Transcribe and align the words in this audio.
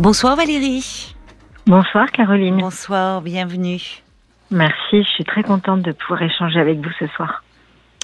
Bonsoir 0.00 0.34
Valérie. 0.36 1.14
Bonsoir 1.66 2.10
Caroline. 2.10 2.58
Bonsoir, 2.58 3.22
bienvenue. 3.22 4.02
Merci, 4.50 5.02
je 5.02 5.08
suis 5.08 5.24
très 5.24 5.42
contente 5.42 5.82
de 5.82 5.92
pouvoir 5.92 6.22
échanger 6.22 6.58
avec 6.58 6.78
vous 6.78 6.90
ce 6.98 7.06
soir. 7.08 7.44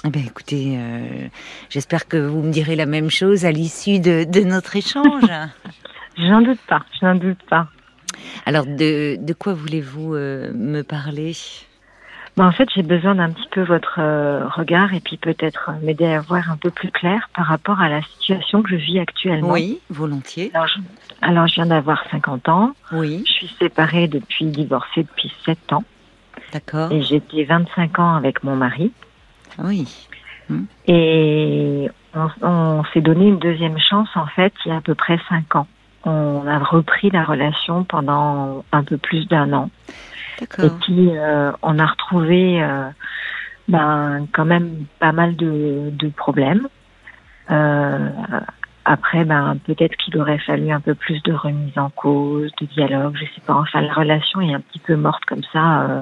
Eh 0.05 0.09
bien, 0.09 0.23
écoutez, 0.25 0.77
euh, 0.77 1.27
j'espère 1.69 2.07
que 2.07 2.17
vous 2.17 2.41
me 2.41 2.51
direz 2.51 2.75
la 2.75 2.85
même 2.85 3.09
chose 3.09 3.45
à 3.45 3.51
l'issue 3.51 3.99
de, 3.99 4.43
notre 4.45 4.75
échange. 4.75 5.23
j'en 6.17 6.41
doute 6.41 6.61
pas, 6.67 6.83
j'en 7.01 7.15
doute 7.15 7.43
pas. 7.49 7.67
Alors, 8.45 8.65
de, 8.65 9.17
de 9.17 9.33
quoi 9.33 9.53
voulez-vous 9.53 10.15
euh, 10.15 10.51
me 10.53 10.81
parler? 10.83 11.33
Ben, 12.37 12.47
En 12.47 12.51
fait, 12.51 12.69
j'ai 12.75 12.83
besoin 12.83 13.15
d'un 13.15 13.29
petit 13.31 13.47
peu 13.51 13.61
votre 13.61 13.99
euh, 13.99 14.47
regard 14.47 14.93
et 14.93 14.99
puis 14.99 15.17
peut-être 15.17 15.71
m'aider 15.81 16.05
à 16.05 16.21
voir 16.21 16.49
un 16.51 16.57
peu 16.57 16.69
plus 16.69 16.91
clair 16.91 17.29
par 17.35 17.45
rapport 17.45 17.81
à 17.81 17.89
la 17.89 18.01
situation 18.01 18.61
que 18.61 18.69
je 18.69 18.75
vis 18.75 18.99
actuellement. 18.99 19.51
Oui, 19.51 19.79
volontiers. 19.89 20.51
Alors, 20.53 20.67
je, 20.67 20.79
alors, 21.21 21.47
je 21.47 21.55
viens 21.55 21.65
d'avoir 21.67 22.03
50 22.09 22.49
ans. 22.49 22.73
Oui. 22.91 23.23
Je 23.25 23.31
suis 23.31 23.55
séparée 23.59 24.07
depuis, 24.07 24.45
divorcée 24.45 25.03
depuis 25.03 25.31
7 25.45 25.73
ans. 25.73 25.83
D'accord. 26.53 26.91
Et 26.91 27.01
j'étais 27.01 27.43
25 27.43 27.99
ans 27.99 28.15
avec 28.15 28.43
mon 28.43 28.55
mari. 28.55 28.91
Oui. 29.59 29.87
Hmm. 30.49 30.63
Et 30.87 31.89
on, 32.13 32.83
s'est 32.93 33.01
donné 33.01 33.27
une 33.27 33.39
deuxième 33.39 33.77
chance, 33.79 34.09
en 34.15 34.27
fait, 34.27 34.53
il 34.65 34.69
y 34.69 34.71
a 34.71 34.77
à 34.77 34.81
peu 34.81 34.95
près 34.95 35.19
5 35.29 35.55
ans. 35.55 35.67
On 36.03 36.47
a 36.47 36.57
repris 36.59 37.09
la 37.11 37.23
relation 37.23 37.83
pendant 37.83 38.65
un 38.71 38.83
peu 38.83 38.97
plus 38.97 39.27
d'un 39.27 39.53
an. 39.53 39.69
Et 40.41 40.69
puis, 40.81 41.09
euh, 41.11 41.51
on 41.61 41.79
a 41.79 41.85
retrouvé 41.85 42.61
euh, 42.61 42.89
ben, 43.67 44.27
quand 44.33 44.45
même 44.45 44.85
pas 44.99 45.11
mal 45.11 45.35
de, 45.35 45.89
de 45.91 46.09
problèmes. 46.09 46.67
Euh, 47.49 48.09
après, 48.85 49.25
ben, 49.25 49.57
peut-être 49.65 49.95
qu'il 49.97 50.17
aurait 50.17 50.39
fallu 50.39 50.71
un 50.71 50.79
peu 50.79 50.95
plus 50.95 51.21
de 51.23 51.33
remise 51.33 51.77
en 51.77 51.89
cause, 51.89 52.51
de 52.59 52.65
dialogue, 52.65 53.15
je 53.15 53.25
sais 53.25 53.41
pas. 53.45 53.53
Enfin, 53.55 53.81
la 53.81 53.93
relation 53.93 54.41
est 54.41 54.53
un 54.53 54.59
petit 54.59 54.79
peu 54.79 54.95
morte 54.95 55.23
comme 55.25 55.43
ça. 55.53 55.81
Euh, 55.81 56.01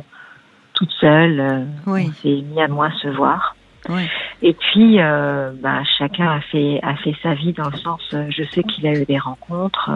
toute 0.74 0.92
seule. 0.92 1.40
Euh, 1.40 1.66
oui. 1.88 2.08
On 2.10 2.14
s'est 2.14 2.42
mis 2.42 2.62
à 2.62 2.68
moins 2.68 2.92
se 3.02 3.10
voir. 3.10 3.56
Oui. 3.90 4.08
Et 4.42 4.54
puis, 4.54 5.02
euh, 5.02 5.52
bah, 5.62 5.84
chacun 5.98 6.32
a 6.32 6.42
fait, 6.42 6.80
a 6.84 6.96
fait 6.96 7.16
sa 7.22 7.34
vie 7.34 7.54
dans 7.54 7.70
le 7.70 7.78
sens, 7.78 8.02
je 8.12 8.44
sais 8.52 8.64
qu'il 8.64 8.88
a 8.88 8.94
eu 8.94 9.06
des 9.06 9.18
rencontres. 9.18 9.92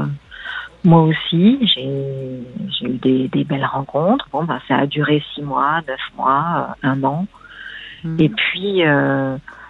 Moi 0.83 1.03
aussi, 1.03 1.59
j'ai 1.65 2.87
eu 2.87 2.97
des, 2.97 3.27
des, 3.27 3.43
belles 3.43 3.65
rencontres. 3.65 4.27
Bon, 4.31 4.43
bah, 4.43 4.59
ça 4.67 4.77
a 4.77 4.87
duré 4.87 5.23
six 5.33 5.41
mois, 5.41 5.81
neuf 5.87 6.01
mois, 6.17 6.75
un 6.83 7.03
an. 7.03 7.27
Hmm. 8.03 8.17
Et 8.19 8.29
puis, 8.29 8.83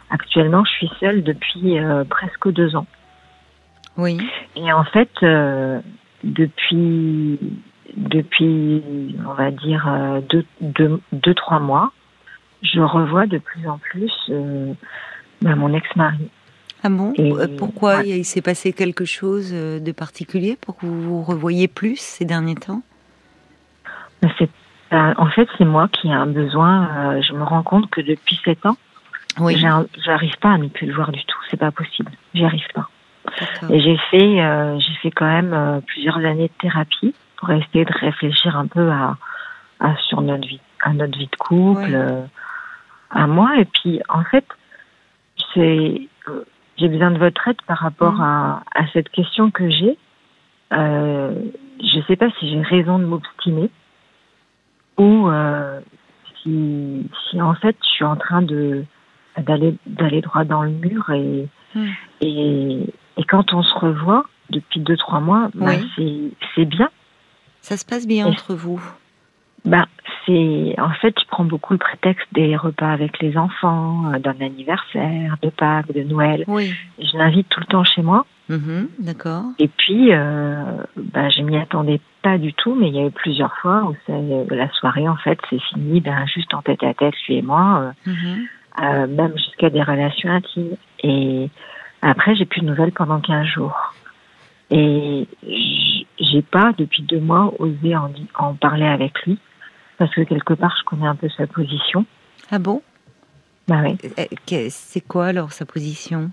actuellement, 0.09 0.63
je 0.65 0.71
suis 0.71 0.91
seule 0.99 1.23
depuis 1.23 1.77
presque 2.09 2.51
deux 2.51 2.75
ans. 2.75 2.87
Oui. 3.97 4.17
Et 4.55 4.73
en 4.73 4.83
fait, 4.85 5.11
depuis 6.23 7.39
depuis, 7.95 8.81
on 9.27 9.33
va 9.33 9.51
dire, 9.51 9.87
euh, 9.87 10.21
deux, 10.21 10.45
deux, 10.61 10.99
deux, 11.11 11.33
trois 11.33 11.59
mois, 11.59 11.91
je 12.61 12.79
revois 12.79 13.27
de 13.27 13.37
plus 13.37 13.67
en 13.67 13.77
plus 13.77 14.11
euh, 14.29 14.73
bah, 15.41 15.55
mon 15.55 15.73
ex-mari. 15.73 16.29
Ah 16.83 16.89
bon 16.89 17.13
euh, 17.17 17.47
Pourquoi 17.57 18.03
Il 18.03 18.25
s'est 18.25 18.41
passé 18.41 18.73
quelque 18.73 19.05
chose 19.05 19.51
de 19.51 19.91
particulier 19.91 20.57
pour 20.59 20.77
que 20.77 20.85
vous 20.85 21.01
vous 21.01 21.23
revoyiez 21.23 21.67
plus 21.67 21.97
ces 21.97 22.25
derniers 22.25 22.55
temps? 22.55 22.81
Bah, 24.21 25.13
En 25.17 25.27
fait, 25.27 25.47
c'est 25.57 25.65
moi 25.65 25.87
qui 25.87 26.07
ai 26.07 26.13
un 26.13 26.27
besoin. 26.27 27.21
je 27.21 27.33
me 27.33 27.43
rends 27.43 27.63
compte 27.63 27.89
que 27.89 28.01
depuis 28.01 28.39
sept 28.43 28.65
ans, 28.65 28.77
oui. 29.39 29.55
j'arrive 30.05 30.37
pas 30.41 30.51
à 30.51 30.57
ne 30.57 30.67
plus 30.67 30.87
le 30.87 30.93
voir 30.93 31.11
du 31.11 31.23
tout. 31.25 31.37
C'est 31.49 31.57
pas 31.57 31.71
possible. 31.71 32.11
J'y 32.33 32.43
arrive 32.43 32.67
pas. 32.73 32.89
Et 33.69 33.79
j'ai 33.79 33.97
fait, 34.11 34.79
j'ai 34.79 34.93
fait 35.01 35.11
quand 35.11 35.25
même 35.25 35.81
plusieurs 35.87 36.17
années 36.17 36.49
de 36.49 36.61
thérapie 36.61 37.15
pour 37.37 37.49
essayer 37.51 37.85
de 37.85 37.93
réfléchir 37.93 38.57
un 38.57 38.67
peu 38.67 38.89
à, 38.89 39.17
à 39.79 39.95
sur 40.07 40.21
notre 40.21 40.47
vie, 40.47 40.61
à 40.81 40.93
notre 40.93 41.17
vie 41.17 41.27
de 41.27 41.35
couple, 41.35 41.91
euh, 41.93 42.21
à 43.11 43.27
moi. 43.27 43.57
Et 43.57 43.65
puis, 43.65 44.01
en 44.09 44.23
fait, 44.23 44.45
c'est, 45.53 46.07
euh, 46.29 46.43
j'ai 46.77 46.87
besoin 46.87 47.11
de 47.11 47.19
votre 47.19 47.47
aide 47.47 47.61
par 47.67 47.77
rapport 47.77 48.13
mm. 48.13 48.21
à, 48.21 48.63
à, 48.75 48.87
cette 48.93 49.09
question 49.09 49.51
que 49.51 49.69
j'ai. 49.69 49.97
Euh, 50.71 51.33
je 51.79 51.97
ne 51.97 52.03
sais 52.03 52.15
pas 52.15 52.29
si 52.39 52.49
j'ai 52.49 52.61
raison 52.61 52.99
de 52.99 53.05
m'obstiner 53.05 53.69
ou 54.97 55.27
euh, 55.27 55.79
si, 56.41 57.09
si 57.29 57.41
en 57.41 57.53
fait 57.55 57.75
je 57.83 57.89
suis 57.89 58.05
en 58.05 58.15
train 58.15 58.41
de 58.41 58.85
d'aller 59.37 59.75
d'aller 59.87 60.21
droit 60.21 60.43
dans 60.43 60.63
le 60.63 60.71
mur 60.71 61.09
et, 61.09 61.47
mm. 61.75 61.89
et 62.21 62.93
et 63.17 63.23
quand 63.25 63.53
on 63.53 63.61
se 63.61 63.73
revoit 63.75 64.25
depuis 64.49 64.79
deux 64.79 64.97
trois 64.97 65.19
mois, 65.19 65.49
bah, 65.53 65.73
c'est 65.95 66.31
c'est 66.55 66.65
bien 66.65 66.89
ça 67.61 67.77
se 67.77 67.85
passe 67.85 68.07
bien 68.07 68.27
entre 68.27 68.55
vous 68.55 68.81
bah, 69.65 69.85
c'est 70.25 70.75
en 70.79 70.91
fait, 71.01 71.15
je 71.19 71.25
prends 71.27 71.45
beaucoup 71.45 71.73
le 71.73 71.79
prétexte 71.79 72.27
des 72.33 72.55
repas 72.55 72.91
avec 72.91 73.19
les 73.19 73.37
enfants, 73.37 74.11
euh, 74.13 74.19
d'un 74.19 74.39
anniversaire, 74.41 75.37
de 75.41 75.49
Pâques, 75.49 75.93
de 75.93 76.03
Noël. 76.03 76.43
Oui. 76.47 76.73
Je 76.99 77.17
l'invite 77.17 77.47
tout 77.49 77.59
le 77.59 77.65
temps 77.65 77.83
chez 77.83 78.01
moi. 78.01 78.25
Mm-hmm, 78.49 78.87
d'accord. 78.99 79.43
Et 79.59 79.69
puis, 79.69 80.11
euh, 80.11 80.63
bah, 80.97 81.29
je 81.29 81.41
m'y 81.41 81.57
attendais 81.57 82.01
pas 82.21 82.37
du 82.37 82.53
tout, 82.53 82.75
mais 82.75 82.89
il 82.89 82.95
y 82.95 82.99
a 82.99 83.07
eu 83.07 83.11
plusieurs 83.11 83.55
fois 83.57 83.83
où 83.83 83.95
la 84.49 84.69
soirée, 84.71 85.07
en 85.07 85.15
fait, 85.15 85.39
c'est 85.49 85.61
fini, 85.61 86.01
ben, 86.01 86.25
juste 86.27 86.53
en 86.53 86.61
tête 86.61 86.83
à 86.83 86.93
tête, 86.93 87.13
lui 87.27 87.37
et 87.37 87.41
moi, 87.41 87.93
euh, 88.07 88.11
mm-hmm. 88.11 88.47
euh, 88.83 89.07
même 89.07 89.37
jusqu'à 89.37 89.69
des 89.69 89.81
relations 89.81 90.29
intimes. 90.29 90.75
Et 91.03 91.49
après, 92.01 92.35
j'ai 92.35 92.45
plus 92.45 92.61
de 92.61 92.65
nouvelles 92.65 92.91
pendant 92.91 93.19
15 93.19 93.45
jours. 93.47 93.93
Et 94.71 95.27
j'ai 96.19 96.41
pas, 96.41 96.73
depuis 96.77 97.03
deux 97.03 97.19
mois, 97.19 97.53
osé 97.59 97.95
en, 97.95 98.11
en, 98.37 98.53
parler 98.55 98.85
avec 98.85 99.13
lui, 99.25 99.37
parce 100.03 100.15
que 100.15 100.21
quelque 100.23 100.53
part, 100.53 100.75
je 100.77 100.83
connais 100.83 101.07
un 101.07 101.15
peu 101.15 101.29
sa 101.29 101.47
position. 101.47 102.05
Ah 102.51 102.59
bon? 102.59 102.81
Bah 103.69 103.81
oui. 103.85 103.97
C'est 104.69 104.99
quoi 104.99 105.27
alors 105.27 105.53
sa 105.53 105.65
position? 105.65 106.29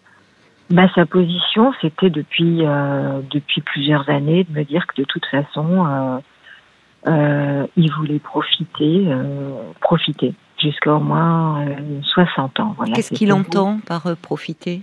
Bah, 0.70 0.88
sa 0.97 1.06
position, 1.06 1.72
c'était 1.81 2.10
depuis 2.10 2.66
euh, 2.66 3.20
depuis 3.31 3.60
plusieurs 3.60 4.10
années 4.10 4.42
de 4.42 4.58
me 4.58 4.64
dire 4.64 4.88
que 4.88 5.00
de 5.00 5.04
toute 5.04 5.25
façon, 5.26 5.86
euh, 5.86 6.19
euh, 7.06 7.66
il 7.76 7.92
voulait 7.92 8.19
profiter, 8.19 9.04
euh, 9.06 9.62
profiter 9.81 10.34
jusqu'à 10.60 10.92
au 10.92 10.98
moins 10.98 11.64
60 12.02 12.58
euh, 12.58 12.62
ans. 12.64 12.75
Voilà, 12.76 12.94
Qu'est-ce 12.94 13.14
qu'il 13.14 13.32
entend 13.32 13.78
par 13.87 14.08
euh, 14.08 14.16
profiter? 14.20 14.82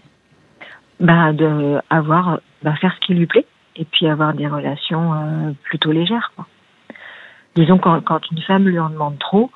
Bah, 1.02 1.34
de 1.34 1.82
avoir, 1.90 2.40
bah, 2.64 2.74
faire 2.78 2.96
ce 3.02 3.06
qui 3.06 3.16
lui 3.16 3.26
plaît 3.26 3.48
et 3.76 3.84
puis 3.84 4.08
avoir 4.08 4.34
des 4.34 4.48
relations 4.48 5.14
euh, 5.14 5.52
plutôt 5.64 5.92
légères. 5.92 6.32
Quoi. 6.38 6.48
Disons 7.58 7.80
quand, 7.80 8.00
quand 8.02 8.22
une 8.32 8.42
femme 8.42 8.68
lui 8.68 8.78
en 8.78 8.92
demande 8.92 9.18
trop, 9.18 9.50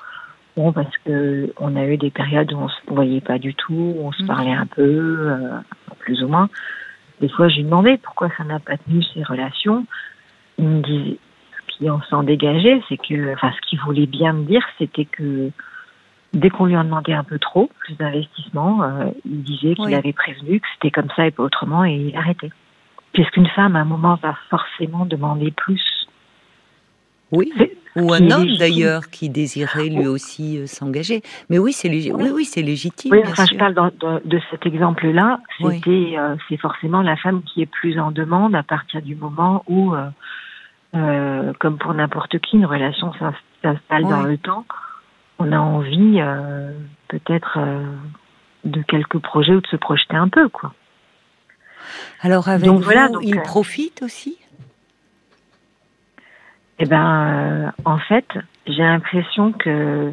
bon 0.56 0.72
parce 0.72 0.94
que 1.04 1.52
on 1.58 1.76
a 1.76 1.86
eu 1.86 1.96
des 1.96 2.10
périodes 2.10 2.52
où 2.52 2.56
on 2.56 2.68
se 2.68 2.80
voyait 2.88 3.20
pas 3.20 3.38
du 3.38 3.54
tout, 3.54 3.94
où 3.96 4.04
on 4.04 4.10
se 4.10 4.24
mm. 4.24 4.26
parlait 4.26 4.52
un 4.52 4.66
peu, 4.66 4.82
euh, 4.82 5.58
plus 6.00 6.22
ou 6.24 6.26
moins. 6.28 6.48
Des 7.20 7.28
fois, 7.28 7.48
je 7.48 7.56
lui 7.56 7.64
demandais 7.64 7.98
pourquoi 7.98 8.28
ça 8.36 8.42
n'a 8.42 8.58
pas 8.58 8.76
tenu 8.76 9.04
ces 9.14 9.22
relations. 9.22 9.86
Il 10.58 10.66
me 10.66 10.82
disait, 10.82 11.18
ce 11.52 11.78
qui 11.78 11.88
en 11.88 12.02
s'en 12.10 12.24
dégageait, 12.24 12.82
c'est 12.88 12.96
que, 12.96 13.34
enfin, 13.34 13.52
ce 13.52 13.68
qu'il 13.68 13.78
voulait 13.78 14.06
bien 14.06 14.32
me 14.32 14.44
dire, 14.44 14.66
c'était 14.78 15.04
que 15.04 15.52
Dès 16.32 16.48
qu'on 16.48 16.64
lui 16.64 16.76
en 16.76 16.84
demandait 16.84 17.12
un 17.12 17.24
peu 17.24 17.38
trop, 17.38 17.70
plus 17.80 17.94
d'investissement, 17.94 18.82
euh, 18.82 19.10
il 19.26 19.42
disait 19.42 19.74
qu'il 19.74 19.94
avait 19.94 20.14
prévenu 20.14 20.60
que 20.60 20.66
c'était 20.74 20.90
comme 20.90 21.10
ça 21.14 21.26
et 21.26 21.30
pas 21.30 21.42
autrement 21.42 21.84
et 21.84 21.92
il 21.92 22.16
arrêtait. 22.16 22.50
Puisqu'une 23.12 23.46
femme, 23.48 23.76
à 23.76 23.80
un 23.80 23.84
moment, 23.84 24.14
va 24.14 24.34
forcément 24.48 25.04
demander 25.04 25.50
plus. 25.50 26.08
Oui. 27.30 27.52
Ou 27.96 28.12
un 28.12 28.30
homme 28.30 28.56
d'ailleurs 28.58 29.10
qui 29.10 29.28
désirait 29.28 29.88
lui 29.88 30.06
aussi 30.06 30.58
euh, 30.58 30.66
s'engager. 30.66 31.22
Mais 31.50 31.58
oui, 31.58 31.72
c'est 31.72 31.88
oui, 31.88 32.30
oui, 32.32 32.44
c'est 32.44 32.62
légitime. 32.62 33.12
Oui, 33.12 33.20
enfin, 33.26 33.44
je 33.50 33.56
parle 33.56 33.74
de, 34.24 34.40
cet 34.50 34.64
exemple-là. 34.64 35.40
C'était, 35.58 36.14
euh, 36.16 36.36
c'est 36.48 36.56
forcément 36.56 37.02
la 37.02 37.16
femme 37.16 37.42
qui 37.42 37.62
est 37.62 37.66
plus 37.66 37.98
en 37.98 38.10
demande 38.10 38.54
à 38.54 38.62
partir 38.62 39.02
du 39.02 39.14
moment 39.14 39.62
où, 39.68 39.94
comme 40.92 41.78
pour 41.78 41.94
n'importe 41.94 42.38
qui, 42.38 42.56
une 42.56 42.66
relation 42.66 43.12
s'installe 43.62 44.04
dans 44.04 44.22
le 44.22 44.38
temps 44.38 44.64
on 45.42 45.52
a 45.52 45.58
envie 45.58 46.20
euh, 46.20 46.72
peut-être 47.08 47.58
euh, 47.58 47.84
de 48.64 48.82
quelques 48.82 49.18
projets 49.18 49.54
ou 49.54 49.60
de 49.60 49.66
se 49.66 49.76
projeter 49.76 50.16
un 50.16 50.28
peu, 50.28 50.48
quoi. 50.48 50.72
Alors 52.20 52.48
avec 52.48 52.66
donc, 52.66 52.82
voilà, 52.82 53.08
il 53.22 53.38
euh, 53.38 53.42
profite 53.42 54.02
aussi? 54.02 54.38
Eh 56.78 56.86
ben, 56.86 57.72
en 57.84 57.98
fait, 57.98 58.26
j'ai 58.66 58.82
l'impression 58.82 59.52
que 59.52 60.12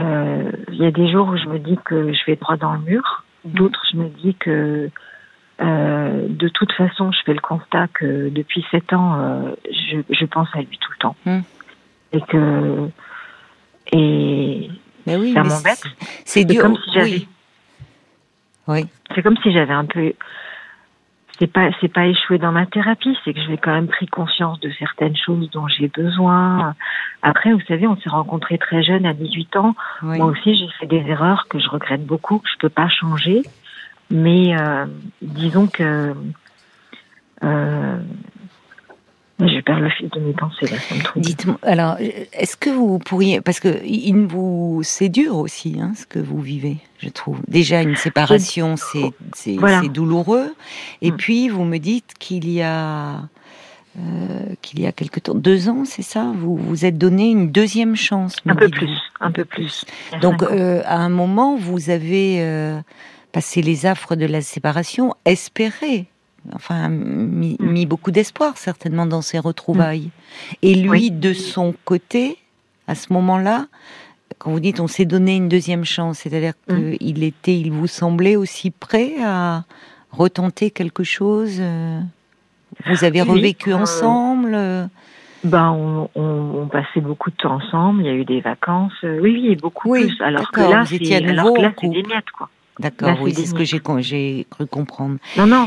il 0.00 0.76
y 0.76 0.86
a 0.86 0.92
des 0.92 1.10
jours 1.10 1.28
où 1.28 1.36
je 1.36 1.46
me 1.46 1.58
dis 1.58 1.76
que 1.84 2.12
je 2.12 2.24
vais 2.26 2.36
droit 2.36 2.56
dans 2.56 2.74
le 2.74 2.78
mur, 2.78 3.24
mmh. 3.44 3.50
d'autres 3.50 3.82
je 3.92 3.96
me 3.96 4.08
dis 4.08 4.34
que 4.34 4.90
de 5.60 6.48
toute 6.48 6.72
façon, 6.72 7.10
je 7.10 7.18
fais 7.26 7.34
le 7.34 7.40
constat 7.40 7.88
que 7.88 8.28
depuis 8.28 8.64
sept 8.70 8.92
ans, 8.92 9.44
je, 9.68 10.24
pense 10.26 10.48
à 10.54 10.58
lui 10.58 10.78
tout 10.78 10.92
le 10.92 10.98
temps. 10.98 11.16
Mmh. 11.26 11.40
Et 12.12 12.20
que 12.20 12.90
et 13.92 14.70
oui, 15.16 15.32
ça 15.32 15.42
m'embête. 15.42 15.84
C'est. 16.24 16.44
Comme 16.56 16.76
si 16.76 16.92
j'avais. 16.92 17.28
Oui. 18.66 18.86
C'est 19.14 19.22
comme 19.22 19.36
si 19.42 19.52
j'avais 19.52 19.72
un 19.72 19.86
peu. 19.86 20.12
C'est 21.38 21.46
pas 21.46 21.70
c'est 21.80 21.92
pas 21.92 22.06
échoué 22.06 22.38
dans 22.38 22.52
ma 22.52 22.66
thérapie, 22.66 23.16
c'est 23.24 23.32
que 23.32 23.40
j'ai 23.40 23.56
quand 23.56 23.72
même 23.72 23.86
pris 23.86 24.06
conscience 24.06 24.58
de 24.60 24.70
certaines 24.78 25.16
choses 25.16 25.50
dont 25.50 25.68
j'ai 25.68 25.88
besoin. 25.88 26.74
Après, 27.22 27.52
vous 27.52 27.60
savez, 27.68 27.86
on 27.86 27.96
s'est 27.96 28.10
rencontrés 28.10 28.58
très 28.58 28.82
jeunes, 28.82 29.06
à 29.06 29.14
18 29.14 29.56
ans. 29.56 29.74
Moi 30.02 30.26
aussi, 30.26 30.56
j'ai 30.56 30.68
fait 30.80 30.86
des 30.86 31.08
erreurs 31.08 31.46
que 31.48 31.58
je 31.58 31.68
regrette 31.68 32.04
beaucoup, 32.04 32.38
que 32.38 32.48
je 32.52 32.58
peux 32.58 32.68
pas 32.68 32.88
changer. 32.88 33.42
Mais 34.10 34.58
euh, 34.58 34.86
disons 35.22 35.66
que 35.66 36.14
euh, 37.44 37.98
je 39.40 39.60
perds 39.60 39.80
le 39.80 39.90
fil 39.90 40.08
de 40.08 40.20
mes 40.20 40.32
pensées 40.32 40.66
là, 40.66 40.78
ça 40.78 40.94
me 40.94 41.20
Dites-moi, 41.20 41.58
alors, 41.62 41.96
est-ce 41.98 42.56
que 42.56 42.70
vous 42.70 42.98
pourriez, 42.98 43.40
parce 43.40 43.60
que 43.60 43.84
il 43.84 44.26
vous, 44.26 44.80
c'est 44.82 45.08
dur 45.08 45.36
aussi, 45.36 45.78
hein, 45.80 45.92
ce 45.96 46.06
que 46.06 46.18
vous 46.18 46.40
vivez, 46.40 46.78
je 46.98 47.08
trouve. 47.08 47.40
Déjà 47.46 47.82
une 47.82 47.96
séparation, 47.96 48.76
c'est 48.76 49.12
c'est 49.34 49.56
douloureux, 49.88 50.54
et 51.02 51.12
mm. 51.12 51.16
puis 51.16 51.48
vous 51.48 51.64
me 51.64 51.78
dites 51.78 52.14
qu'il 52.18 52.50
y 52.50 52.62
a 52.62 53.28
euh, 53.98 54.54
qu'il 54.62 54.80
y 54.80 54.86
a 54.86 54.92
quelque 54.92 55.18
temps, 55.18 55.34
deux 55.34 55.68
ans, 55.68 55.84
c'est 55.84 56.02
ça 56.02 56.32
Vous 56.36 56.56
vous 56.56 56.84
êtes 56.84 56.98
donné 56.98 57.30
une 57.30 57.50
deuxième 57.50 57.96
chance. 57.96 58.36
Un 58.46 58.54
peu 58.54 58.68
plus, 58.68 58.96
un 59.20 59.32
peu 59.32 59.44
plus. 59.44 59.84
Donc, 60.20 60.42
euh, 60.42 60.82
à 60.84 60.98
un 60.98 61.08
moment, 61.08 61.56
vous 61.56 61.90
avez 61.90 62.36
euh, 62.40 62.78
passé 63.32 63.60
les 63.62 63.86
affres 63.86 64.14
de 64.14 64.26
la 64.26 64.40
séparation, 64.40 65.14
espéré 65.24 66.06
enfin 66.54 66.88
mis, 66.88 67.56
mm. 67.58 67.84
beaucoup 67.86 68.10
d'espoir 68.10 68.56
certainement 68.56 69.06
dans 69.06 69.22
ces 69.22 69.38
retrouvailles. 69.38 70.10
Mm. 70.10 70.54
Et 70.62 70.74
lui, 70.74 71.10
de 71.10 71.32
son 71.32 71.74
côté, 71.84 72.38
à 72.86 72.94
ce 72.94 73.12
moment-là, 73.12 73.66
quand 74.38 74.50
vous 74.50 74.60
dites 74.60 74.80
on 74.80 74.86
s'est 74.86 75.04
donné 75.04 75.36
une 75.36 75.48
deuxième 75.48 75.84
chance, 75.84 76.18
c'est-à-dire 76.18 76.54
mm. 76.68 76.96
qu'il 76.96 77.24
était, 77.24 77.58
il 77.58 77.72
vous 77.72 77.86
semblait 77.86 78.36
aussi 78.36 78.70
prêt 78.70 79.14
à 79.24 79.64
retenter 80.10 80.70
quelque 80.70 81.04
chose. 81.04 81.58
Euh, 81.60 82.00
vous 82.86 83.04
avez 83.04 83.22
revécu 83.22 83.72
euh, 83.72 83.78
ensemble. 83.78 84.56
Ben, 85.44 85.70
on, 86.14 86.66
passait 86.70 87.00
beaucoup 87.00 87.30
de 87.30 87.36
temps 87.36 87.54
ensemble. 87.54 88.02
Il 88.02 88.06
y 88.06 88.10
a 88.10 88.14
eu 88.14 88.24
des 88.24 88.40
vacances. 88.40 88.92
Oui, 89.02 89.40
oui, 89.42 89.56
beaucoup 89.56 89.90
plus. 89.90 90.20
Alors 90.20 90.50
que 90.50 90.60
là, 90.60 90.84
c'est 90.84 90.98
des 90.98 92.02
miettes, 92.02 92.30
quoi. 92.36 92.48
D'accord, 92.78 93.18
oui, 93.22 93.32
c'est 93.34 93.46
ce 93.46 93.54
que 93.54 93.64
j'ai 93.64 94.46
cru 94.50 94.66
comprendre. 94.66 95.18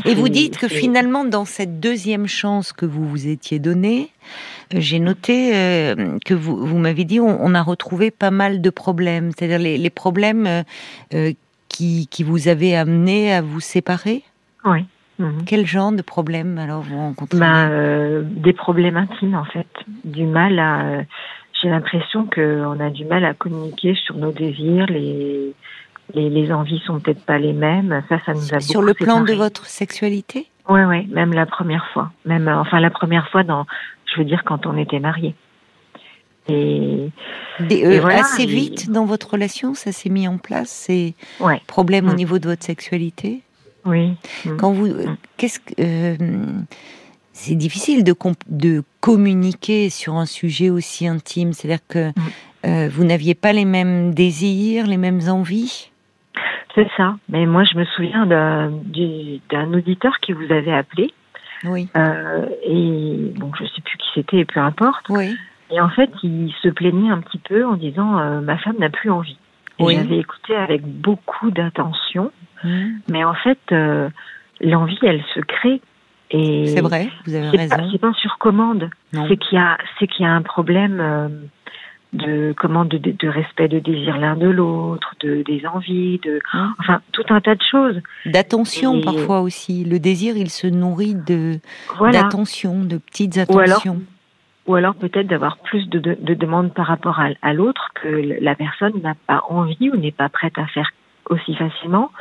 Et 0.04 0.14
vous 0.14 0.28
dites 0.28 0.56
que 0.58 0.68
finalement, 0.68 1.24
dans 1.24 1.44
cette 1.44 1.80
deuxième 1.80 2.26
chance 2.26 2.72
que 2.72 2.86
vous 2.86 3.06
vous 3.06 3.28
étiez 3.28 3.58
donnée, 3.58 4.10
euh, 4.74 4.78
j'ai 4.80 4.98
noté 4.98 5.54
euh, 5.54 6.18
que 6.24 6.34
vous, 6.34 6.64
vous 6.64 6.78
m'avez 6.78 7.04
dit 7.04 7.20
on, 7.20 7.54
a 7.54 7.62
retrouvé 7.62 8.10
pas 8.10 8.30
mal 8.30 8.60
de 8.62 8.70
problèmes, 8.70 9.30
c'est-à-dire 9.36 9.58
les, 9.58 9.90
problèmes 9.90 10.64
euh, 11.12 11.32
qui, 11.68 12.06
qui 12.10 12.22
vous 12.22 12.48
avaient 12.48 12.74
amené 12.74 13.32
à 13.32 13.42
vous 13.42 13.60
séparer? 13.60 14.22
Oui. 14.64 14.84
Mhm. 15.18 15.44
Quel 15.44 15.66
genre 15.66 15.92
de 15.92 16.02
problèmes 16.02 16.56
alors 16.56 16.80
vous 16.80 16.96
rencontrez? 16.96 17.38
Ben, 17.38 18.22
Des 18.22 18.54
problèmes 18.54 18.96
intimes 18.96 19.34
en 19.34 19.44
fait, 19.44 19.68
du 20.04 20.24
mal 20.24 20.58
à. 20.58 21.02
J'ai 21.60 21.68
l'impression 21.68 22.26
qu'on 22.26 22.80
a 22.80 22.90
du 22.90 23.04
mal 23.04 23.24
à 23.24 23.34
communiquer 23.34 23.94
sur 23.94 24.16
nos 24.16 24.32
désirs, 24.32 24.86
les 24.86 25.54
les, 26.14 26.30
les 26.30 26.52
envies 26.52 26.80
sont 26.86 27.00
peut-être 27.00 27.24
pas 27.24 27.38
les 27.38 27.52
mêmes. 27.52 28.02
Ça, 28.08 28.18
ça 28.24 28.34
nous 28.34 28.54
a 28.54 28.60
Sur 28.60 28.82
le 28.82 28.94
plan 28.94 29.22
de 29.22 29.32
votre 29.32 29.66
sexualité 29.66 30.48
Oui, 30.68 30.80
oui, 30.82 31.06
même 31.08 31.32
la 31.32 31.46
première 31.46 31.86
fois. 31.92 32.12
Même, 32.24 32.48
euh, 32.48 32.60
enfin, 32.60 32.80
la 32.80 32.90
première 32.90 33.28
fois 33.30 33.42
dans, 33.42 33.66
je 34.12 34.18
veux 34.18 34.24
dire, 34.24 34.42
quand 34.44 34.66
on 34.66 34.76
était 34.76 35.00
mariés. 35.00 35.34
Et, 36.48 37.08
euh, 37.60 38.06
assez 38.06 38.46
vite 38.46 38.90
dans 38.90 39.04
votre 39.04 39.30
relation, 39.30 39.74
ça 39.74 39.92
s'est 39.92 40.10
mis 40.10 40.26
en 40.26 40.38
place 40.38 40.70
ces 40.70 41.14
problèmes 41.68 42.08
au 42.08 42.12
mm. 42.12 42.16
niveau 42.16 42.38
de 42.40 42.48
votre 42.48 42.64
sexualité. 42.64 43.42
Oui. 43.84 44.14
Mm. 44.44 44.56
Quand 44.56 44.72
vous, 44.72 44.88
mm. 44.88 45.16
qu'est-ce 45.36 45.60
que 45.60 45.74
euh, 45.78 46.16
c'est 47.32 47.54
difficile 47.54 48.02
de, 48.02 48.14
de 48.48 48.82
communiquer 49.00 49.88
sur 49.88 50.14
un 50.14 50.26
sujet 50.26 50.68
aussi 50.68 51.06
intime. 51.06 51.52
C'est-à-dire 51.52 51.86
que 51.88 52.12
vous 52.64 53.04
n'aviez 53.04 53.34
pas 53.34 53.52
les 53.52 53.64
mêmes 53.64 54.14
désirs, 54.14 54.86
les 54.86 54.96
mêmes 54.96 55.28
envies. 55.28 55.91
C'est 56.74 56.88
ça. 56.96 57.16
Mais 57.28 57.46
moi, 57.46 57.64
je 57.64 57.76
me 57.76 57.84
souviens 57.84 58.26
d'un 58.26 59.72
auditeur 59.72 60.18
qui 60.20 60.32
vous 60.32 60.50
avait 60.52 60.72
appelé. 60.72 61.12
Oui. 61.64 61.88
Euh, 61.96 62.46
et 62.64 63.32
bon, 63.36 63.52
je 63.58 63.64
sais 63.64 63.82
plus 63.82 63.96
qui 63.96 64.08
c'était, 64.14 64.44
peu 64.44 64.60
importe. 64.60 65.06
Oui. 65.08 65.36
Et 65.70 65.80
en 65.80 65.88
fait, 65.88 66.10
il 66.22 66.52
se 66.62 66.68
plaignait 66.68 67.10
un 67.10 67.20
petit 67.20 67.38
peu 67.38 67.64
en 67.64 67.74
disant 67.74 68.18
euh, 68.18 68.40
ma 68.40 68.58
femme 68.58 68.76
n'a 68.78 68.90
plus 68.90 69.10
envie. 69.10 69.38
Et 69.78 69.84
oui. 69.84 69.94
j'avais 69.94 70.18
écouté 70.18 70.54
avec 70.54 70.82
beaucoup 70.82 71.50
d'attention. 71.50 72.30
Mmh. 72.64 72.86
Mais 73.10 73.24
en 73.24 73.34
fait, 73.34 73.58
euh, 73.72 74.08
l'envie, 74.60 74.98
elle 75.02 75.22
se 75.34 75.40
crée. 75.40 75.80
C'est 76.30 76.80
vrai, 76.80 77.10
vous 77.26 77.34
avez 77.34 77.50
raison. 77.50 77.88
C'est 77.92 78.00
pas 78.00 78.12
sur 78.14 78.38
commande. 78.38 78.88
C'est 79.12 79.36
qu'il 79.36 79.58
y 79.58 79.60
a, 79.60 79.76
c'est 79.98 80.06
qu'il 80.06 80.24
y 80.24 80.28
a 80.28 80.32
un 80.32 80.40
problème 80.40 80.98
euh, 80.98 81.28
de 82.12 82.54
comment 82.58 82.84
de, 82.84 82.98
de, 82.98 83.28
respect 83.28 83.68
de 83.68 83.78
désir 83.78 84.18
l'un 84.18 84.36
de 84.36 84.48
l'autre, 84.48 85.14
de 85.20 85.42
des 85.42 85.64
envies, 85.66 86.18
de 86.22 86.40
enfin 86.78 87.00
tout 87.12 87.24
un 87.30 87.40
tas 87.40 87.54
de 87.54 87.62
choses. 87.62 88.00
D'attention 88.26 89.00
parfois 89.00 89.40
aussi. 89.40 89.84
Le 89.84 89.98
désir, 89.98 90.36
il 90.36 90.50
se 90.50 90.66
nourrit 90.66 91.14
de 91.14 91.58
d'attention, 92.10 92.84
de 92.84 92.98
petites 92.98 93.38
attentions. 93.38 94.02
Ou 94.66 94.76
alors, 94.76 94.94
peut-être 94.94 95.26
d'avoir 95.26 95.56
plus 95.58 95.88
de, 95.88 95.98
de, 95.98 96.34
demandes 96.34 96.72
par 96.72 96.86
rapport 96.86 97.18
à, 97.18 97.30
à 97.42 97.52
l'autre 97.52 97.88
que 98.00 98.06
la 98.40 98.54
personne 98.54 98.92
n'a 99.02 99.14
pas 99.26 99.42
envie 99.48 99.90
ou 99.90 99.96
n'est 99.96 100.12
pas 100.12 100.28
prête 100.28 100.56
à 100.56 100.66
faire 100.66 100.92
aussi 101.28 101.54
facilement. 101.56 102.12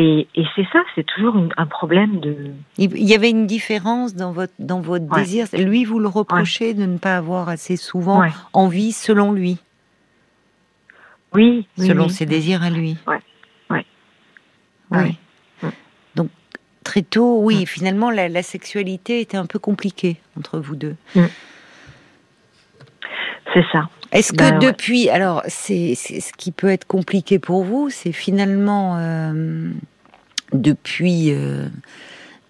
Et, 0.00 0.28
et 0.36 0.44
c'est 0.54 0.66
ça, 0.72 0.84
c'est 0.94 1.04
toujours 1.04 1.36
un 1.56 1.66
problème 1.66 2.20
de. 2.20 2.52
Il 2.78 3.02
y 3.02 3.16
avait 3.16 3.30
une 3.30 3.48
différence 3.48 4.14
dans 4.14 4.30
votre 4.30 4.52
dans 4.60 4.80
votre 4.80 5.12
désir. 5.16 5.48
Lui, 5.52 5.84
vous 5.84 5.98
le 5.98 6.06
reprochez 6.06 6.72
de 6.72 6.86
ne 6.86 6.98
pas 6.98 7.16
avoir 7.16 7.48
assez 7.48 7.76
souvent 7.76 8.22
envie, 8.52 8.92
selon 8.92 9.32
lui. 9.32 9.58
Oui. 11.32 11.66
Selon 11.76 12.08
ses 12.08 12.26
désirs 12.26 12.62
à 12.62 12.70
lui. 12.70 12.96
Ouais. 13.08 13.18
Ouais. 13.70 13.84
Oui. 14.92 15.68
Donc 16.14 16.30
très 16.84 17.02
tôt, 17.02 17.40
oui. 17.42 17.66
Finalement, 17.66 18.12
la, 18.12 18.28
la, 18.28 18.44
sexualité 18.44 19.20
était 19.20 19.36
un 19.36 19.46
peu 19.46 19.58
compliquée 19.58 20.18
entre 20.38 20.60
vous 20.60 20.76
deux. 20.76 20.94
Mm. 21.16 21.22
C'est 23.52 23.64
ça. 23.72 23.88
Est-ce 24.12 24.32
que 24.32 24.38
ben, 24.38 24.58
depuis, 24.58 25.10
alors 25.10 25.42
c'est 25.48 25.94
ce 25.94 26.32
qui 26.32 26.50
peut 26.50 26.68
être 26.68 26.86
compliqué 26.86 27.38
pour 27.38 27.64
vous, 27.64 27.90
c'est 27.90 28.12
finalement 28.12 28.96
euh, 28.98 29.70
depuis 30.52 31.32
euh, 31.32 31.68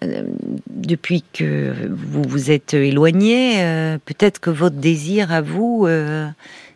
euh, 0.04 0.22
depuis 0.68 1.24
que 1.32 1.74
vous 1.90 2.22
vous 2.22 2.50
êtes 2.52 2.74
éloigné, 2.74 3.98
peut-être 4.04 4.38
que 4.38 4.50
votre 4.50 4.76
désir 4.76 5.32
à 5.32 5.40
vous, 5.40 5.88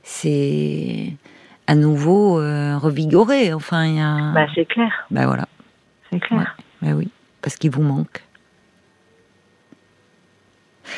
c'est 0.03 1.13
à 1.69 1.75
nouveau 1.77 2.35
revigoré. 2.35 3.53
Enfin, 3.53 3.87
il 3.87 3.97
y 3.97 4.01
a. 4.01 4.33
Bah, 4.35 4.47
c'est 4.55 4.67
clair. 4.67 4.91
Bah 5.13 5.27
voilà. 5.27 5.47
C'est 6.11 6.21
clair. 6.21 6.57
Bah 6.83 6.91
oui, 6.95 7.09
parce 7.41 7.57
qu'il 7.57 7.71
vous 7.71 7.83
manque. 7.83 8.21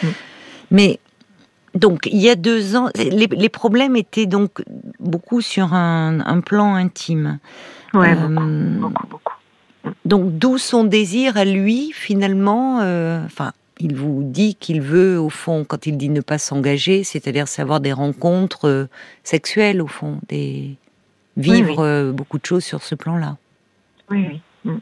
Mm. 0.03 0.09
Mais 0.71 0.99
donc, 1.75 2.07
il 2.07 2.21
y 2.21 2.31
a 2.31 2.37
deux 2.37 2.77
ans, 2.77 2.89
les, 2.95 3.49
problèmes 3.49 3.97
étaient 3.97 4.27
donc 4.27 4.63
beaucoup 5.01 5.41
sur 5.41 5.75
un, 5.75 6.41
plan 6.41 6.75
intime. 6.75 7.39
Oui, 7.95 8.07
euh, 8.09 8.79
beaucoup, 8.79 9.07
beaucoup, 9.09 9.33
Donc, 10.05 10.39
d'où 10.39 10.59
son 10.59 10.85
désir 10.85 11.37
à 11.37 11.45
lui, 11.45 11.91
finalement, 11.93 12.81
euh, 12.81 13.25
enfin, 13.25 13.53
il 13.81 13.97
vous 13.97 14.23
dit 14.23 14.55
qu'il 14.55 14.81
veut, 14.83 15.19
au 15.19 15.31
fond, 15.31 15.65
quand 15.65 15.87
il 15.87 15.97
dit 15.97 16.11
ne 16.11 16.21
pas 16.21 16.39
s'engager, 16.39 17.03
c'est-à-dire 17.03 17.49
savoir 17.49 17.81
des 17.81 17.93
rencontres 17.93 18.69
euh, 18.69 18.89
sexuelles, 19.25 19.83
au 19.83 19.89
fond, 19.89 20.21
des 20.29 20.77
vivre 21.37 22.13
beaucoup 22.13 22.39
de 22.39 22.47
choses 22.47 22.63
sur 22.63 22.85
ce 22.85 22.95
plan-là. 22.95 23.37
Oui, 24.09 24.41
oui. 24.65 24.73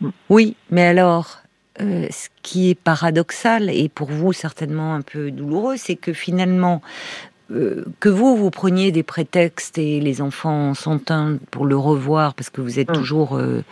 Mm. 0.00 0.08
Oui, 0.30 0.56
mais 0.70 0.86
alors, 0.86 1.42
euh, 1.80 2.06
ce 2.10 2.28
qui 2.42 2.70
est 2.70 2.74
paradoxal 2.74 3.70
et 3.70 3.88
pour 3.88 4.08
vous 4.08 4.32
certainement 4.32 4.94
un 4.94 5.02
peu 5.02 5.30
douloureux, 5.30 5.76
c'est 5.76 5.96
que 5.96 6.12
finalement, 6.12 6.80
euh, 7.50 7.84
que 8.00 8.08
vous, 8.08 8.36
vous 8.36 8.50
preniez 8.50 8.92
des 8.92 9.02
prétextes 9.02 9.76
et 9.78 10.00
les 10.00 10.20
enfants 10.20 10.74
sont 10.74 11.10
un 11.10 11.36
pour 11.50 11.66
le 11.66 11.76
revoir 11.76 12.34
parce 12.34 12.50
que 12.50 12.60
vous 12.60 12.78
êtes 12.78 12.90
mm. 12.90 12.94
toujours, 12.94 13.36
euh, 13.36 13.62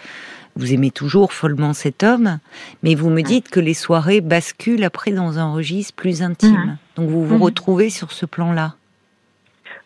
vous 0.57 0.73
aimez 0.75 0.91
toujours 0.91 1.33
follement 1.33 1.73
cet 1.73 2.03
homme, 2.03 2.39
mais 2.83 2.95
vous 2.95 3.11
me 3.11 3.21
mm. 3.21 3.25
dites 3.25 3.49
que 3.49 3.61
les 3.61 3.75
soirées 3.75 4.21
basculent 4.21 4.85
après 4.85 5.13
dans 5.13 5.39
un 5.39 5.53
registre 5.53 5.95
plus 5.95 6.23
intime. 6.23 6.53
Mm. 6.53 6.77
Donc 6.97 7.11
vous 7.11 7.25
vous 7.25 7.39
retrouvez 7.39 7.91
sur 7.91 8.13
ce 8.13 8.27
plan-là. 8.27 8.75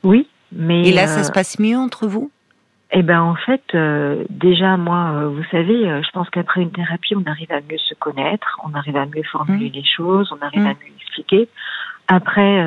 Oui, 0.02 0.28
mais. 0.52 0.88
Et 0.88 0.92
là, 0.92 1.06
ça 1.06 1.24
se 1.24 1.32
passe 1.32 1.58
mieux 1.58 1.76
entre 1.76 2.06
vous? 2.06 2.30
Eh 2.90 3.02
ben 3.02 3.20
en 3.20 3.34
fait, 3.34 3.62
euh, 3.74 4.24
déjà 4.30 4.76
moi, 4.76 5.12
euh, 5.12 5.28
vous 5.28 5.44
savez, 5.50 5.88
euh, 5.88 6.02
je 6.02 6.10
pense 6.10 6.30
qu'après 6.30 6.62
une 6.62 6.72
thérapie, 6.72 7.14
on 7.14 7.24
arrive 7.30 7.52
à 7.52 7.60
mieux 7.60 7.78
se 7.78 7.94
connaître, 7.94 8.58
on 8.64 8.74
arrive 8.74 8.96
à 8.96 9.06
mieux 9.06 9.22
formuler 9.24 9.68
mmh. 9.68 9.72
les 9.74 9.84
choses, 9.84 10.32
on 10.32 10.44
arrive 10.44 10.66
à 10.66 10.72
mmh. 10.72 10.76
mieux 10.84 10.94
expliquer. 10.96 11.48
Après, 12.06 12.66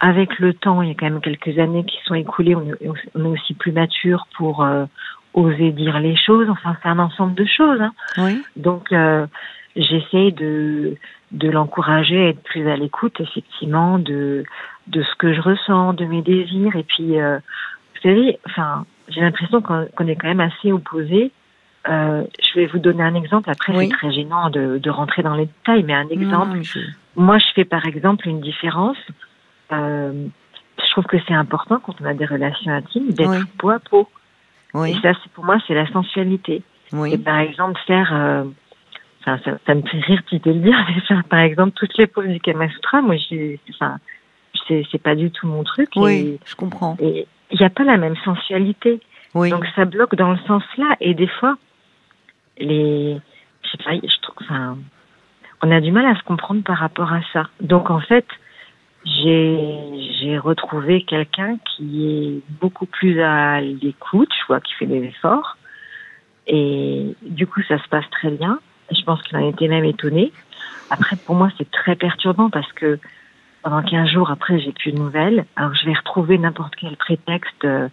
avec 0.00 0.40
le 0.40 0.52
temps, 0.52 0.82
il 0.82 0.88
y 0.88 0.90
a 0.90 0.94
quand 0.94 1.06
même 1.06 1.20
quelques 1.20 1.56
années 1.60 1.84
qui 1.84 1.96
sont 2.04 2.14
écoulées, 2.14 2.56
on 2.56 2.66
est, 2.66 2.88
on 3.14 3.24
est 3.24 3.28
aussi 3.28 3.54
plus 3.54 3.70
mature 3.70 4.26
pour 4.36 4.66
oser 5.34 5.70
dire 5.70 6.00
les 6.00 6.16
choses. 6.16 6.50
Enfin, 6.50 6.76
c'est 6.82 6.88
un 6.88 6.98
ensemble 6.98 7.36
de 7.36 7.44
choses. 7.44 7.80
Hein. 7.80 7.92
Oui. 8.16 8.42
Donc, 8.56 8.92
j'essaie 9.76 10.32
de 10.32 10.96
de 11.30 11.50
l'encourager 11.50 12.26
à 12.26 12.28
être 12.30 12.42
plus 12.42 12.68
à 12.68 12.76
l'écoute, 12.76 13.20
effectivement, 13.20 13.98
de 13.98 14.44
de 14.88 15.02
ce 15.02 15.14
que 15.16 15.34
je 15.34 15.40
ressens, 15.40 15.92
de 15.94 16.04
mes 16.04 16.22
désirs. 16.22 16.76
Et 16.76 16.82
puis, 16.82 17.20
euh, 17.20 17.38
vous 17.38 18.00
savez, 18.02 18.38
enfin, 18.46 18.86
j'ai 19.08 19.20
l'impression 19.20 19.62
qu'on 19.62 20.06
est 20.06 20.16
quand 20.16 20.28
même 20.28 20.40
assez 20.40 20.72
opposés. 20.72 21.32
Euh, 21.88 22.24
je 22.42 22.60
vais 22.60 22.66
vous 22.66 22.78
donner 22.78 23.02
un 23.02 23.14
exemple. 23.14 23.48
Après, 23.50 23.72
c'est 23.74 23.88
très 23.88 24.12
gênant 24.12 24.50
de, 24.50 24.78
de, 24.78 24.90
rentrer 24.90 25.22
dans 25.22 25.34
les 25.34 25.46
détails, 25.46 25.84
mais 25.84 25.94
un 25.94 26.08
exemple. 26.08 26.60
Moi, 27.16 27.38
je 27.38 27.46
fais 27.54 27.64
par 27.64 27.86
exemple 27.86 28.28
une 28.28 28.40
différence. 28.40 28.98
Euh, 29.72 30.26
je 30.84 30.90
trouve 30.90 31.04
que 31.04 31.16
c'est 31.26 31.34
important 31.34 31.80
quand 31.80 31.94
on 32.00 32.04
a 32.04 32.14
des 32.14 32.26
relations 32.26 32.72
intimes 32.72 33.10
d'être 33.10 33.46
peau 33.58 33.70
à 33.70 33.78
peau. 33.78 34.08
Oui. 34.74 34.90
Et 34.90 35.00
ça, 35.00 35.12
pour 35.34 35.44
moi, 35.44 35.58
c'est 35.66 35.74
la 35.74 35.90
sensualité. 35.90 36.62
Et 37.06 37.18
par 37.18 37.38
exemple, 37.38 37.78
faire, 37.86 38.10
euh, 38.12 38.44
ça, 39.24 39.38
ça, 39.66 39.74
me 39.74 39.82
fait 39.82 40.00
rire 40.00 40.22
de 40.30 40.50
le 40.52 40.60
dire, 40.60 40.86
mais 40.88 41.00
faire 41.02 41.24
par 41.24 41.40
exemple 41.40 41.72
toutes 41.74 41.96
les 41.98 42.06
poses 42.06 42.28
du 42.28 42.40
Kama 42.40 42.68
Sutra, 42.70 43.02
moi, 43.02 43.16
j'ai, 43.16 43.60
enfin, 43.70 43.98
c'est, 44.66 44.84
c'est 44.90 45.02
pas 45.02 45.14
du 45.14 45.30
tout 45.30 45.46
mon 45.46 45.64
truc. 45.64 45.88
Oui, 45.96 46.38
je 46.44 46.54
comprends. 46.54 46.96
Et 47.00 47.26
il 47.50 47.58
n'y 47.58 47.66
a 47.66 47.70
pas 47.70 47.84
la 47.84 47.96
même 47.96 48.16
sensualité. 48.24 49.00
Oui. 49.34 49.50
Donc 49.50 49.66
ça 49.76 49.84
bloque 49.84 50.14
dans 50.14 50.32
le 50.32 50.38
sens 50.46 50.62
là. 50.76 50.96
Et 51.00 51.14
des 51.14 51.26
fois, 51.26 51.56
les, 52.58 53.18
je 53.62 53.70
sais 53.70 53.84
pas, 53.84 53.94
je 53.94 54.20
trouve, 54.22 54.36
enfin, 54.42 54.78
on 55.62 55.70
a 55.70 55.80
du 55.80 55.92
mal 55.92 56.06
à 56.06 56.16
se 56.16 56.22
comprendre 56.22 56.62
par 56.62 56.78
rapport 56.78 57.12
à 57.12 57.20
ça. 57.32 57.48
Donc 57.60 57.90
en 57.90 58.00
fait, 58.00 58.26
j'ai 59.04 59.58
j'ai 60.20 60.38
retrouvé 60.38 61.02
quelqu'un 61.02 61.56
qui 61.64 62.06
est 62.06 62.52
beaucoup 62.60 62.86
plus 62.86 63.20
à 63.22 63.60
l'écoute, 63.60 64.30
je 64.40 64.46
vois, 64.46 64.60
qui 64.60 64.74
fait 64.74 64.86
des 64.86 65.04
efforts. 65.04 65.56
Et 66.46 67.14
du 67.22 67.46
coup, 67.46 67.62
ça 67.68 67.78
se 67.78 67.88
passe 67.88 68.08
très 68.10 68.30
bien. 68.30 68.58
Je 68.90 69.02
pense 69.02 69.22
qu'il 69.22 69.36
en 69.36 69.48
était 69.48 69.68
même 69.68 69.84
étonné. 69.84 70.32
Après, 70.90 71.16
pour 71.16 71.34
moi, 71.34 71.50
c'est 71.58 71.70
très 71.70 71.94
perturbant 71.94 72.48
parce 72.48 72.72
que 72.72 72.98
pendant 73.62 73.82
15 73.82 74.08
jours 74.08 74.30
après, 74.30 74.60
j'ai 74.60 74.72
plus 74.72 74.92
de 74.92 74.98
nouvelles. 74.98 75.44
Alors, 75.56 75.74
je 75.74 75.86
vais 75.86 75.94
retrouver 75.94 76.38
n'importe 76.38 76.74
quel 76.76 76.96
prétexte 76.96 77.64
euh, 77.64 77.88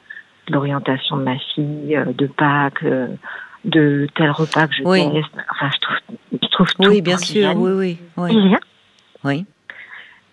de 0.48 0.54
l'orientation 0.54 1.18
de 1.18 1.24
ma 1.24 1.38
fille, 1.38 1.96
euh, 1.96 2.06
de 2.14 2.28
Pâques, 2.28 2.84
euh, 2.84 3.08
de 3.64 4.08
tel 4.16 4.30
repas 4.32 4.68
que 4.68 4.76
je 4.76 4.84
oui. 4.84 5.02
Enfin, 5.52 5.70
je 5.74 5.80
trouve, 5.80 5.98
je 6.32 6.48
trouve 6.50 6.68
tout. 6.68 6.90
Oui, 6.90 7.02
bien 7.02 7.18
sûr, 7.18 7.56
oui, 7.56 7.72
oui, 7.72 7.98
oui. 8.18 8.30
Il 8.34 8.48
vient. 8.48 8.60
Oui. 9.24 9.46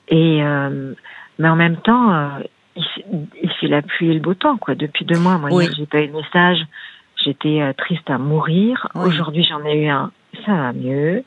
Et 0.08 0.42
euh, 0.42 0.94
mais 1.38 1.48
en 1.48 1.56
même 1.56 1.76
temps, 1.78 2.30
il, 2.76 2.84
il, 3.42 3.50
fait 3.52 3.68
la 3.68 3.80
pluie 3.80 4.10
et 4.10 4.14
le 4.14 4.20
beau 4.20 4.34
temps, 4.34 4.58
quoi. 4.58 4.74
Depuis 4.74 5.06
deux 5.06 5.18
mois, 5.18 5.38
moi, 5.38 5.48
oui. 5.50 5.68
j'ai 5.76 5.86
pas 5.86 6.02
eu 6.02 6.08
de 6.08 6.12
message. 6.12 6.58
J'étais 7.24 7.72
triste 7.78 8.10
à 8.10 8.18
mourir. 8.18 8.88
Oui. 8.94 9.06
Aujourd'hui, 9.06 9.44
j'en 9.44 9.64
ai 9.64 9.84
eu 9.84 9.88
un. 9.88 10.10
Ça 10.44 10.52
va 10.52 10.72
mieux. 10.72 11.24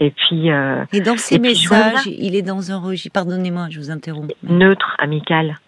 Et 0.00 0.10
puis. 0.10 0.50
Euh, 0.50 0.84
et 0.92 1.00
dans 1.00 1.16
ces 1.16 1.38
messages, 1.38 2.06
il 2.06 2.34
est 2.34 2.42
dans 2.42 2.72
un 2.72 2.78
registre. 2.78 3.12
Pardonnez-moi, 3.12 3.68
je 3.70 3.78
vous 3.78 3.90
interromps. 3.90 4.32
Neutre, 4.42 4.96
amical. 4.98 5.58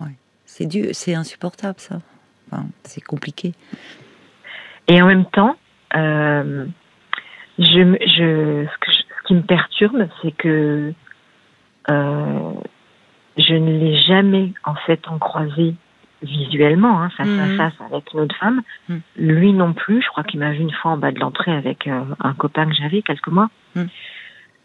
Ouais. 0.00 0.12
C'est 0.44 0.66
du, 0.66 0.88
c'est 0.92 1.14
insupportable, 1.14 1.80
ça. 1.80 2.00
Enfin, 2.50 2.66
c'est 2.84 3.00
compliqué. 3.00 3.54
Et 4.88 5.00
en 5.00 5.06
même 5.06 5.24
temps, 5.24 5.56
euh, 5.96 6.66
je, 7.58 7.64
je, 7.64 8.66
ce, 8.66 8.78
que 8.78 8.92
je, 8.92 8.98
ce 8.98 9.26
qui 9.26 9.34
me 9.34 9.42
perturbe, 9.42 10.06
c'est 10.20 10.32
que 10.32 10.92
euh, 11.90 12.52
je 13.38 13.54
ne 13.54 13.78
l'ai 13.78 14.00
jamais 14.02 14.52
en 14.64 14.74
fait 14.86 15.00
en 15.08 15.18
croisé 15.18 15.74
visuellement, 16.22 17.00
hein, 17.00 17.10
face 17.10 17.28
mmh. 17.28 17.40
à 17.40 17.56
face 17.56 17.80
avec 17.90 18.12
une 18.12 18.20
autre 18.20 18.36
femme. 18.36 18.62
Mmh. 18.88 18.96
Lui 19.16 19.52
non 19.52 19.72
plus. 19.72 20.02
Je 20.02 20.08
crois 20.08 20.24
qu'il 20.24 20.40
m'a 20.40 20.52
vu 20.52 20.60
une 20.60 20.72
fois 20.72 20.92
en 20.92 20.96
bas 20.96 21.12
de 21.12 21.18
l'entrée 21.18 21.52
avec 21.52 21.86
euh, 21.86 22.02
un 22.20 22.34
copain 22.34 22.66
que 22.66 22.74
j'avais 22.74 23.02
quelques 23.02 23.28
mois. 23.28 23.48
Mmh. 23.74 23.84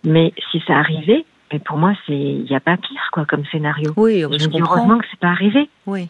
Mais 0.06 0.34
si 0.52 0.62
ça 0.68 0.78
arrivait, 0.78 1.26
mais 1.52 1.60
pour 1.60 1.78
moi 1.78 1.94
c'est 2.06 2.18
il 2.18 2.44
n'y 2.44 2.56
a 2.56 2.60
pas 2.60 2.78
pire 2.78 3.10
quoi 3.12 3.26
comme 3.26 3.46
scénario. 3.46 3.94
Oui, 3.98 4.22
je, 4.22 4.38
je 4.38 4.48
me 4.48 4.52
dis 4.54 4.62
heureusement 4.62 4.98
que 5.00 5.06
c'est 5.10 5.20
pas 5.20 5.30
arrivé. 5.30 5.70
Oui. 5.86 6.08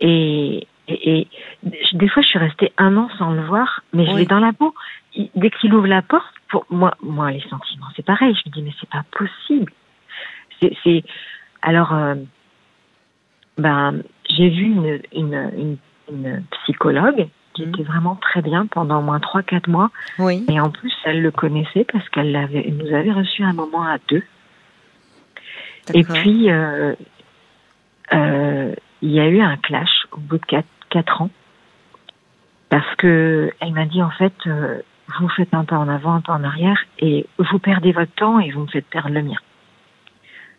Et, 0.00 0.66
et, 0.88 1.20
et, 1.20 1.28
des 1.92 2.08
fois 2.08 2.22
je 2.22 2.28
suis 2.28 2.38
restée 2.38 2.72
un 2.76 2.96
an 2.96 3.08
sans 3.18 3.32
le 3.32 3.42
voir, 3.42 3.82
mais 3.92 4.04
je 4.06 4.10
oui. 4.12 4.20
l'ai 4.20 4.26
dans 4.26 4.40
la 4.40 4.52
peau. 4.52 4.74
dès 5.36 5.50
qu'il 5.50 5.72
ouvre 5.74 5.86
la 5.86 6.02
porte, 6.02 6.34
pour 6.48 6.66
moi, 6.70 6.94
moi 7.02 7.30
les 7.30 7.40
sentiments 7.42 7.86
c'est 7.96 8.04
pareil. 8.04 8.34
Je 8.34 8.50
me 8.50 8.54
dis 8.54 8.62
mais 8.62 8.72
c'est 8.80 8.90
pas 8.90 9.04
possible 9.12 9.72
c'est 10.84 11.02
alors 11.62 11.94
euh, 11.94 12.14
ben 13.58 14.02
j'ai 14.36 14.48
vu 14.48 14.64
une, 14.64 15.00
une, 15.12 15.50
une, 15.56 15.76
une, 16.10 16.42
psychologue 16.62 17.28
qui 17.54 17.64
mmh. 17.64 17.68
était 17.68 17.82
vraiment 17.82 18.16
très 18.16 18.42
bien 18.42 18.66
pendant 18.66 18.98
au 18.98 19.02
moins 19.02 19.20
trois 19.20 19.42
quatre 19.42 19.68
mois. 19.68 19.90
Oui. 20.18 20.44
Et 20.48 20.60
en 20.60 20.70
plus, 20.70 20.92
elle 21.04 21.22
le 21.22 21.30
connaissait 21.30 21.86
parce 21.90 22.08
qu'elle 22.10 22.32
l'avait, 22.32 22.70
nous 22.70 22.94
avait 22.94 23.12
reçu 23.12 23.42
un 23.42 23.52
moment 23.52 23.82
à 23.82 23.98
deux. 24.08 24.22
Et 25.92 26.02
puis, 26.02 26.50
euh, 26.50 26.94
euh, 28.12 28.74
il 29.02 29.10
y 29.10 29.20
a 29.20 29.28
eu 29.28 29.40
un 29.40 29.56
clash 29.56 30.06
au 30.12 30.18
bout 30.18 30.38
de 30.38 30.44
quatre, 30.46 30.68
quatre 30.90 31.22
ans 31.22 31.30
parce 32.74 32.96
que 32.96 33.52
elle 33.60 33.72
m'a 33.72 33.86
dit 33.86 34.02
en 34.02 34.10
fait, 34.10 34.32
euh, 34.46 34.80
vous 35.20 35.28
faites 35.28 35.54
un 35.54 35.64
pas 35.64 35.76
en 35.76 35.88
avant, 35.88 36.14
un 36.14 36.20
pas 36.20 36.32
en 36.32 36.42
arrière 36.42 36.82
et 36.98 37.26
vous 37.38 37.58
perdez 37.60 37.92
votre 37.92 38.12
temps 38.14 38.40
et 38.40 38.50
vous 38.50 38.62
me 38.62 38.66
faites 38.66 38.86
perdre 38.86 39.10
le 39.10 39.22
mien. 39.22 39.38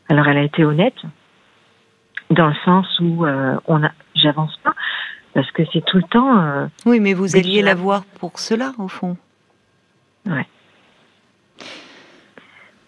Alors 0.07 0.27
elle 0.27 0.37
a 0.37 0.43
été 0.43 0.63
honnête 0.63 0.95
dans 2.29 2.47
le 2.47 2.55
sens 2.65 2.87
où 2.99 3.25
euh, 3.25 3.57
on 3.67 3.83
a, 3.83 3.91
j'avance 4.15 4.57
pas 4.63 4.73
parce 5.33 5.51
que 5.51 5.63
c'est 5.71 5.83
tout 5.85 5.97
le 5.97 6.03
temps. 6.03 6.41
Euh, 6.41 6.67
oui, 6.85 6.99
mais 6.99 7.13
vous 7.13 7.35
alliez 7.35 7.61
la 7.61 7.75
voir 7.75 8.05
pour 8.19 8.39
cela 8.39 8.71
au 8.79 8.87
fond. 8.87 9.17
Ouais. 10.25 10.47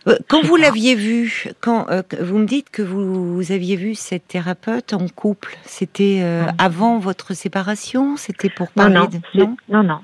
Euh, 0.07 0.15
quand 0.29 0.41
vous 0.41 0.55
l'aviez 0.55 0.95
vue, 0.95 1.47
quand 1.61 1.89
euh, 1.89 2.01
vous 2.21 2.37
me 2.37 2.45
dites 2.45 2.69
que 2.69 2.81
vous, 2.81 3.35
vous, 3.35 3.51
aviez 3.51 3.75
vu 3.75 3.95
cette 3.95 4.27
thérapeute 4.27 4.93
en 4.93 5.07
couple, 5.09 5.57
c'était 5.63 6.21
euh, 6.23 6.45
avant 6.57 6.97
votre 6.99 7.33
séparation, 7.33 8.15
c'était 8.15 8.49
pour 8.49 8.71
parler 8.71 8.95
non, 8.95 9.01
non, 9.01 9.07
de 9.07 9.39
non, 9.39 9.57
non, 9.69 9.83
non. 9.83 9.99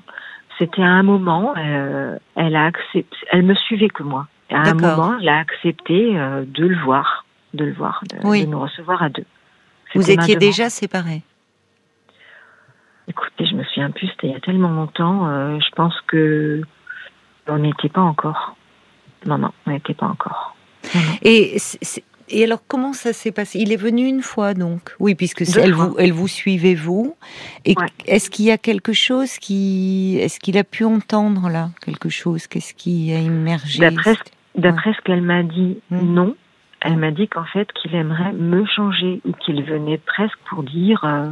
C'était 0.58 0.82
à 0.82 0.86
un 0.86 1.02
moment, 1.02 1.54
elle 1.56 2.56
a 2.56 2.66
accepté, 2.66 3.16
elle 3.32 3.42
me 3.42 3.54
suivait 3.54 3.88
que 3.88 4.04
moi 4.04 4.28
à 4.50 4.68
un 4.68 4.74
moment, 4.74 5.16
elle 5.20 5.28
a 5.28 5.38
accepté 5.38 6.12
de 6.12 6.64
le 6.64 6.78
voir, 6.84 7.23
de 7.54 7.64
le 7.64 7.72
voir, 7.72 8.02
de, 8.10 8.18
oui. 8.26 8.44
de 8.44 8.50
nous 8.50 8.60
recevoir 8.60 9.02
à 9.02 9.08
deux. 9.08 9.24
Vous 9.94 10.10
étiez 10.10 10.36
déjà 10.36 10.70
séparés 10.70 11.22
Écoutez, 13.06 13.46
je 13.46 13.54
me 13.54 13.64
souviens 13.64 13.90
plus, 13.90 14.08
c'était 14.08 14.28
il 14.28 14.32
y 14.32 14.36
a 14.36 14.40
tellement 14.40 14.70
longtemps. 14.70 15.28
Euh, 15.28 15.58
je 15.60 15.74
pense 15.74 15.94
que 16.06 16.62
on 17.46 17.58
n'était 17.58 17.90
pas 17.90 18.00
encore. 18.00 18.56
Non, 19.26 19.38
non, 19.38 19.52
on 19.66 19.70
n'était 19.70 19.94
pas 19.94 20.06
encore. 20.06 20.56
Non, 20.94 21.00
non. 21.00 21.12
Et, 21.22 21.58
et 22.30 22.44
alors, 22.44 22.60
comment 22.66 22.94
ça 22.94 23.12
s'est 23.12 23.32
passé? 23.32 23.58
Il 23.58 23.72
est 23.72 23.76
venu 23.76 24.06
une 24.06 24.22
fois, 24.22 24.54
donc? 24.54 24.94
Oui, 24.98 25.14
puisque 25.14 25.42
elle 25.56 25.74
vous, 25.74 25.96
elle 25.98 26.12
vous 26.12 26.28
suivait, 26.28 26.74
vous. 26.74 27.14
Et 27.66 27.74
ouais. 27.76 27.86
est-ce 28.06 28.30
qu'il 28.30 28.46
y 28.46 28.50
a 28.50 28.58
quelque 28.58 28.94
chose 28.94 29.38
qui... 29.38 30.16
Est-ce 30.20 30.40
qu'il 30.40 30.56
a 30.56 30.64
pu 30.64 30.84
entendre, 30.84 31.50
là, 31.50 31.70
quelque 31.84 32.08
chose? 32.08 32.46
Qu'est-ce 32.46 32.72
qui 32.72 33.12
a 33.12 33.18
immergé 33.18 33.80
D'après 33.80 34.12
ouais. 34.12 34.96
ce 34.96 35.00
qu'elle 35.02 35.22
m'a 35.22 35.42
dit, 35.42 35.78
non. 35.90 36.34
Elle 36.84 36.98
m'a 36.98 37.10
dit 37.12 37.28
qu'en 37.28 37.44
fait, 37.44 37.72
qu'il 37.72 37.94
aimerait 37.94 38.34
me 38.34 38.66
changer 38.66 39.22
ou 39.24 39.32
qu'il 39.32 39.64
venait 39.64 39.96
presque 39.96 40.38
pour 40.50 40.62
dire, 40.62 41.02
euh, 41.04 41.30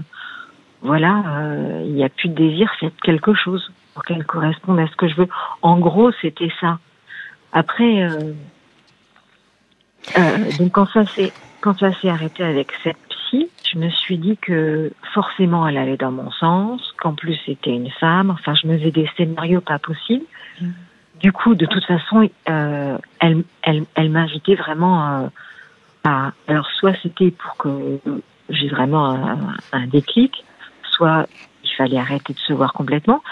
voilà, 0.80 1.22
euh, 1.26 1.82
il 1.84 1.92
n'y 1.92 2.02
a 2.02 2.08
plus 2.08 2.30
de 2.30 2.34
désir, 2.34 2.72
faites 2.80 2.98
quelque 3.02 3.34
chose 3.34 3.70
pour 3.92 4.02
qu'elle 4.02 4.24
corresponde 4.24 4.80
à 4.80 4.86
ce 4.86 4.96
que 4.96 5.08
je 5.08 5.14
veux. 5.14 5.28
En 5.60 5.78
gros, 5.78 6.10
c'était 6.22 6.50
ça. 6.58 6.78
Après, 7.52 8.02
euh, 8.02 8.32
donc 10.58 10.72
quand 10.72 10.86
ça 10.86 11.04
s'est 11.04 11.34
quand 11.60 11.78
ça 11.78 11.92
s'est 11.92 12.08
arrêté 12.08 12.42
avec 12.42 12.72
cette 12.82 12.96
psy, 13.10 13.50
je 13.70 13.78
me 13.78 13.90
suis 13.90 14.16
dit 14.16 14.38
que 14.38 14.90
forcément 15.12 15.68
elle 15.68 15.76
allait 15.76 15.98
dans 15.98 16.10
mon 16.10 16.30
sens, 16.32 16.94
qu'en 16.98 17.12
plus 17.12 17.38
c'était 17.44 17.74
une 17.74 17.90
femme. 17.90 18.30
Enfin, 18.30 18.54
je 18.54 18.66
me 18.66 18.78
faisais 18.78 18.90
des 18.90 19.08
scénarios 19.18 19.60
pas 19.60 19.78
possibles. 19.78 20.24
Mmh 20.62 20.70
du 21.22 21.32
coup, 21.32 21.54
de 21.54 21.66
toute 21.66 21.84
façon, 21.84 22.28
euh, 22.48 22.98
elle, 23.20 23.44
elle, 23.62 23.84
elle 23.94 24.10
m'invitait 24.10 24.56
vraiment 24.56 25.22
euh, 25.22 25.26
à. 26.04 26.32
Alors, 26.48 26.68
soit 26.78 26.94
c'était 27.02 27.30
pour 27.30 27.56
que 27.56 28.00
j'ai 28.48 28.68
vraiment 28.68 29.10
un, 29.10 29.38
un, 29.72 29.86
déclic, 29.86 30.44
soit 30.90 31.26
il 31.64 31.70
fallait 31.70 31.98
arrêter 31.98 32.32
de 32.34 32.38
se 32.40 32.52
voir 32.52 32.72
complètement. 32.72 33.22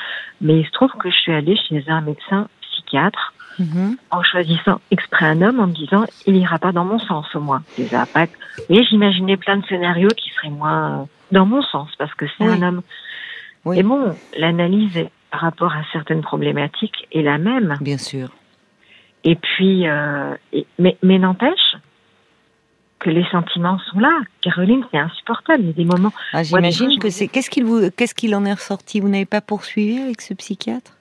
Mais 0.41 0.61
il 0.61 0.67
se 0.67 0.71
trouve 0.71 0.93
que 0.93 1.11
je 1.11 1.17
suis 1.17 1.33
allée 1.33 1.57
chez 1.57 1.85
un 1.89 2.01
médecin 2.01 2.49
psychiatre 2.63 3.35
-hmm. 3.61 3.97
en 4.11 4.23
choisissant 4.23 4.81
exprès 4.91 5.27
un 5.27 5.43
homme 5.43 5.61
en 5.61 5.67
me 5.67 5.73
disant 5.73 6.05
il 6.27 6.37
ira 6.37 6.59
pas 6.59 6.73
dans 6.73 6.85
mon 6.85 6.99
sens 6.99 7.27
au 7.35 7.41
moins. 7.41 7.63
Déjà, 7.77 8.07
pas... 8.07 8.27
Et 8.69 8.83
j'imaginais 8.85 9.37
plein 9.37 9.59
de 9.59 9.67
scénarios 9.67 10.15
qui 10.17 10.31
seraient 10.31 10.51
moins 10.51 11.07
dans 11.33 11.47
mon 11.47 11.63
sens 11.63 11.91
parce 11.99 12.15
que 12.15 12.27
c'est 12.37 12.49
oui. 12.49 12.55
un 12.55 12.63
homme. 12.63 12.83
Oui. 13.65 13.79
Et 13.79 13.83
bon, 13.83 14.17
l'analyse 14.39 15.07
par 15.31 15.41
rapport 15.41 15.73
à 15.73 15.83
certaines 15.93 16.23
problématiques 16.23 17.07
est 17.13 17.23
la 17.23 17.39
même. 17.39 17.77
Bien 17.81 17.99
sûr. 17.99 18.29
Et 19.25 19.37
puis, 19.37 19.87
euh, 19.89 20.35
et, 20.53 20.67
mais, 20.79 20.97
mais 21.03 21.19
n'empêche 21.19 21.77
que 22.99 23.11
les 23.11 23.25
sentiments 23.31 23.79
sont 23.91 23.99
là. 23.99 24.21
Caroline, 24.43 24.85
c'est 24.91 24.99
insupportable. 24.99 25.63
Il 25.63 25.67
y 25.69 25.71
a 25.71 25.73
des 25.73 25.85
moments. 25.85 26.13
Ah, 26.33 26.43
J'imagine 26.43 26.99
que 26.99 27.11
c'est. 27.11 27.29
Qu'est-ce 27.29 27.51
qu'il 27.51 27.65
vous, 27.65 27.91
qu'est-ce 27.97 28.15
qu'il 28.15 28.35
en 28.35 28.45
est 28.45 28.53
ressorti? 28.53 29.01
Vous 29.01 29.09
n'avez 29.09 29.27
pas 29.27 29.41
poursuivi 29.41 29.99
avec 29.99 30.21
ce 30.21 30.35
psychiatre? 30.35 30.93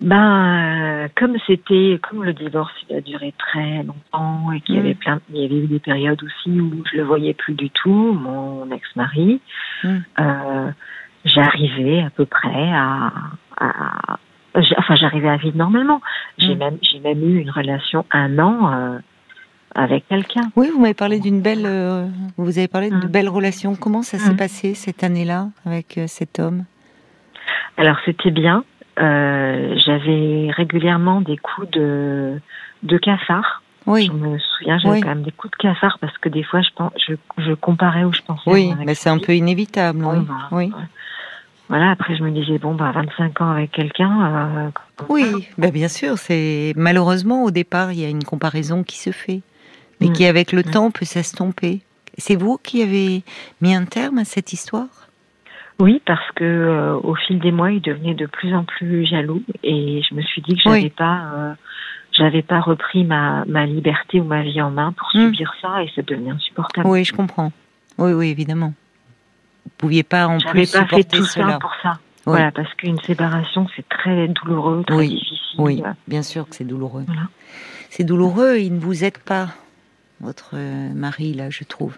Ben, 0.00 1.08
comme 1.14 1.36
c'était, 1.46 2.00
comme 2.08 2.24
le 2.24 2.32
divorce, 2.32 2.72
il 2.88 2.96
a 2.96 3.00
duré 3.02 3.34
très 3.36 3.82
longtemps 3.82 4.50
et 4.52 4.62
qu'il 4.62 4.76
y 4.76 4.78
avait 4.78 4.94
plein, 4.94 5.20
il 5.28 5.42
y 5.42 5.44
avait 5.44 5.56
eu 5.56 5.66
des 5.66 5.78
périodes 5.78 6.22
aussi 6.22 6.58
où 6.58 6.82
je 6.90 6.96
le 6.96 7.02
voyais 7.02 7.34
plus 7.34 7.52
du 7.52 7.68
tout, 7.68 8.14
mon 8.14 8.70
ex-mari. 8.70 9.42
Euh, 9.84 10.70
j'arrivais 11.24 12.02
à 12.02 12.10
peu 12.10 12.26
près 12.26 12.72
à, 12.72 13.12
à, 13.58 14.18
enfin, 14.54 14.96
j'arrivais 14.96 15.28
à 15.28 15.36
vivre 15.36 15.56
normalement. 15.56 16.00
J'ai 16.38 16.54
même, 16.54 16.78
j'ai 16.82 17.00
même 17.00 17.22
eu 17.22 17.38
une 17.40 17.50
relation 17.50 18.04
un 18.10 18.38
an. 18.38 18.72
Euh, 18.72 18.98
avec 19.74 20.06
quelqu'un. 20.08 20.50
Oui, 20.56 20.68
vous 20.72 20.80
m'avez 20.80 20.94
parlé 20.94 21.20
d'une 21.20 21.42
belle, 21.42 21.64
euh, 21.64 22.06
vous 22.36 22.58
avez 22.58 22.68
parlé 22.68 22.90
de 22.90 22.96
mm. 22.96 23.10
belles 23.10 23.28
relations. 23.28 23.76
Comment 23.76 24.02
ça 24.02 24.18
s'est 24.18 24.32
mm. 24.32 24.36
passé 24.36 24.74
cette 24.74 25.04
année-là 25.04 25.48
avec 25.64 25.98
euh, 25.98 26.04
cet 26.06 26.38
homme? 26.38 26.64
Alors 27.76 27.96
c'était 28.04 28.30
bien. 28.30 28.64
Euh, 28.98 29.76
j'avais 29.86 30.50
régulièrement 30.50 31.20
des 31.20 31.36
coups 31.36 31.70
de 31.70 32.40
de 32.82 32.98
cafard. 32.98 33.62
Oui. 33.86 34.06
Je 34.06 34.12
me 34.12 34.38
souviens, 34.38 34.78
j'avais 34.78 35.00
quand 35.00 35.08
même 35.08 35.22
des 35.22 35.32
coups 35.32 35.52
de 35.52 35.56
cafard 35.56 35.98
parce 36.00 36.16
que 36.18 36.28
des 36.28 36.42
fois 36.42 36.60
je 36.62 36.68
pense, 36.76 36.92
je, 37.08 37.14
je 37.38 37.52
comparais 37.54 38.04
où 38.04 38.12
je 38.12 38.22
pensais. 38.22 38.50
Oui, 38.50 38.74
mais 38.84 38.94
c'est 38.94 39.10
un 39.10 39.18
peu 39.18 39.34
inévitable. 39.34 40.04
oui. 40.04 40.26
Oui. 40.52 40.72
Voilà, 41.68 41.92
après 41.92 42.16
je 42.16 42.24
me 42.24 42.32
disais 42.32 42.58
bon 42.58 42.74
bah 42.74 42.90
25 42.92 43.40
ans 43.40 43.50
avec 43.52 43.70
quelqu'un. 43.70 44.72
oui, 45.08 45.48
bah, 45.56 45.70
bien 45.70 45.86
sûr, 45.86 46.18
c'est 46.18 46.72
malheureusement 46.76 47.44
au 47.44 47.52
départ 47.52 47.92
il 47.92 48.00
y 48.00 48.04
a 48.04 48.08
une 48.08 48.24
comparaison 48.24 48.82
qui 48.82 48.98
se 48.98 49.12
fait 49.12 49.42
mais 50.00 50.08
mm. 50.08 50.12
qui 50.12 50.26
avec 50.26 50.52
le 50.52 50.60
mm. 50.60 50.70
temps 50.70 50.90
peut 50.90 51.04
s'estomper. 51.04 51.80
C'est 52.18 52.36
vous 52.36 52.58
qui 52.58 52.82
avez 52.82 53.22
mis 53.60 53.74
un 53.74 53.84
terme 53.84 54.18
à 54.18 54.24
cette 54.24 54.52
histoire? 54.52 54.88
Oui, 55.78 56.02
parce 56.04 56.30
que 56.32 56.44
euh, 56.44 56.94
au 56.96 57.14
fil 57.14 57.38
des 57.38 57.52
mois, 57.52 57.70
il 57.70 57.80
devenait 57.80 58.14
de 58.14 58.26
plus 58.26 58.54
en 58.54 58.64
plus 58.64 59.06
jaloux 59.06 59.42
et 59.62 60.02
je 60.08 60.14
me 60.14 60.20
suis 60.20 60.42
dit 60.42 60.54
que 60.54 60.60
j'avais 60.62 60.90
pas, 60.90 61.22
euh, 61.34 61.54
j'avais 62.12 62.42
pas 62.42 62.60
repris 62.60 63.04
ma, 63.04 63.44
ma 63.46 63.66
liberté 63.66 64.20
ou 64.20 64.24
ma 64.24 64.42
vie 64.42 64.60
en 64.60 64.70
main 64.70 64.92
pour 64.92 65.08
mm. 65.14 65.26
subir 65.26 65.54
ça 65.60 65.82
et 65.82 65.90
ça 65.94 66.02
devenait 66.02 66.30
insupportable. 66.30 66.86
Oui, 66.86 67.04
je 67.04 67.12
comprends. 67.12 67.52
Oui, 67.98 68.12
oui, 68.12 68.28
évidemment. 68.28 68.72
Vous 69.64 69.72
pouviez 69.78 70.02
pas 70.02 70.26
en 70.26 70.38
plus 70.38 70.70
pas 70.70 70.80
supporter 70.80 70.96
fait 70.96 71.16
tout 71.16 71.24
ça 71.24 71.58
pour 71.60 71.74
ça. 71.82 71.98
Voilà, 72.26 72.52
parce 72.52 72.72
qu'une 72.74 73.00
séparation, 73.00 73.66
c'est 73.74 73.88
très 73.88 74.28
douloureux, 74.28 74.84
très 74.86 75.06
difficile. 75.06 75.36
Oui, 75.58 75.82
bien 76.06 76.22
sûr 76.22 76.48
que 76.48 76.54
c'est 76.54 76.64
douloureux. 76.64 77.04
C'est 77.88 78.04
douloureux, 78.04 78.58
il 78.58 78.74
ne 78.74 78.80
vous 78.80 79.04
aide 79.04 79.18
pas 79.18 79.48
votre 80.20 80.56
mari, 80.94 81.34
là, 81.34 81.50
je 81.50 81.64
trouve. 81.64 81.96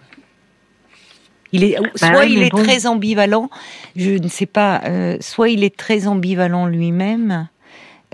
Il 1.51 1.63
est, 1.63 1.77
bah 1.79 1.89
soit 1.95 2.25
il 2.25 2.41
est 2.41 2.49
très 2.49 2.87
ambivalent, 2.87 3.51
je 3.95 4.11
ne 4.11 4.27
sais 4.27 4.47
pas, 4.47 4.81
euh, 4.85 5.17
soit 5.21 5.49
il 5.49 5.63
est 5.63 5.77
très 5.77 6.07
ambivalent 6.07 6.65
lui-même, 6.65 7.47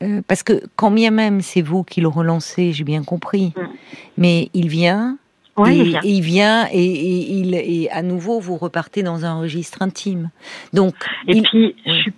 euh, 0.01 0.22
parce 0.27 0.44
que 0.44 0.62
quand 0.75 0.91
bien 0.91 1.12
même 1.12 1.41
c'est 1.41 1.62
vous 1.62 1.84
qui 1.84 2.01
le 2.01 2.08
relancez, 2.08 2.74
j'ai 2.74 2.84
bien 2.84 3.03
compris, 3.03 3.53
mm. 3.56 3.62
mais 4.18 4.50
il 4.53 4.68
vient, 4.68 5.18
et, 5.68 5.94
il 6.03 6.22
vient, 6.22 6.68
et, 6.72 6.84
il, 6.84 7.56
et 7.56 7.89
à 7.91 8.01
nouveau 8.01 8.39
vous 8.39 8.58
repartez 8.58 9.03
dans 9.03 9.25
un 9.25 9.39
registre 9.39 9.82
intime. 9.82 10.29
Donc, 10.74 10.94
et 11.27 11.41
puis 11.41 11.75
je 11.86 11.91
suis 11.91 12.13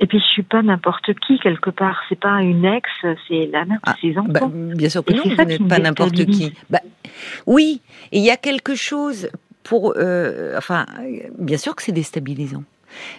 et 0.00 0.06
puis 0.06 0.18
je 0.18 0.24
suis 0.24 0.42
pas 0.42 0.62
n'importe 0.62 1.12
qui 1.26 1.38
quelque 1.38 1.68
part. 1.68 2.00
C'est 2.08 2.18
pas 2.18 2.40
une 2.40 2.64
ex, 2.64 2.88
c'est 3.28 3.46
la 3.52 3.66
mère 3.66 3.78
de 3.78 3.90
ah, 3.90 3.96
ses 4.00 4.16
enfants. 4.16 4.28
Bah, 4.30 4.50
bien 4.50 4.88
sûr 4.88 5.04
que 5.04 5.12
non, 5.12 5.22
vous 5.24 5.44
n'êtes 5.44 5.68
pas 5.68 5.78
n'importe 5.78 6.24
qui. 6.24 6.54
Bah, 6.70 6.80
oui, 7.46 7.82
il 8.10 8.22
y 8.22 8.30
a 8.30 8.36
quelque 8.36 8.74
chose 8.74 9.28
pour. 9.62 9.94
Euh, 9.96 10.56
enfin, 10.56 10.86
bien 11.38 11.58
sûr 11.58 11.76
que 11.76 11.82
c'est 11.82 11.92
déstabilisant. 11.92 12.64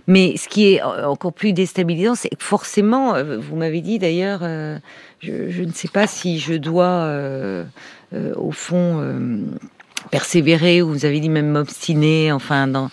Mais 0.08 0.36
ce 0.38 0.48
qui 0.48 0.74
est 0.74 0.82
encore 0.82 1.34
plus 1.34 1.54
déstabilisant, 1.54 2.16
c'est 2.16 2.30
que 2.30 2.44
forcément, 2.44 3.16
euh, 3.16 3.38
vous 3.38 3.56
m'avez 3.56 3.82
dit 3.82 4.00
d'ailleurs, 4.00 4.40
euh, 4.44 4.78
je, 5.20 5.50
je, 5.50 5.64
ne 5.64 5.72
sais 5.72 5.88
pas 5.88 6.08
si 6.08 6.40
je 6.40 6.54
dois, 6.54 7.12
au 8.36 8.52
fond, 8.52 9.18
persévérer, 10.10 10.82
ou 10.82 10.90
vous 10.90 11.06
avez 11.06 11.20
dit 11.20 11.30
même 11.30 11.52
m'obstiner, 11.52 12.32
enfin, 12.32 12.68
dans 12.68 12.90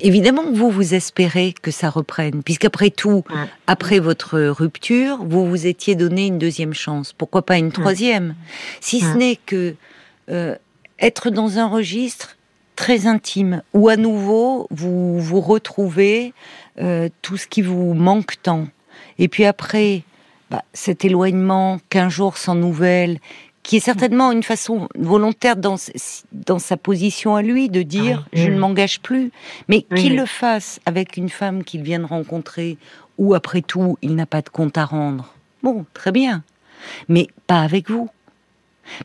évidemment 0.00 0.44
vous 0.52 0.70
vous 0.70 0.94
espérez 0.94 1.54
que 1.60 1.70
ça 1.70 1.90
reprenne, 1.90 2.42
puisqu'après 2.42 2.90
tout, 2.90 3.24
après 3.66 3.98
votre 3.98 4.38
rupture, 4.40 5.18
vous 5.24 5.46
vous 5.48 5.66
étiez 5.66 5.94
donné 5.94 6.26
une 6.26 6.38
deuxième 6.38 6.74
chance. 6.74 7.12
Pourquoi 7.12 7.42
pas 7.42 7.58
une 7.58 7.72
troisième? 7.72 8.34
Si 8.80 9.00
ce 9.00 9.16
n'est 9.16 9.36
que 9.36 9.74
euh, 10.30 10.56
être 11.00 11.30
dans 11.30 11.58
un 11.58 11.66
registre 11.66 12.36
très 12.78 13.08
intime, 13.08 13.62
où 13.74 13.88
à 13.88 13.96
nouveau 13.96 14.68
vous 14.70 15.18
vous 15.18 15.40
retrouvez 15.40 16.32
euh, 16.80 17.08
tout 17.22 17.36
ce 17.36 17.48
qui 17.48 17.60
vous 17.60 17.92
manque 17.92 18.40
tant. 18.40 18.68
Et 19.18 19.26
puis 19.26 19.44
après, 19.44 20.04
bah, 20.48 20.62
cet 20.74 21.04
éloignement, 21.04 21.80
15 21.90 22.12
jours 22.12 22.36
sans 22.36 22.54
nouvelles, 22.54 23.18
qui 23.64 23.78
est 23.78 23.80
certainement 23.80 24.30
une 24.30 24.44
façon 24.44 24.88
volontaire 24.94 25.56
dans, 25.56 25.74
dans 26.32 26.60
sa 26.60 26.76
position 26.76 27.34
à 27.34 27.42
lui 27.42 27.68
de 27.68 27.82
dire 27.82 28.22
ah 28.26 28.28
je 28.32 28.48
ne 28.48 28.60
m'engage 28.60 29.00
plus, 29.00 29.32
mais 29.66 29.82
qu'il 29.96 30.14
le 30.14 30.24
fasse 30.24 30.78
avec 30.86 31.16
une 31.16 31.30
femme 31.30 31.64
qu'il 31.64 31.82
vient 31.82 31.98
de 31.98 32.04
rencontrer 32.04 32.78
ou 33.18 33.34
après 33.34 33.60
tout 33.60 33.98
il 34.02 34.14
n'a 34.14 34.26
pas 34.26 34.40
de 34.40 34.50
compte 34.50 34.78
à 34.78 34.84
rendre. 34.84 35.34
Bon, 35.64 35.84
très 35.94 36.12
bien, 36.12 36.44
mais 37.08 37.26
pas 37.48 37.60
avec 37.60 37.90
vous, 37.90 38.08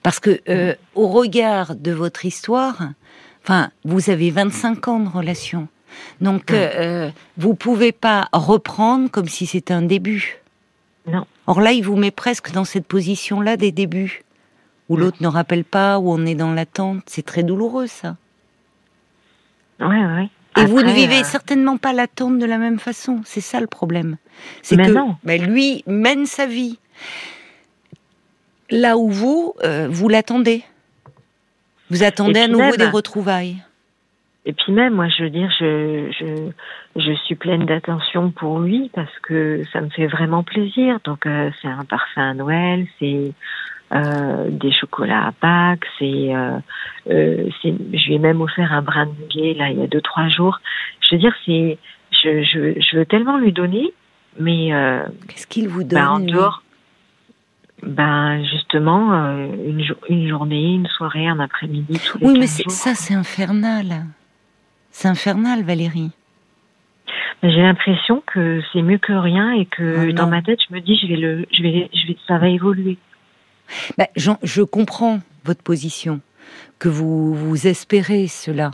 parce 0.03 0.19
que 0.19 0.41
euh, 0.47 0.75
au 0.93 1.07
regard 1.07 1.75
de 1.75 1.91
votre 1.91 2.23
histoire, 2.23 2.93
enfin 3.43 3.71
vous 3.83 4.09
avez 4.09 4.31
25 4.31 4.87
ans 4.87 4.99
de 4.99 5.09
relation, 5.09 5.67
donc 6.21 6.51
euh, 6.51 6.71
euh, 6.75 7.11
vous 7.37 7.53
pouvez 7.53 7.91
pas 7.91 8.29
reprendre 8.33 9.09
comme 9.09 9.27
si 9.27 9.45
c'était 9.45 9.73
un 9.73 9.81
début. 9.81 10.39
Non. 11.07 11.25
Or 11.47 11.59
là, 11.59 11.73
il 11.73 11.83
vous 11.83 11.97
met 11.97 12.11
presque 12.11 12.51
dans 12.51 12.63
cette 12.63 12.87
position-là 12.87 13.57
des 13.57 13.71
débuts 13.71 14.23
où 14.89 14.97
l'autre 14.97 15.17
ne 15.21 15.27
rappelle 15.27 15.65
pas, 15.65 15.99
où 15.99 16.11
on 16.11 16.25
est 16.25 16.35
dans 16.35 16.53
l'attente. 16.53 17.03
C'est 17.07 17.25
très 17.25 17.43
douloureux, 17.43 17.87
ça. 17.87 18.15
Oui, 19.79 19.97
oui. 19.97 20.29
Et 20.55 20.65
vous 20.65 20.81
ne 20.81 20.91
vivez 20.91 21.21
euh, 21.21 21.23
certainement 21.23 21.77
pas 21.77 21.93
l'attente 21.93 22.37
de 22.37 22.45
la 22.45 22.57
même 22.57 22.79
façon. 22.79 23.21
C'est 23.25 23.41
ça 23.41 23.59
le 23.59 23.67
problème. 23.67 24.17
C'est 24.61 24.77
que 24.77 24.91
non. 24.91 25.15
Ben, 25.23 25.41
lui 25.41 25.83
mène 25.87 26.25
sa 26.25 26.45
vie 26.45 26.77
là 28.69 28.97
où 28.97 29.09
vous, 29.09 29.55
euh, 29.63 29.87
vous 29.89 30.09
l'attendez. 30.09 30.63
Vous 31.93 32.03
attendez 32.03 32.41
à 32.41 32.47
nouveau 32.47 32.75
des 32.75 32.87
retrouvailles. 32.87 33.57
Et 34.45 34.51
puis 34.51 34.73
même, 34.73 34.93
moi, 34.93 35.07
je 35.07 35.23
veux 35.23 35.29
dire, 35.29 35.49
je, 35.57 36.11
je, 36.19 37.01
je 37.01 37.13
suis 37.23 37.35
pleine 37.35 37.65
d'attention 37.65 38.29
pour 38.31 38.59
lui 38.59 38.89
parce 38.93 39.19
que 39.21 39.61
ça 39.71 39.79
me 39.79 39.89
fait 39.89 40.07
vraiment 40.07 40.43
plaisir. 40.43 40.99
Donc, 41.05 41.25
euh, 41.25 41.49
c'est 41.61 41.69
un 41.69 41.85
parfum 41.85 42.31
à 42.31 42.33
Noël, 42.33 42.85
c'est 42.99 43.31
euh, 43.93 44.49
des 44.49 44.71
chocolats 44.71 45.27
à 45.27 45.31
Pâques. 45.31 45.85
C'est, 45.99 46.35
euh, 46.35 46.57
euh, 47.09 47.49
je 47.63 48.07
lui 48.07 48.15
ai 48.15 48.19
même 48.19 48.41
offert 48.41 48.73
un 48.73 48.81
brin 48.81 49.05
de 49.05 49.11
muguet 49.11 49.53
là 49.53 49.69
il 49.69 49.79
y 49.79 49.83
a 49.83 49.87
deux 49.87 50.01
trois 50.01 50.27
jours. 50.27 50.59
Je 50.99 51.15
veux 51.15 51.21
dire, 51.21 51.33
c'est, 51.45 51.77
je, 52.11 52.43
je, 52.43 52.81
je 52.81 52.97
veux 52.97 53.05
tellement 53.05 53.37
lui 53.37 53.53
donner, 53.53 53.93
mais 54.39 54.71
qu'est-ce 55.27 55.47
qu'il 55.47 55.69
vous 55.69 55.83
donne 55.83 55.99
ben, 55.99 56.09
en 56.09 56.19
dehors 56.19 56.63
ben 57.85 58.43
justement 58.43 59.13
une, 59.13 59.83
une 60.09 60.29
journée, 60.29 60.75
une 60.75 60.87
soirée, 60.87 61.27
un 61.27 61.39
après-midi, 61.39 61.99
tous 61.99 62.17
les 62.19 62.27
Oui, 62.27 62.39
mais 62.39 62.47
ça 62.47 62.95
c'est 62.95 63.13
infernal. 63.13 64.05
C'est 64.91 65.07
infernal, 65.07 65.63
Valérie. 65.63 66.11
J'ai 67.41 67.61
l'impression 67.61 68.23
que 68.25 68.61
c'est 68.71 68.81
mieux 68.81 68.99
que 68.99 69.11
rien 69.11 69.51
et 69.51 69.65
que 69.65 70.09
oh 70.09 70.11
dans 70.13 70.27
ma 70.27 70.41
tête, 70.41 70.59
je 70.69 70.73
me 70.73 70.79
dis, 70.79 70.97
je 71.01 71.07
vais 71.07 71.17
le, 71.17 71.45
je 71.51 71.61
vais, 71.61 71.89
je 71.93 72.07
vais, 72.07 72.17
ça 72.25 72.37
va 72.37 72.47
évoluer. 72.47 72.97
Ben, 73.97 74.07
je 74.15 74.61
comprends 74.61 75.19
votre 75.43 75.61
position, 75.61 76.21
que 76.79 76.89
vous, 76.89 77.33
vous 77.33 77.67
espérez 77.67 78.27
cela. 78.27 78.71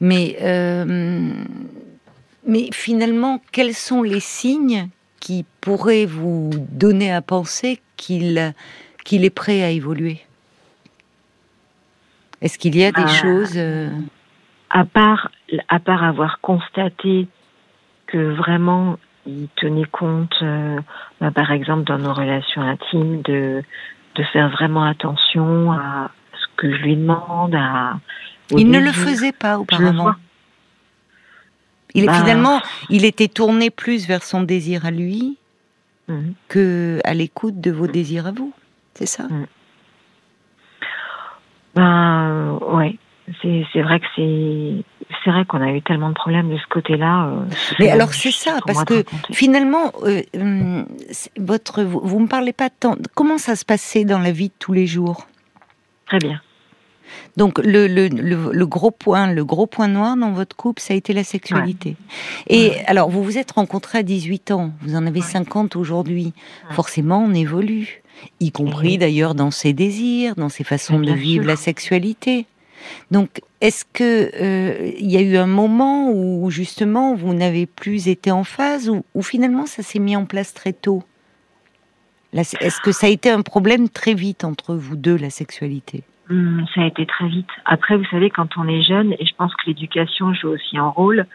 Mais, 0.00 0.36
euh, 0.40 1.32
mais 2.46 2.68
finalement, 2.72 3.40
quels 3.52 3.74
sont 3.74 4.02
les 4.02 4.20
signes 4.20 4.88
qui 5.22 5.46
pourraient 5.60 6.04
vous 6.04 6.50
donner 6.72 7.12
à 7.12 7.22
penser 7.22 7.80
qu'il 7.96 8.52
qu'il 9.04 9.24
est 9.24 9.30
prêt 9.30 9.62
à 9.62 9.70
évoluer? 9.70 10.20
Est-ce 12.40 12.58
qu'il 12.58 12.76
y 12.76 12.84
a 12.84 12.90
des 12.90 13.04
bah, 13.04 13.06
choses 13.06 13.52
euh, 13.56 13.88
à 14.68 14.84
part 14.84 15.30
à 15.68 15.78
part 15.78 16.02
avoir 16.02 16.40
constaté 16.40 17.28
que 18.08 18.34
vraiment 18.34 18.98
il 19.24 19.46
tenait 19.54 19.84
compte, 19.84 20.34
euh, 20.42 20.80
bah, 21.20 21.30
par 21.30 21.52
exemple 21.52 21.84
dans 21.84 21.98
nos 21.98 22.12
relations 22.12 22.62
intimes, 22.62 23.22
de 23.22 23.62
de 24.16 24.22
faire 24.24 24.50
vraiment 24.50 24.84
attention 24.84 25.70
à 25.70 26.10
ce 26.34 26.46
que 26.56 26.76
je 26.76 26.82
lui 26.82 26.96
demande. 26.96 27.54
À, 27.54 28.00
il 28.50 28.68
ne 28.68 28.80
le 28.80 28.90
faisait 28.90 29.30
pas 29.30 29.60
auparavant. 29.60 30.14
Il, 31.94 32.06
bah, 32.06 32.14
finalement, 32.14 32.60
il 32.90 33.04
était 33.04 33.28
tourné 33.28 33.70
plus 33.70 34.06
vers 34.06 34.22
son 34.22 34.42
désir 34.42 34.86
à 34.86 34.90
lui 34.90 35.36
mhm. 36.08 36.34
que 36.48 37.00
à 37.04 37.14
l'écoute 37.14 37.60
de 37.60 37.70
vos 37.70 37.86
désirs 37.86 38.26
à 38.26 38.32
vous. 38.32 38.52
C'est 38.94 39.06
ça 39.06 39.24
mhm. 39.24 39.46
Ben 41.74 42.58
ouais, 42.60 42.98
c'est 43.40 43.82
vrai 43.82 43.98
que 44.00 44.06
c'est 44.14 44.84
c'est 45.24 45.30
vrai 45.30 45.44
qu'on 45.44 45.62
a 45.62 45.70
eu 45.70 45.82
tellement 45.82 46.10
de 46.10 46.14
problèmes 46.14 46.50
de 46.50 46.58
ce 46.58 46.66
côté-là. 46.68 47.28
Euh, 47.28 47.44
Mais 47.78 47.90
alors 47.90 48.12
c'est 48.12 48.30
ça, 48.30 48.58
parce 48.66 48.84
que 48.84 49.04
finalement, 49.32 49.92
euh, 50.04 50.22
hum, 50.36 50.86
votre, 51.38 51.82
vous, 51.82 52.00
vous 52.02 52.18
me 52.20 52.26
parlez 52.26 52.52
pas 52.52 52.70
tant. 52.70 52.96
Comment 53.14 53.38
ça 53.38 53.56
se 53.56 53.64
passait 53.64 54.04
dans 54.04 54.18
la 54.18 54.32
vie 54.32 54.48
de 54.48 54.54
tous 54.58 54.72
les 54.72 54.86
jours? 54.86 55.26
Très 56.06 56.18
bien. 56.18 56.40
Donc 57.36 57.58
le, 57.58 57.86
le, 57.86 58.08
le, 58.08 58.66
gros 58.66 58.90
point, 58.90 59.32
le 59.32 59.44
gros 59.44 59.66
point 59.66 59.88
noir 59.88 60.16
dans 60.16 60.32
votre 60.32 60.54
couple, 60.54 60.82
ça 60.82 60.94
a 60.94 60.96
été 60.96 61.12
la 61.12 61.24
sexualité. 61.24 61.96
Et 62.48 62.72
alors 62.86 63.08
vous 63.10 63.22
vous 63.22 63.38
êtes 63.38 63.52
rencontrés 63.52 63.98
à 63.98 64.02
18 64.02 64.50
ans, 64.50 64.72
vous 64.82 64.94
en 64.94 65.06
avez 65.06 65.20
50 65.20 65.76
aujourd'hui. 65.76 66.32
Forcément, 66.70 67.24
on 67.24 67.32
évolue, 67.34 68.02
y 68.40 68.52
compris 68.52 68.98
d'ailleurs 68.98 69.34
dans 69.34 69.50
ses 69.50 69.72
désirs, 69.72 70.34
dans 70.36 70.48
ses 70.48 70.64
façons 70.64 71.00
de 71.00 71.12
vivre 71.12 71.46
la 71.46 71.56
sexualité. 71.56 72.46
Donc, 73.10 73.40
est-ce 73.60 73.84
que 73.84 74.30
euh, 74.34 74.92
il 74.98 75.10
y 75.10 75.16
a 75.16 75.20
eu 75.20 75.36
un 75.36 75.46
moment 75.46 76.10
où 76.10 76.50
justement 76.50 77.14
vous 77.14 77.32
n'avez 77.34 77.66
plus 77.66 78.08
été 78.08 78.30
en 78.30 78.44
phase, 78.44 78.90
ou, 79.14 79.22
finalement 79.22 79.66
ça 79.66 79.82
s'est 79.82 80.00
mis 80.00 80.16
en 80.16 80.24
place 80.24 80.52
très 80.52 80.72
tôt? 80.72 81.02
Est-ce 82.34 82.80
que 82.82 82.92
ça 82.92 83.06
a 83.06 83.10
été 83.10 83.30
un 83.30 83.42
problème 83.42 83.88
très 83.88 84.14
vite 84.14 84.44
entre 84.44 84.74
vous 84.74 84.96
deux, 84.96 85.16
la 85.16 85.30
sexualité? 85.30 86.02
Hum, 86.32 86.66
Ça 86.74 86.82
a 86.82 86.86
été 86.86 87.06
très 87.06 87.28
vite. 87.28 87.48
Après, 87.64 87.96
vous 87.96 88.04
savez, 88.06 88.30
quand 88.30 88.56
on 88.56 88.66
est 88.66 88.82
jeune, 88.82 89.12
et 89.18 89.26
je 89.26 89.34
pense 89.36 89.54
que 89.54 89.66
l'éducation 89.66 90.34
joue 90.34 90.48
aussi 90.48 90.78
un 90.78 90.88
rôle, 90.88 91.26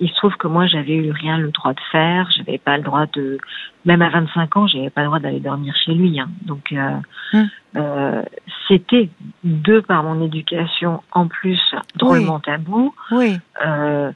il 0.00 0.08
se 0.08 0.14
trouve 0.16 0.36
que 0.36 0.48
moi, 0.48 0.66
j'avais 0.66 0.94
eu 0.94 1.10
rien 1.12 1.38
le 1.38 1.50
droit 1.50 1.72
de 1.72 1.80
faire. 1.92 2.28
J'avais 2.36 2.58
pas 2.58 2.76
le 2.76 2.82
droit 2.82 3.06
de, 3.12 3.38
même 3.84 4.02
à 4.02 4.10
25 4.10 4.56
ans, 4.56 4.66
j'avais 4.66 4.90
pas 4.90 5.02
le 5.02 5.06
droit 5.06 5.20
d'aller 5.20 5.40
dormir 5.40 5.74
chez 5.84 5.94
lui. 5.94 6.18
Hein. 6.18 6.28
Donc, 6.42 6.72
euh, 6.72 6.96
hum. 7.32 7.48
euh, 7.76 8.22
c'était 8.68 9.10
de 9.44 9.80
par 9.80 10.02
mon 10.02 10.24
éducation 10.24 11.02
en 11.12 11.28
plus 11.28 11.60
drôlement 11.96 12.40
tabou. 12.40 12.94
Oui. 13.12 13.36
Euh, 13.64 14.10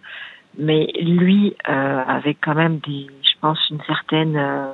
mais 0.58 0.90
lui 1.00 1.54
euh, 1.68 2.02
avait 2.06 2.34
quand 2.34 2.54
même 2.54 2.78
des, 2.78 3.06
je 3.22 3.38
pense, 3.40 3.58
une 3.70 3.80
certaine 3.86 4.36
euh, 4.36 4.72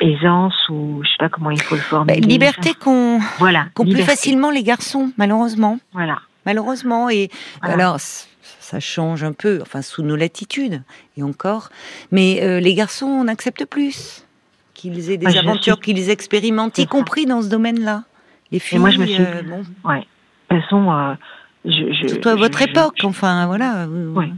aisance 0.00 0.54
ou 0.68 1.00
je 1.04 1.08
sais 1.08 1.16
pas 1.18 1.28
comment 1.28 1.50
il 1.50 1.60
faut 1.60 1.74
le 1.74 1.80
formuler. 1.80 2.20
Bah, 2.20 2.26
liberté 2.26 2.74
qu'on 2.74 3.20
voilà, 3.38 3.66
qu'on 3.74 3.84
plus 3.84 4.02
facilement 4.02 4.50
les 4.50 4.62
garçons, 4.62 5.12
malheureusement. 5.16 5.78
Voilà. 5.92 6.18
Malheureusement 6.46 7.10
et 7.10 7.30
alors 7.62 7.98
ça 8.68 8.80
change 8.80 9.24
un 9.24 9.32
peu, 9.32 9.60
enfin 9.62 9.80
sous 9.82 10.02
nos 10.02 10.16
latitudes 10.16 10.82
et 11.16 11.22
encore. 11.22 11.70
Mais 12.12 12.40
euh, 12.42 12.60
les 12.60 12.74
garçons, 12.74 13.06
on 13.06 13.26
accepte 13.26 13.64
plus 13.64 14.26
qu'ils 14.74 15.10
aient 15.10 15.16
des 15.16 15.36
aventures, 15.38 15.80
qu'ils 15.80 16.10
expérimentent, 16.10 16.78
y 16.78 16.86
compris 16.86 17.26
dans 17.26 17.42
ce 17.42 17.48
domaine-là. 17.48 18.04
Les 18.52 18.58
filles, 18.58 18.78
moi, 18.78 18.90
je 18.90 18.98
me 18.98 19.06
suis... 19.06 19.22
Euh, 19.22 19.42
bon. 19.42 19.62
ouais. 19.84 20.06
De 20.50 20.56
toute 20.56 20.62
façon, 20.62 20.92
euh, 20.92 21.14
je, 21.64 21.92
je, 21.92 22.08
surtout 22.08 22.28
à 22.28 22.34
votre 22.36 22.62
époque, 22.62 23.00
enfin 23.04 23.46
voilà. 23.46 23.86
Ouais. 23.88 24.26
De 24.26 24.32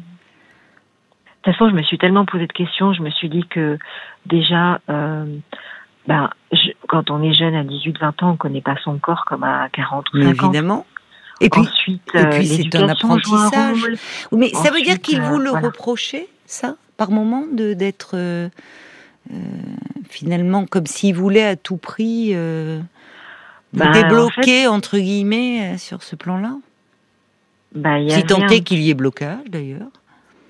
toute 1.42 1.54
façon, 1.54 1.70
je 1.70 1.74
me 1.74 1.82
suis 1.82 1.98
tellement 1.98 2.24
posé 2.24 2.46
de 2.46 2.52
questions. 2.52 2.92
Je 2.92 3.02
me 3.02 3.10
suis 3.10 3.28
dit 3.28 3.44
que 3.48 3.78
déjà, 4.26 4.80
ben, 4.86 6.30
quand 6.88 7.10
on 7.10 7.22
est 7.22 7.34
jeune 7.34 7.54
à 7.54 7.64
18-20 7.64 8.24
ans, 8.24 8.30
on 8.32 8.36
connaît 8.36 8.60
pas 8.60 8.76
son 8.82 8.98
corps 8.98 9.24
comme 9.26 9.44
à 9.44 9.68
40 9.72 10.06
ou 10.12 10.22
50 10.22 10.42
ans. 10.42 10.46
Évidemment. 10.46 10.86
Et 11.40 11.48
puis, 11.48 11.62
Ensuite, 11.62 12.02
et 12.14 12.26
puis 12.26 12.50
euh, 12.50 12.56
c'est 12.56 12.76
un 12.76 12.88
apprentissage. 12.88 13.86
Mais 14.32 14.50
ça 14.50 14.70
veut 14.70 14.82
dire 14.82 15.00
qu'il 15.00 15.22
vous 15.22 15.38
le 15.38 15.50
euh, 15.50 15.58
reprochait, 15.58 16.28
ça, 16.44 16.76
par 16.98 17.10
moment, 17.10 17.44
de 17.50 17.72
d'être 17.72 18.10
euh, 18.14 18.48
finalement 20.08 20.66
comme 20.66 20.86
s'il 20.86 21.14
voulait 21.14 21.46
à 21.46 21.56
tout 21.56 21.78
prix 21.78 22.34
bah, 23.72 23.90
débloquer 23.92 24.66
entre 24.66 24.98
guillemets 24.98 25.78
sur 25.78 26.02
ce 26.02 26.14
plan-là? 26.14 26.56
Bah, 27.74 27.96
si 28.08 28.22
tant 28.24 28.46
est 28.48 28.60
qu'il 28.60 28.80
y 28.80 28.90
ait 28.90 28.94
blocage, 28.94 29.44
d'ailleurs. 29.48 29.88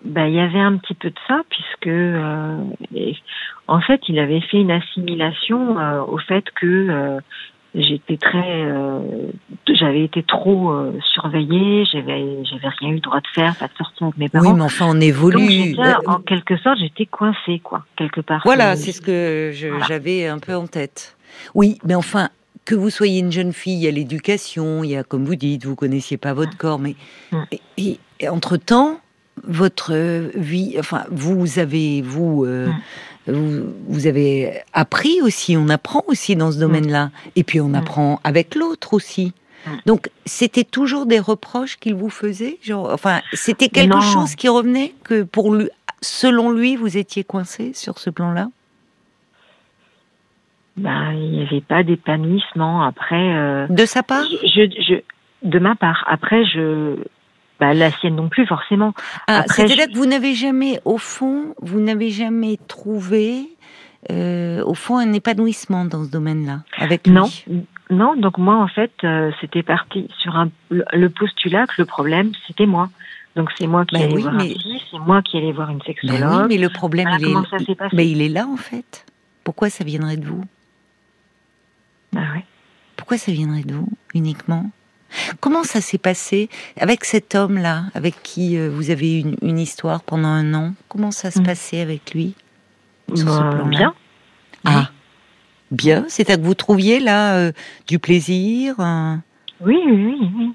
Bah, 0.04 0.28
il 0.28 0.34
y 0.34 0.40
avait 0.40 0.60
un 0.60 0.76
petit 0.76 0.94
peu 0.94 1.10
de 1.10 1.18
ça, 1.28 1.42
puisque 1.50 1.90
en 3.68 3.80
fait, 3.80 4.00
il 4.08 4.18
avait 4.18 4.40
fait 4.40 4.58
une 4.58 4.70
assimilation 4.70 5.76
au 6.08 6.18
fait 6.18 6.44
que 6.58 7.20
j'étais 7.74 8.16
très 8.16 8.62
euh, 8.62 9.00
j'avais 9.68 10.04
été 10.04 10.22
trop 10.22 10.72
euh, 10.72 10.92
surveillée 11.14 11.84
j'avais 11.92 12.44
j'avais 12.44 12.68
rien 12.68 12.90
eu 12.90 12.94
le 12.94 13.00
droit 13.00 13.20
de 13.20 13.26
faire 13.32 13.54
pas 13.56 13.68
de 13.68 13.72
sortir 13.74 14.08
avec 14.08 14.18
mes 14.18 14.28
parents. 14.28 14.46
oui 14.46 14.52
mais 14.56 14.62
enfin 14.62 14.86
on 14.88 15.00
évolue. 15.00 15.74
Donc, 15.74 16.08
en 16.08 16.18
quelque 16.20 16.56
sorte 16.58 16.78
j'étais 16.80 17.06
coincée 17.06 17.60
quoi 17.62 17.84
quelque 17.96 18.20
part. 18.20 18.42
Voilà 18.44 18.74
c'est 18.76 18.92
ce 18.92 19.00
que 19.00 19.52
j'avais 19.86 20.26
un 20.26 20.38
peu 20.38 20.54
en 20.54 20.66
tête. 20.66 21.16
Oui 21.54 21.78
mais 21.84 21.94
enfin 21.94 22.30
que 22.64 22.74
vous 22.74 22.90
soyez 22.90 23.20
une 23.20 23.32
jeune 23.32 23.52
fille 23.52 23.74
il 23.74 23.84
y 23.84 23.88
a 23.88 23.92
l'éducation 23.92 24.82
il 24.82 24.90
y 24.90 24.96
a 24.96 25.04
comme 25.04 25.24
vous 25.24 25.36
dites 25.36 25.64
vous 25.64 25.76
connaissiez 25.76 26.16
pas 26.16 26.34
votre 26.34 26.56
corps 26.56 26.78
mais 26.78 26.96
mm. 27.30 27.42
et, 27.78 27.98
entre 28.28 28.56
temps 28.56 29.00
votre 29.44 29.94
vie 30.35 30.76
enfin 30.79 31.05
vous 31.11 31.59
avez 31.59 32.03
vous 32.03 32.44
euh, 32.44 32.68
mm 32.68 32.74
vous, 33.26 34.07
avez 34.07 34.62
appris 34.72 35.20
aussi, 35.22 35.57
on 35.57 35.68
apprend 35.68 36.03
aussi 36.07 36.37
dans 36.37 36.50
ce 36.50 36.57
mm. 36.57 36.61
domaine-là. 36.61 37.11
Et 37.37 37.44
puis 37.44 37.61
on 37.61 37.68
mm. 37.68 37.74
apprend 37.74 38.20
avec 38.24 38.55
l'autre 38.55 38.94
aussi. 38.94 39.33
Donc, 39.85 40.09
c'était 40.24 40.64
toujours 40.64 41.05
des 41.05 41.18
reproches 41.20 41.76
qu'il 41.76 41.94
vous 41.94 42.09
faisait 42.09 42.59
genre, 42.62 42.90
Enfin, 42.92 43.20
c'était 43.35 43.68
quelque 43.68 44.00
chose 44.00 44.35
qui 44.35 44.48
revenait 44.48 44.94
que 45.05 45.22
pour 45.22 45.55
lui, 45.55 45.68
selon 46.00 46.50
lui, 46.50 46.76
vous 46.76 46.96
étiez 46.96 47.24
coincé 47.24 47.72
sur 47.74 47.98
ce 47.98 48.09
plan-là? 48.09 48.48
Ben, 50.79 51.12
il 51.12 51.31
n'y 51.33 51.42
avait 51.42 51.61
pas 51.61 51.83
d'épanouissement. 51.83 52.83
Après, 52.85 53.35
euh, 53.35 53.66
de 53.68 53.85
sa 53.85 54.03
part, 54.03 54.24
je, 54.24 55.03
de 55.42 55.59
ma 55.59 55.74
part. 55.74 56.05
Après, 56.07 56.46
je, 56.46 56.96
bah, 57.61 57.75
la 57.75 57.90
sienne 57.92 58.16
non 58.16 58.29
plus 58.29 58.46
forcément. 58.46 58.94
Ah, 59.27 59.44
C'est-à-dire 59.46 59.87
que 59.87 59.94
vous 59.94 60.07
n'avez 60.07 60.35
jamais, 60.35 60.81
au 60.87 60.96
fond, 60.96 61.55
vous 61.61 61.79
n'avez 61.79 62.11
jamais 62.11 62.59
trouvé, 62.68 63.51
euh, 64.11 64.64
au 64.64 64.75
fond, 64.75 64.96
un 64.96 65.12
épanouissement 65.12 65.85
dans 65.85 66.05
ce 66.05 66.11
domaine-là 66.11 66.61
avec 66.79 67.07
lui? 67.07 67.12
Non, 67.12 67.29
non. 67.90 68.16
Donc 68.16 68.38
moi, 68.38 68.57
en 68.57 68.68
fait, 68.68 68.92
euh, 69.05 69.31
c'était 69.42 69.62
parti 69.62 70.09
sur 70.18 70.37
un, 70.37 70.49
le 70.70 71.09
postulat 71.09 71.66
que 71.66 71.75
le 71.79 71.85
problème, 71.85 72.33
c'était 72.46 72.66
moi. 72.66 72.88
Donc 73.37 73.51
c'est 73.57 73.68
moi 73.68 73.85
qui 73.85 73.96
bah 73.96 74.05
allais 74.05 74.16
voir 74.16 74.35
mais... 74.35 74.55
c'est 74.90 74.99
moi 74.99 75.23
qui 75.23 75.37
allais 75.37 75.53
voir 75.53 75.70
une 75.70 75.81
sexologue. 75.83 76.18
oui, 76.20 76.46
mais 76.49 76.59
le 76.59 76.68
problème, 76.68 77.09
il 77.20 77.29
est, 77.29 77.77
mais 77.92 78.11
il 78.11 78.23
est 78.23 78.29
là 78.29 78.46
en 78.49 78.57
fait. 78.57 79.07
Pourquoi 79.44 79.70
ça 79.70 79.85
viendrait 79.85 80.16
de 80.16 80.27
vous? 80.27 80.44
Bah 82.12 82.23
ouais. 82.35 82.44
Pourquoi 82.96 83.18
ça 83.18 83.31
viendrait 83.31 83.62
de 83.62 83.75
vous 83.75 83.88
uniquement? 84.14 84.70
Comment 85.40 85.64
ça 85.64 85.81
s'est 85.81 85.99
passé 85.99 86.49
avec 86.79 87.05
cet 87.05 87.35
homme-là, 87.35 87.85
avec 87.94 88.23
qui 88.23 88.57
euh, 88.57 88.70
vous 88.70 88.90
avez 88.90 89.20
eu 89.20 89.25
une, 89.42 89.59
histoire 89.59 90.03
pendant 90.03 90.29
un 90.29 90.55
an? 90.55 90.75
Comment 90.88 91.11
ça 91.11 91.31
se 91.31 91.40
mm. 91.40 91.44
passait 91.44 91.81
avec 91.81 92.14
lui? 92.14 92.35
Sur 93.09 93.18
ce 93.18 93.25
bah, 93.25 93.64
Bien. 93.66 93.94
Ah, 94.64 94.90
bien? 95.70 96.05
C'est 96.09 96.31
à 96.31 96.37
que 96.37 96.42
vous 96.42 96.55
trouviez 96.55 97.01
là 97.01 97.37
euh, 97.37 97.53
du 97.87 97.99
plaisir 97.99 98.77
Oui, 99.61 99.79
oui, 99.87 100.16
oui. 100.20 100.55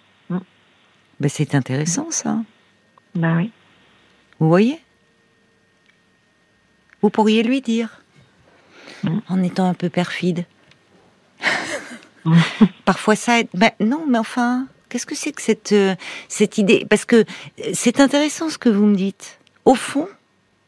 Ben, 1.19 1.29
c'est 1.29 1.55
intéressant 1.55 2.07
ça. 2.11 2.39
Bah 3.15 3.33
oui. 3.37 3.51
Vous 4.39 4.49
voyez? 4.49 4.79
Vous 7.01 7.09
pourriez 7.09 7.43
lui 7.43 7.61
dire, 7.61 8.01
mm. 9.03 9.19
en 9.29 9.43
étant 9.43 9.69
un 9.69 9.73
peu 9.73 9.89
perfide. 9.89 10.45
Parfois 12.85 13.15
ça 13.15 13.39
aide. 13.39 13.47
Ben, 13.53 13.71
non, 13.79 14.05
mais 14.07 14.17
enfin, 14.17 14.67
qu'est-ce 14.89 15.05
que 15.05 15.15
c'est 15.15 15.31
que 15.31 15.41
cette, 15.41 15.71
euh, 15.71 15.95
cette 16.27 16.57
idée? 16.57 16.85
Parce 16.89 17.05
que 17.05 17.17
euh, 17.17 17.23
c'est 17.73 17.99
intéressant 17.99 18.49
ce 18.49 18.57
que 18.57 18.69
vous 18.69 18.85
me 18.85 18.95
dites. 18.95 19.39
Au 19.65 19.75
fond, 19.75 20.07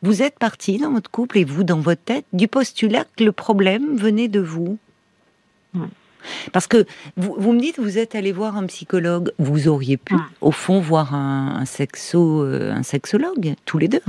vous 0.02 0.22
êtes 0.22 0.38
parti 0.38 0.78
dans 0.78 0.92
votre 0.92 1.10
couple 1.10 1.38
et 1.40 1.44
vous, 1.44 1.64
dans 1.64 1.80
votre 1.80 2.02
tête, 2.04 2.26
du 2.34 2.48
postulat 2.48 3.06
que 3.16 3.24
le 3.24 3.32
problème 3.32 3.96
venait 3.98 4.28
de 4.28 4.40
vous. 4.40 4.78
Parce 6.52 6.68
que 6.68 6.86
vous, 7.16 7.36
vous, 7.38 7.54
me 7.54 7.60
dites, 7.60 7.80
vous 7.80 7.98
êtes 7.98 8.16
allé 8.16 8.32
voir 8.32 8.58
un 8.58 8.66
psychologue, 8.66 9.32
vous 9.38 9.68
auriez 9.68 9.98
pu, 9.98 10.16
au 10.42 10.52
fond, 10.52 10.80
voir 10.80 11.14
un, 11.14 11.64
sexo, 11.66 12.44
euh, 12.44 12.72
un 12.72 12.84
sexologue, 12.84 13.56
tous 13.66 13.78
les 13.78 13.88
deux. 13.88 14.02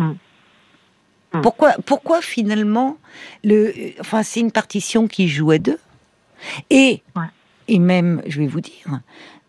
Pourquoi, 1.43 1.75
pourquoi 1.85 2.23
finalement, 2.23 2.97
le, 3.45 3.73
enfin, 4.01 4.23
c'est 4.23 4.41
une 4.41 4.51
partition 4.51 5.07
qui 5.07 5.29
joue 5.29 5.51
à 5.51 5.59
deux. 5.59 5.79
Et 6.71 7.03
et 7.69 7.79
même, 7.79 8.23
je 8.27 8.41
vais 8.41 8.47
vous 8.47 8.61
dire, 8.61 9.01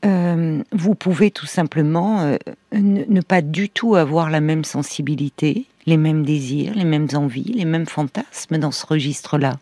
euh, 0.05 0.61
vous 0.71 0.95
pouvez 0.95 1.31
tout 1.31 1.45
simplement 1.45 2.21
euh, 2.21 2.37
ne, 2.73 3.21
pas 3.21 3.41
du 3.41 3.69
tout 3.69 3.95
avoir 3.95 4.29
la 4.29 4.41
même 4.41 4.63
sensibilité, 4.63 5.65
les 5.85 5.97
mêmes 5.97 6.23
désirs, 6.23 6.73
les 6.75 6.85
mêmes 6.85 7.07
envies, 7.13 7.53
les 7.53 7.65
mêmes 7.65 7.85
fantasmes 7.85 8.57
dans 8.57 8.71
ce 8.71 8.85
registre-là. 8.85 9.57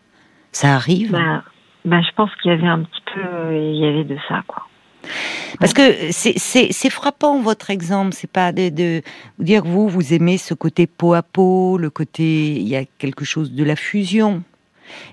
Ça 0.52 0.74
arrive. 0.74 1.12
Bah, 1.12 1.42
bah, 1.84 2.00
je 2.02 2.14
pense 2.16 2.30
qu'il 2.36 2.50
y 2.50 2.54
avait 2.54 2.66
un 2.66 2.82
petit 2.82 3.02
peu, 3.14 3.56
il 3.56 3.76
y 3.76 3.86
avait 3.86 4.04
de 4.04 4.16
ça, 4.28 4.42
quoi. 4.46 4.64
Parce 5.60 5.72
que 5.72 6.10
c'est 6.10 6.90
frappant 6.90 7.40
votre 7.40 7.70
exemple, 7.70 8.12
c'est 8.12 8.30
pas 8.30 8.52
de, 8.52 8.68
de, 8.68 9.02
dire 9.38 9.64
vous 9.64 9.88
vous 9.88 10.12
aimez 10.12 10.38
ce 10.38 10.54
côté 10.54 10.86
peau 10.86 11.14
à 11.14 11.22
peau, 11.22 11.78
le 11.78 11.88
côté 11.88 12.56
il 12.56 12.68
y 12.68 12.76
a 12.76 12.84
quelque 12.98 13.24
chose 13.24 13.52
de 13.52 13.64
la 13.64 13.76
fusion, 13.76 14.42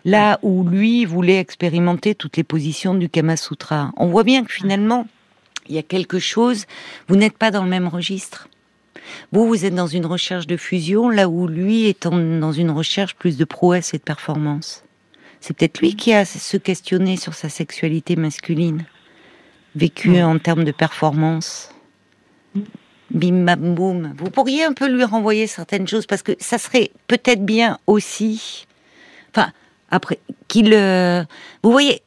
Là 0.04 0.40
où 0.42 0.64
lui 0.64 1.06
voulait 1.06 1.40
expérimenter 1.40 2.16
toutes 2.16 2.38
les 2.38 2.44
positions 2.44 2.94
du 2.94 3.10
Kama 3.10 3.38
Sutra. 3.38 3.92
On 3.98 4.08
voit 4.08 4.24
bien 4.24 4.44
que 4.44 4.52
finalement, 4.52 5.08
il 5.68 5.76
y 5.76 5.78
a 5.78 5.84
quelque 5.84 6.20
chose. 6.20 6.66
Vous 7.08 7.16
n'êtes 7.16 7.38
pas 7.38 7.52
dans 7.52 7.64
le 7.64 7.70
même 7.70 7.88
registre. 7.88 8.48
Vous, 9.32 9.48
vous 9.48 9.66
êtes 9.66 9.76
dans 9.76 9.88
une 9.88 10.06
recherche 10.06 10.48
de 10.48 10.58
fusion, 10.58 11.10
là 11.10 11.28
où 11.30 11.48
lui 11.48 11.86
est 11.86 12.08
dans 12.08 12.52
une 12.52 12.72
recherche 12.72 13.16
plus 13.16 13.38
de 13.38 13.46
prouesse 13.46 13.94
et 13.94 13.98
de 13.98 14.04
performance. 14.04 14.84
C'est 15.40 15.56
peut-être 15.56 15.80
lui 15.80 15.96
qui 15.96 16.14
a 16.14 16.26
se 16.26 16.58
questionner 16.58 17.18
sur 17.18 17.34
sa 17.34 17.50
sexualité 17.50 18.16
masculine, 18.16 18.86
vécue 19.76 20.22
en 20.22 20.40
termes 20.40 20.64
de 20.64 20.72
performance. 20.72 21.70
Bim 23.12 23.46
bam 23.46 23.76
boum. 23.76 24.14
Vous 24.18 24.32
pourriez 24.32 24.64
un 24.64 24.74
peu 24.74 24.88
lui 24.88 25.04
renvoyer 25.04 25.46
certaines 25.46 25.88
choses 25.88 26.08
parce 26.08 26.24
que 26.24 26.32
ça 26.40 26.58
serait 26.58 26.90
peut-être 27.08 27.46
bien 27.46 27.78
aussi. 27.86 28.66
Enfin, 29.36 29.52
après, 29.92 30.20
qu'il. 30.48 30.74
Euh, 30.74 31.24
vous 31.64 31.72
voyez, 31.72 32.02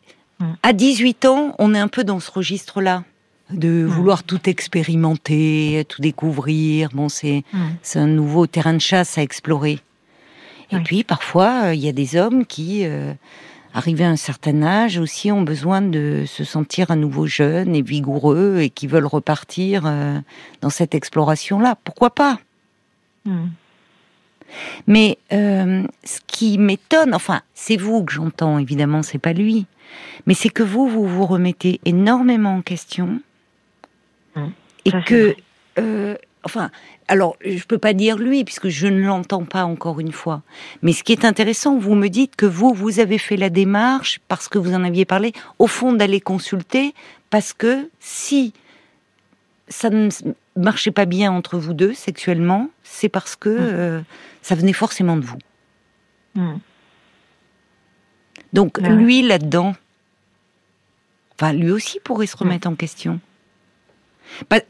à 0.63 0.73
18 0.73 1.25
ans, 1.25 1.55
on 1.59 1.75
est 1.75 1.79
un 1.79 1.89
peu 1.89 2.05
dans 2.05 2.21
ce 2.21 2.31
registre-là 2.31 3.05
de 3.51 3.85
vouloir 3.85 4.25
tout 4.25 4.49
expérimenter, 4.49 5.85
tout 5.89 6.03
découvrir. 6.03 6.91
Bon, 6.93 7.09
c'est 7.09 7.45
un 7.95 8.07
nouveau 8.07 8.47
terrain 8.47 8.75
de 8.75 8.81
chasse 8.81 9.19
à 9.19 9.23
explorer. 9.23 9.81
Et 10.71 10.79
puis 10.81 11.05
parfois, 11.05 11.69
euh, 11.69 11.75
il 11.75 11.81
y 11.81 11.89
a 11.89 11.93
des 11.93 12.17
hommes 12.17 12.45
qui, 12.45 12.85
euh, 12.85 13.15
arrivés 13.73 14.05
à 14.05 14.11
un 14.11 14.17
certain 14.17 14.63
âge, 14.63 14.99
aussi 14.99 15.33
ont 15.33 15.43
besoin 15.43 15.81
de 15.81 16.25
se 16.27 16.45
sentir 16.45 16.91
à 16.91 16.97
nouveau 16.97 17.27
jeunes 17.27 17.75
et 17.75 17.83
vigoureux 17.83 18.59
et 18.61 18.71
qui 18.71 18.87
veulent 18.87 19.07
repartir 19.07 19.85
euh, 19.87 20.19
dans 20.61 20.71
cette 20.71 20.95
exploration-là. 20.95 21.77
Pourquoi 21.85 22.11
pas? 22.11 22.39
Mais 24.87 25.19
ce 25.31 26.19
qui 26.27 26.59
m'étonne, 26.59 27.15
enfin, 27.15 27.43
c'est 27.55 27.77
vous 27.77 28.05
que 28.05 28.13
j'entends, 28.13 28.59
évidemment, 28.59 29.03
c'est 29.03 29.19
pas 29.19 29.33
lui, 29.33 29.67
mais 30.27 30.35
c'est 30.35 30.51
que 30.51 30.63
vous, 30.63 30.89
vous 30.89 31.07
vous 31.07 31.27
remettez 31.27 31.81
énormément 31.85 32.57
en 32.57 32.63
question 32.63 33.21
et 34.85 34.93
que, 35.05 35.37
euh, 35.79 36.17
enfin, 36.45 36.71
alors 37.09 37.37
je 37.45 37.63
peux 37.65 37.79
pas 37.79 37.93
dire 37.93 38.17
lui 38.17 38.45
puisque 38.45 38.69
je 38.69 38.87
ne 38.87 39.03
l'entends 39.03 39.45
pas 39.45 39.65
encore 39.65 40.01
une 40.01 40.13
fois. 40.13 40.43
Mais 40.83 40.93
ce 40.93 41.03
qui 41.03 41.13
est 41.13 41.25
intéressant, 41.25 41.79
vous 41.79 41.95
me 41.95 42.09
dites 42.09 42.37
que 42.37 42.47
vous, 42.47 42.73
vous 42.73 43.01
avez 43.01 43.19
fait 43.19 43.37
la 43.37 43.51
démarche 43.51 44.21
parce 44.29 44.49
que 44.49 44.59
vous 44.59 44.75
en 44.75 44.85
aviez 44.85 45.05
parlé, 45.05 45.33
au 45.59 45.67
fond 45.67 45.93
d'aller 45.93 46.21
consulter 46.21 46.95
parce 47.31 47.53
que 47.53 47.89
si 48.01 48.53
ça 49.69 49.91
ne 49.91 50.09
marchait 50.59 50.91
pas 50.91 51.05
bien 51.05 51.33
entre 51.33 51.59
vous 51.59 51.75
deux 51.75 51.95
sexuellement, 51.95 52.71
c'est 52.83 53.09
parce 53.09 53.37
que 53.37 53.49
mmh. 53.49 53.59
euh, 53.61 54.01
ça 54.43 54.55
venait 54.55 54.73
forcément 54.73 55.17
de 55.17 55.25
vous. 55.25 55.39
Mmh. 56.35 56.57
Donc 58.53 58.79
lui 58.79 59.23
là-dedans, 59.23 59.75
enfin 61.35 61.53
lui 61.53 61.71
aussi 61.71 62.01
pourrait 62.01 62.27
se 62.27 62.37
remettre 62.37 62.69
mmh. 62.69 62.73
en 62.73 62.77
question. 62.77 63.21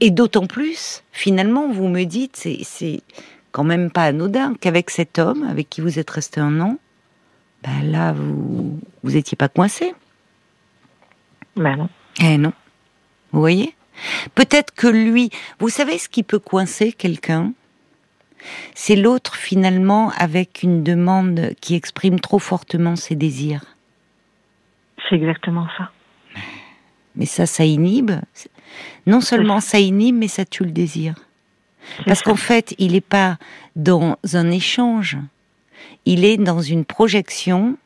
Et 0.01 0.11
d'autant 0.11 0.47
plus, 0.47 1.03
finalement, 1.13 1.69
vous 1.69 1.89
me 1.89 2.05
dites, 2.05 2.37
c'est 2.37 3.03
quand 3.51 3.65
même 3.65 3.91
pas 3.91 4.05
anodin 4.05 4.55
qu'avec 4.61 4.91
cet 4.91 5.19
homme 5.19 5.43
avec 5.45 5.69
qui 5.69 5.81
vous 5.81 5.99
êtes 5.99 6.11
resté 6.11 6.41
un 6.41 6.61
an, 6.61 6.79
ben 7.63 7.83
là, 7.91 8.13
vous 8.13 8.79
vous 9.03 9.17
étiez 9.17 9.37
pas 9.37 9.49
coincé. 9.49 9.95
Ben 11.57 11.77
non. 11.77 11.89
Eh 12.21 12.39
non. 12.39 12.53
Vous 13.33 13.41
voyez? 13.41 13.75
Peut-être 14.35 14.75
que 14.75 14.87
lui, 14.87 15.31
vous 15.59 15.69
savez 15.69 15.99
ce 15.99 16.09
qui 16.09 16.23
peut 16.23 16.39
coincer 16.39 16.93
quelqu'un? 16.93 17.53
C'est 18.75 18.97
l'autre 18.97 19.35
finalement 19.35 20.13
avec 20.17 20.63
une 20.63 20.83
demande 20.85 21.53
qui 21.61 21.75
exprime 21.75 22.21
trop 22.21 22.39
fortement 22.39 22.97
ses 22.97 23.17
désirs. 23.17 23.65
C'est 25.09 25.17
exactement 25.17 25.67
ça. 25.77 25.91
Mais 27.17 27.27
ça, 27.27 27.47
ça 27.47 27.65
inhibe 27.65 28.13
non 29.07 29.21
seulement 29.21 29.61
ça 29.61 29.79
inhibe, 29.79 30.17
mais 30.17 30.29
ça 30.29 30.45
tue 30.45 30.65
le 30.65 30.71
désir. 30.71 31.15
Parce 32.07 32.23
qu'en 32.23 32.37
fait, 32.37 32.75
il 32.79 32.93
n'est 32.93 33.01
pas 33.01 33.39
dans 33.77 34.19
un 34.35 34.51
échange, 34.51 35.17
il 36.05 36.25
est 36.25 36.37
dans 36.37 36.61
une 36.61 36.85
projection 36.85 37.77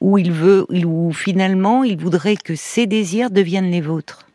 où 0.00 0.18
il 0.18 0.30
veut, 0.30 0.66
où 0.68 1.12
finalement, 1.12 1.82
il 1.82 1.96
voudrait 1.96 2.36
que 2.36 2.54
ses 2.54 2.86
désirs 2.86 3.30
deviennent 3.30 3.70
les 3.70 3.80
vôtres. 3.80 4.27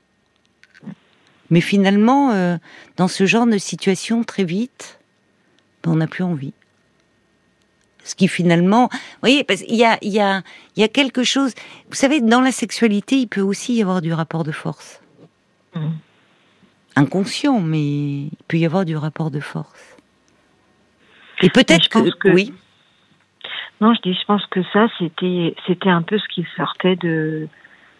Mais 1.54 1.62
finalement, 1.62 2.32
euh, 2.32 2.58
dans 2.98 3.08
ce 3.08 3.28
genre 3.28 3.46
de 3.46 3.60
situation, 3.60 4.24
très 4.24 4.44
vite, 4.44 5.00
ben, 5.84 5.92
on 5.92 5.98
n'a 5.98 6.08
plus 6.08 6.24
envie. 6.24 6.56
Ce 8.04 8.16
qui 8.16 8.28
finalement, 8.28 8.90
vous 8.92 9.20
voyez, 9.22 9.44
parce 9.44 9.62
qu'il 9.62 9.76
y 9.76 9.86
a, 9.86 10.00
il 10.02 10.12
y 10.12 10.20
a, 10.20 10.42
il 10.76 10.82
y 10.82 10.84
a 10.84 10.88
quelque 10.88 11.24
chose. 11.24 11.54
Vous 11.90 11.96
savez, 11.96 12.22
dans 12.22 12.42
la 12.42 12.52
sexualité, 12.52 13.18
il 13.18 13.28
peut 13.28 13.42
aussi 13.42 13.76
y 13.76 13.84
avoir 13.84 14.02
du 14.02 14.12
rapport 14.14 14.44
de 14.44 14.52
force. 14.52 15.00
Mmh 15.76 15.90
inconscient, 16.96 17.60
mais 17.60 17.82
il 17.82 18.38
peut 18.48 18.58
y 18.58 18.68
avoir 18.68 18.86
du 18.86 18.96
rapport 18.96 19.32
de 19.32 19.40
force. 19.40 19.98
Et 21.42 21.50
peut-être 21.50 21.90
que, 21.90 22.30
oui. 22.30 22.54
Non, 23.82 23.96
je 23.96 24.02
dis, 24.02 24.14
je 24.14 24.26
pense 24.26 24.46
que 24.52 24.62
ça, 24.72 24.88
c'était, 25.00 25.56
c'était 25.66 25.90
un 25.90 26.04
peu 26.04 26.20
ce 26.20 26.28
qui 26.28 26.46
sortait 26.56 26.96
de, 26.98 27.48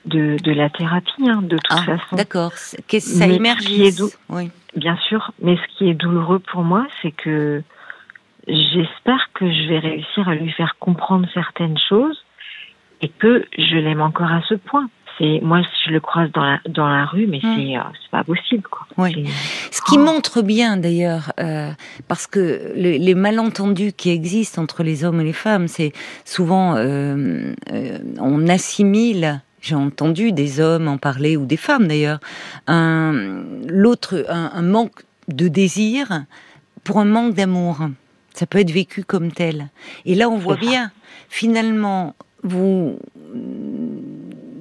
de, 0.06 0.38
de 0.42 0.52
la 0.52 0.70
thérapie, 0.70 1.28
hein, 1.28 1.42
de 1.42 1.58
toute 1.58 1.66
ah, 1.70 1.84
façon. 1.84 2.16
D'accord, 2.16 2.54
ça 2.54 3.28
émerge. 3.28 3.66
Oui. 4.30 4.50
Bien 4.76 4.98
sûr, 5.08 5.32
mais 5.42 5.56
ce 5.56 5.78
qui 5.78 5.90
est 5.90 5.94
douloureux 5.94 6.40
pour 6.40 6.64
moi, 6.64 6.88
c'est 7.02 7.12
que 7.12 7.62
j'espère 8.48 9.30
que 9.34 9.46
je 9.52 9.68
vais 9.70 9.80
réussir 9.80 10.28
à 10.28 10.36
lui 10.36 10.52
faire 10.52 10.76
comprendre 10.80 11.28
certaines 11.34 11.78
choses 11.78 12.24
et 13.02 13.10
que 13.10 13.46
je 13.58 13.76
l'aime 13.76 14.02
encore 14.02 14.32
à 14.32 14.42
ce 14.48 14.56
point 14.56 14.90
c'est 15.18 15.40
moi 15.42 15.62
je 15.86 15.92
le 15.92 16.00
croise 16.00 16.32
dans 16.32 16.44
la 16.44 16.60
dans 16.68 16.88
la 16.88 17.06
rue 17.06 17.28
mais 17.28 17.38
hmm. 17.38 17.56
c'est 17.56 17.78
euh, 17.78 17.82
c'est 18.02 18.12
pas 18.12 18.24
possible 18.24 18.64
quoi. 18.64 18.88
Oui. 18.98 19.30
Ce 19.72 19.82
qui 19.82 19.98
montre 19.98 20.42
bien 20.42 20.78
d'ailleurs 20.78 21.32
euh, 21.40 21.72
parce 22.08 22.28
que 22.28 22.74
les 22.76 23.16
malentendus 23.16 23.94
qui 23.94 24.10
existent 24.10 24.62
entre 24.62 24.84
les 24.84 25.04
hommes 25.04 25.22
et 25.22 25.24
les 25.24 25.34
femmes 25.34 25.68
c'est 25.68 25.94
souvent 26.26 26.76
euh, 26.76 27.54
on 28.20 28.48
assimile 28.48 29.42
j'ai 29.64 29.76
entendu 29.76 30.32
des 30.32 30.60
hommes 30.60 30.88
en 30.88 31.00
parler 31.00 31.36
ou 31.38 31.46
des 31.46 31.58
femmes 31.58 31.88
d'ailleurs 31.88 32.20
un 32.68 33.44
l'autre 33.68 34.26
un, 34.30 34.62
manque 34.62 35.04
de 35.28 35.48
désir 35.48 36.26
pour 36.84 37.00
un 37.00 37.06
manque 37.06 37.34
d'amour 37.34 37.80
ça 38.36 38.46
peut 38.46 38.60
être 38.60 38.72
vécu 38.72 39.04
comme 39.04 39.32
tel 39.32 39.70
et 40.06 40.14
là 40.14 40.30
on 40.30 40.38
voit 40.38 40.58
bien 40.58 40.92
finalement 41.30 42.16
vous 42.44 43.00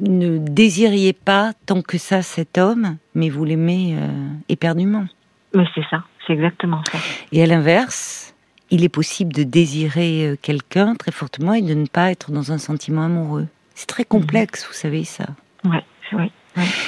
ne 0.08 0.38
désiriez 0.38 1.12
pas 1.12 1.52
tant 1.66 1.82
que 1.82 1.98
ça 1.98 2.22
cet 2.22 2.58
homme, 2.58 2.96
mais 3.14 3.28
vous 3.28 3.44
l'aimez 3.44 3.96
euh, 3.98 4.08
éperdument. 4.48 5.06
Mais 5.54 5.64
c'est 5.74 5.84
ça, 5.90 6.04
c'est 6.26 6.32
exactement 6.32 6.82
ça. 6.90 6.98
Et 7.30 7.42
à 7.42 7.46
l'inverse, 7.46 8.34
il 8.70 8.84
est 8.84 8.88
possible 8.88 9.32
de 9.32 9.42
désirer 9.42 10.28
euh, 10.28 10.36
quelqu'un 10.40 10.94
très 10.94 11.12
fortement 11.12 11.54
et 11.54 11.62
de 11.62 11.74
ne 11.74 11.86
pas 11.86 12.10
être 12.10 12.32
dans 12.32 12.52
un 12.52 12.58
sentiment 12.58 13.02
amoureux. 13.02 13.46
C'est 13.74 13.87
très 13.87 14.04
complexe, 14.04 14.66
vous 14.66 14.74
savez 14.74 15.04
ça. 15.04 15.26
Ouais, 15.64 15.85
oui. 16.12 16.30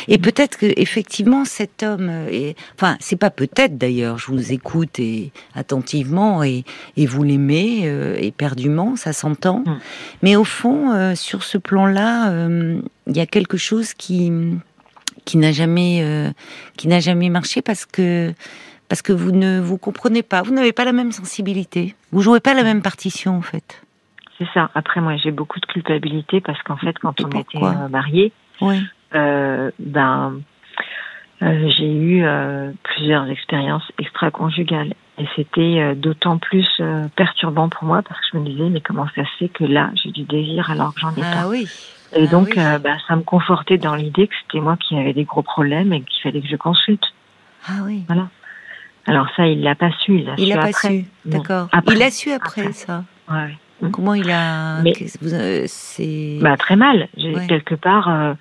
Et 0.08 0.18
peut-être 0.18 0.58
que 0.58 0.66
effectivement 0.76 1.44
cet 1.44 1.82
homme, 1.82 2.10
est, 2.30 2.56
enfin 2.74 2.96
c'est 3.00 3.16
pas 3.16 3.30
peut-être 3.30 3.78
d'ailleurs, 3.78 4.18
je 4.18 4.26
vous 4.26 4.52
écoute 4.52 4.98
et 4.98 5.32
attentivement 5.54 6.42
et, 6.42 6.64
et 6.96 7.06
vous 7.06 7.22
l'aimez 7.22 7.82
euh, 7.84 8.16
éperdument, 8.20 8.96
ça 8.96 9.12
s'entend. 9.12 9.60
Mm. 9.60 9.78
Mais 10.22 10.36
au 10.36 10.44
fond, 10.44 10.92
euh, 10.92 11.14
sur 11.14 11.42
ce 11.42 11.58
plan-là, 11.58 12.30
euh, 12.30 12.80
il 13.06 13.16
y 13.16 13.20
a 13.20 13.26
quelque 13.26 13.56
chose 13.56 13.94
qui 13.94 14.30
qui 15.24 15.38
n'a 15.38 15.52
jamais 15.52 16.00
euh, 16.02 16.30
qui 16.76 16.88
n'a 16.88 17.00
jamais 17.00 17.30
marché 17.30 17.62
parce 17.62 17.86
que 17.86 18.34
parce 18.88 19.00
que 19.00 19.12
vous 19.12 19.32
ne 19.32 19.60
vous 19.60 19.78
comprenez 19.78 20.22
pas, 20.22 20.42
vous 20.42 20.52
n'avez 20.52 20.72
pas 20.72 20.84
la 20.84 20.92
même 20.92 21.12
sensibilité, 21.12 21.94
vous 22.12 22.20
jouez 22.20 22.40
pas 22.40 22.52
la 22.52 22.64
même 22.64 22.82
partition 22.82 23.36
en 23.36 23.42
fait. 23.42 23.83
C'est 24.38 24.48
ça. 24.52 24.70
Après 24.74 25.00
moi 25.00 25.16
j'ai 25.16 25.30
beaucoup 25.30 25.60
de 25.60 25.66
culpabilité 25.66 26.40
parce 26.40 26.62
qu'en 26.62 26.76
fait 26.76 26.98
quand 26.98 27.20
on 27.20 27.28
était 27.38 27.88
mariés. 27.88 28.32
Oui 28.60 28.82
euh, 29.14 29.70
ben, 29.78 30.40
euh, 31.42 31.70
j'ai 31.76 31.92
eu 31.92 32.24
euh, 32.24 32.72
plusieurs 32.82 33.28
expériences 33.28 33.84
extra-conjugales. 33.98 34.94
Et 35.18 35.26
c'était 35.36 35.94
d'autant 35.94 36.38
plus 36.38 36.66
perturbant 37.14 37.68
pour 37.68 37.84
moi 37.84 38.02
parce 38.02 38.20
que 38.20 38.26
je 38.32 38.38
me 38.38 38.44
disais, 38.46 38.68
mais 38.68 38.80
comment 38.80 39.06
ça 39.14 39.22
se 39.22 39.30
fait 39.38 39.48
que 39.48 39.62
là, 39.62 39.92
j'ai 39.94 40.10
du 40.10 40.24
désir 40.24 40.68
alors 40.72 40.92
que 40.92 41.00
j'en 41.00 41.10
ai 41.10 41.22
ah 41.22 41.42
pas? 41.42 41.48
oui. 41.48 41.68
Et 42.16 42.24
ah 42.24 42.26
donc, 42.26 42.56
bah, 42.56 42.96
ça 43.06 43.14
me 43.14 43.22
confortait 43.22 43.78
dans 43.78 43.94
l'idée 43.94 44.26
que 44.26 44.34
c'était 44.42 44.58
moi 44.58 44.76
qui 44.76 44.98
avais 44.98 45.12
des 45.12 45.22
gros 45.22 45.42
problèmes 45.42 45.92
et 45.92 46.00
qu'il 46.00 46.20
fallait 46.20 46.40
que 46.40 46.48
je 46.48 46.56
consulte. 46.56 47.04
Ah 47.68 47.82
oui. 47.84 48.02
Voilà. 48.08 48.28
Alors 49.06 49.28
ça, 49.36 49.46
il 49.46 49.62
l'a 49.62 49.76
pas 49.76 49.92
su. 50.00 50.18
Il 50.18 50.24
l'a 50.24 50.34
il 50.36 50.48
su 50.48 50.58
pas 50.58 50.64
après. 50.64 50.88
su. 50.88 51.04
D'accord. 51.24 51.68
Il 51.86 51.98
l'a 51.98 52.10
su 52.10 52.32
après, 52.32 52.72
ça. 52.72 53.04
Ouais. 53.30 53.56
Comment 53.92 54.14
il 54.14 54.30
a 54.30 54.80
Mais... 54.82 54.94
C'est. 55.66 56.38
Bah 56.40 56.56
très 56.56 56.76
mal. 56.76 57.08
J'ai 57.16 57.34
quelque 57.46 57.74
part. 57.74 58.36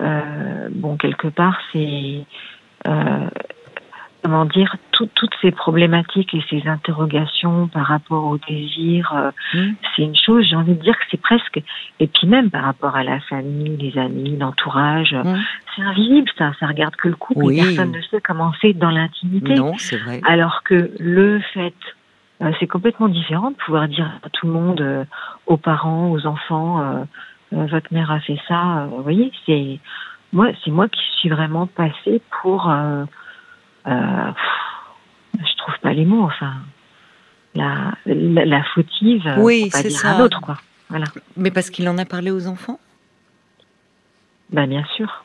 Euh, 0.00 0.68
bon, 0.70 0.96
quelque 0.96 1.28
part, 1.28 1.58
c'est 1.72 2.24
euh, 2.86 3.28
comment 4.24 4.46
dire, 4.46 4.76
toutes 4.90 5.34
ces 5.42 5.50
problématiques 5.50 6.32
et 6.32 6.42
ces 6.48 6.66
interrogations 6.66 7.68
par 7.68 7.86
rapport 7.86 8.24
au 8.24 8.38
désir, 8.38 9.12
euh, 9.14 9.30
hmm. 9.52 9.74
c'est 9.94 10.02
une 10.02 10.16
chose, 10.16 10.46
j'ai 10.48 10.56
envie 10.56 10.74
de 10.74 10.80
dire 10.80 10.96
que 10.96 11.04
c'est 11.10 11.20
presque, 11.20 11.60
et 12.00 12.06
puis 12.06 12.26
même 12.26 12.50
par 12.50 12.64
rapport 12.64 12.96
à 12.96 13.04
la 13.04 13.20
famille, 13.20 13.76
les 13.76 14.00
amis, 14.00 14.38
l'entourage, 14.38 15.12
hmm. 15.12 15.36
c'est 15.76 15.82
invisible 15.82 16.30
ça, 16.38 16.52
ça 16.58 16.66
regarde 16.66 16.96
que 16.96 17.08
le 17.08 17.16
couple 17.16 17.52
et 17.52 17.56
personne 17.56 17.92
ne 17.92 18.00
sait 18.00 18.22
comment 18.22 18.52
c'est 18.62 18.72
dans 18.72 18.90
l'intimité. 18.90 19.54
Non, 19.56 19.74
c'est 19.76 19.98
vrai. 19.98 20.22
Alors 20.26 20.62
que 20.62 20.90
le 20.98 21.40
fait, 21.52 21.74
euh, 21.74 22.03
c'est 22.58 22.66
complètement 22.66 23.08
différent 23.08 23.50
de 23.50 23.56
pouvoir 23.56 23.88
dire 23.88 24.10
à 24.22 24.28
tout 24.30 24.46
le 24.46 24.52
monde, 24.52 24.80
euh, 24.80 25.04
aux 25.46 25.56
parents, 25.56 26.10
aux 26.10 26.26
enfants, 26.26 27.06
votre 27.52 27.92
mère 27.92 28.10
a 28.10 28.20
fait 28.20 28.38
ça, 28.48 28.88
vous 28.90 29.02
voyez, 29.02 29.32
c'est 29.46 29.78
moi, 30.32 30.48
c'est 30.64 30.70
moi 30.70 30.88
qui 30.88 31.00
suis 31.18 31.28
vraiment 31.28 31.66
passée 31.66 32.20
pour 32.42 32.68
euh, 32.68 33.04
je 33.86 35.56
trouve 35.58 35.78
pas 35.82 35.92
les 35.92 36.04
mots, 36.04 36.22
enfin, 36.22 36.54
la, 37.54 37.94
la, 38.06 38.64
fautive, 38.74 39.22
oui, 39.38 39.68
c'est 39.70 39.90
ça. 39.90 40.18
l'autre, 40.18 40.40
quoi. 40.40 40.56
Voilà. 40.88 41.06
Mais 41.36 41.50
parce 41.50 41.70
qu'il 41.70 41.88
en 41.88 41.98
a 41.98 42.04
parlé 42.04 42.30
aux 42.30 42.46
enfants? 42.46 42.78
Ben, 44.50 44.66
bien 44.66 44.84
sûr. 44.96 45.24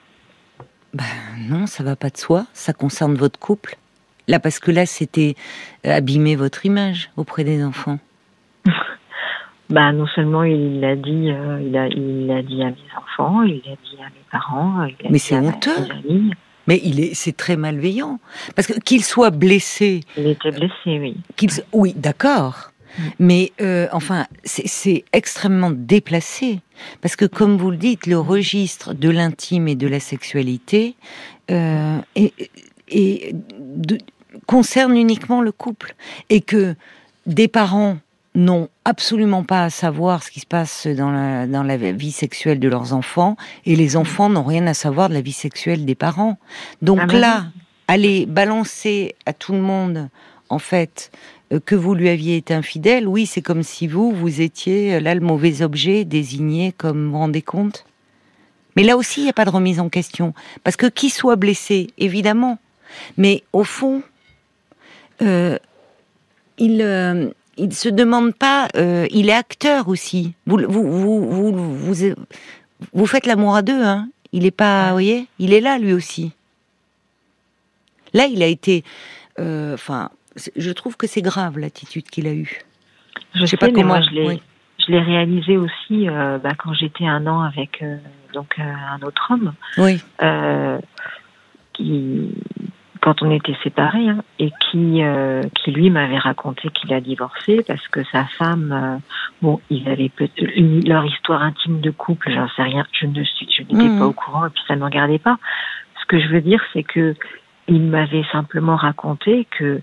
Ben, 0.93 1.05
non, 1.49 1.67
ça 1.67 1.83
va 1.83 1.95
pas 1.95 2.09
de 2.09 2.17
soi. 2.17 2.45
Ça 2.53 2.73
concerne 2.73 3.15
votre 3.15 3.39
couple. 3.39 3.77
Là, 4.29 4.39
parce 4.39 4.59
que 4.59 4.69
là, 4.69 4.85
c'était 4.85 5.33
abîmer 5.83 6.35
votre 6.35 6.63
image 6.65 7.09
auprès 7.17 7.43
des 7.43 7.63
enfants. 7.63 7.97
bah, 9.71 9.91
non 9.91 10.05
seulement 10.05 10.43
il 10.43 10.79
l'a 10.79 10.95
dit, 10.95 11.31
euh, 11.31 11.59
il, 11.65 11.75
a, 11.75 11.87
il 11.87 12.27
l'a 12.27 12.43
dit 12.43 12.61
à 12.61 12.67
mes 12.67 12.75
enfants, 12.95 13.41
il 13.41 13.61
l'a 13.65 13.75
dit 13.83 13.97
à 13.99 14.05
mes 14.05 14.25
parents. 14.31 14.87
Mais 15.09 15.17
c'est 15.17 15.35
honteux. 15.35 15.71
Mais 16.67 16.79
il 16.83 16.99
est, 16.99 17.15
c'est 17.15 17.35
très 17.35 17.57
malveillant. 17.57 18.19
Parce 18.55 18.67
que 18.67 18.79
qu'il 18.79 19.03
soit 19.03 19.31
blessé. 19.31 20.01
Il 20.15 20.27
était 20.27 20.51
blessé, 20.51 20.71
oui. 20.85 21.17
Qu'il, 21.35 21.49
oui, 21.73 21.93
d'accord. 21.95 22.71
Mais 23.17 23.51
euh, 23.61 23.87
enfin, 23.93 24.27
c'est 24.43 25.05
extrêmement 25.11 25.71
déplacé 25.71 26.59
parce 27.01 27.15
que, 27.15 27.25
comme 27.25 27.57
vous 27.57 27.71
le 27.71 27.77
dites, 27.77 28.05
le 28.05 28.19
registre 28.19 28.93
de 28.93 29.09
l'intime 29.09 29.67
et 29.67 29.75
de 29.75 29.87
la 29.87 29.99
sexualité 29.99 30.95
euh, 31.49 31.97
concerne 34.45 34.95
uniquement 34.95 35.41
le 35.41 35.51
couple 35.51 35.95
et 36.29 36.41
que 36.41 36.75
des 37.25 37.47
parents 37.47 37.97
n'ont 38.35 38.69
absolument 38.85 39.43
pas 39.43 39.63
à 39.63 39.69
savoir 39.69 40.23
ce 40.23 40.31
qui 40.31 40.39
se 40.39 40.45
passe 40.45 40.87
dans 40.87 41.11
la, 41.11 41.47
dans 41.47 41.63
la 41.63 41.77
vie 41.77 42.11
sexuelle 42.11 42.59
de 42.59 42.69
leurs 42.69 42.93
enfants, 42.93 43.35
et 43.65 43.75
les 43.75 43.97
enfants 43.97 44.29
n'ont 44.29 44.43
rien 44.43 44.67
à 44.67 44.73
savoir 44.73 45.09
de 45.09 45.13
la 45.15 45.21
vie 45.21 45.33
sexuelle 45.33 45.85
des 45.85 45.95
parents. 45.95 46.37
Donc 46.81 46.99
ah 47.01 47.05
ben 47.07 47.19
là, 47.19 47.45
aller 47.87 48.25
balancer 48.25 49.15
à 49.25 49.33
tout 49.33 49.53
le 49.53 49.61
monde, 49.61 50.09
en 50.49 50.59
fait, 50.59 51.11
euh, 51.51 51.59
que 51.59 51.75
vous 51.75 51.95
lui 51.95 52.07
aviez 52.07 52.37
été 52.37 52.53
infidèle, 52.53 53.07
oui, 53.07 53.25
c'est 53.25 53.41
comme 53.41 53.63
si 53.63 53.87
vous, 53.87 54.11
vous 54.11 54.41
étiez 54.41 54.95
euh, 54.95 54.99
là 54.99 55.15
le 55.15 55.21
mauvais 55.21 55.63
objet 55.63 56.05
désigné 56.05 56.71
comme, 56.71 57.05
vous, 57.05 57.11
vous 57.11 57.17
rendez 57.17 57.41
compte? 57.41 57.85
Mais 58.75 58.83
là 58.83 58.95
aussi, 58.95 59.21
il 59.21 59.23
n'y 59.23 59.29
a 59.29 59.33
pas 59.33 59.45
de 59.45 59.49
remise 59.49 59.79
en 59.79 59.89
question. 59.89 60.33
Parce 60.63 60.77
que 60.77 60.85
qui 60.85 61.09
soit 61.09 61.35
blessé, 61.35 61.87
évidemment. 61.97 62.59
Mais 63.17 63.43
au 63.51 63.63
fond, 63.63 64.03
il, 65.21 67.31
il 67.59 67.73
se 67.73 67.89
demande 67.89 68.33
pas, 68.33 68.67
euh, 68.75 69.05
il 69.11 69.29
est 69.29 69.33
acteur 69.33 69.89
aussi. 69.89 70.33
Vous, 70.45 70.57
vous, 70.67 70.83
vous, 70.83 71.53
vous, 71.53 72.15
vous, 72.93 73.05
faites 73.05 73.25
l'amour 73.25 73.55
à 73.55 73.61
deux, 73.61 73.83
hein. 73.83 74.07
Il 74.31 74.45
est 74.45 74.51
pas, 74.51 74.87
vous 74.87 74.93
voyez, 74.93 75.27
il 75.39 75.53
est 75.53 75.59
là 75.59 75.77
lui 75.77 75.93
aussi. 75.93 76.31
Là, 78.13 78.25
il 78.25 78.41
a 78.41 78.45
été, 78.45 78.83
euh, 79.39 79.73
enfin, 79.73 80.09
je 80.55 80.71
trouve 80.71 80.97
que 80.97 81.07
c'est 81.07 81.21
grave 81.21 81.59
l'attitude 81.59 82.09
qu'il 82.09 82.27
a 82.27 82.33
eue. 82.33 82.61
Je, 83.35 83.45
sais, 83.45 83.57
pas 83.57 83.71
comment. 83.71 84.01
je 84.01 84.11
l'ai, 84.11 84.41
je 84.79 84.91
l'ai 84.91 84.99
réalisé 84.99 85.57
aussi 85.57 86.07
euh, 86.07 86.37
bah, 86.37 86.53
quand 86.57 86.73
j'étais 86.73 87.05
un 87.05 87.27
an 87.27 87.41
avec 87.41 87.83
donc 88.33 88.59
un 88.59 89.01
autre 89.01 89.31
homme. 89.31 89.53
Oui. 89.77 90.01
qui 91.73 92.31
quand 93.09 93.23
on 93.23 93.31
était 93.31 93.57
séparés, 93.63 94.07
hein, 94.07 94.19
et 94.37 94.51
qui, 94.59 95.01
euh, 95.01 95.41
qui 95.55 95.71
lui 95.71 95.89
m'avait 95.89 96.19
raconté 96.19 96.69
qu'il 96.69 96.93
a 96.93 97.01
divorcé 97.01 97.63
parce 97.67 97.87
que 97.87 98.03
sa 98.11 98.25
femme, 98.25 98.71
euh, 98.71 98.97
bon, 99.41 99.59
ils 99.71 99.89
avaient 99.89 100.09
peut 100.09 100.29
leur 100.85 101.03
histoire 101.05 101.41
intime 101.41 101.81
de 101.81 101.89
couple, 101.89 102.31
j'en 102.31 102.47
sais 102.49 102.61
rien, 102.61 102.85
je 102.91 103.07
ne 103.07 103.23
suis, 103.23 103.49
je 103.49 103.63
n'étais 103.63 103.87
pas 103.87 104.03
mmh. 104.05 104.09
au 104.09 104.13
courant 104.13 104.45
et 104.45 104.49
puis 104.51 104.61
ça 104.67 104.75
ne 104.75 104.83
regardait 104.83 105.17
pas. 105.17 105.39
Ce 105.99 106.05
que 106.05 106.19
je 106.19 106.27
veux 106.27 106.41
dire, 106.41 106.61
c'est 106.71 106.83
que 106.83 107.15
il 107.67 107.81
m'avait 107.81 108.25
simplement 108.31 108.75
raconté 108.75 109.47
que 109.57 109.81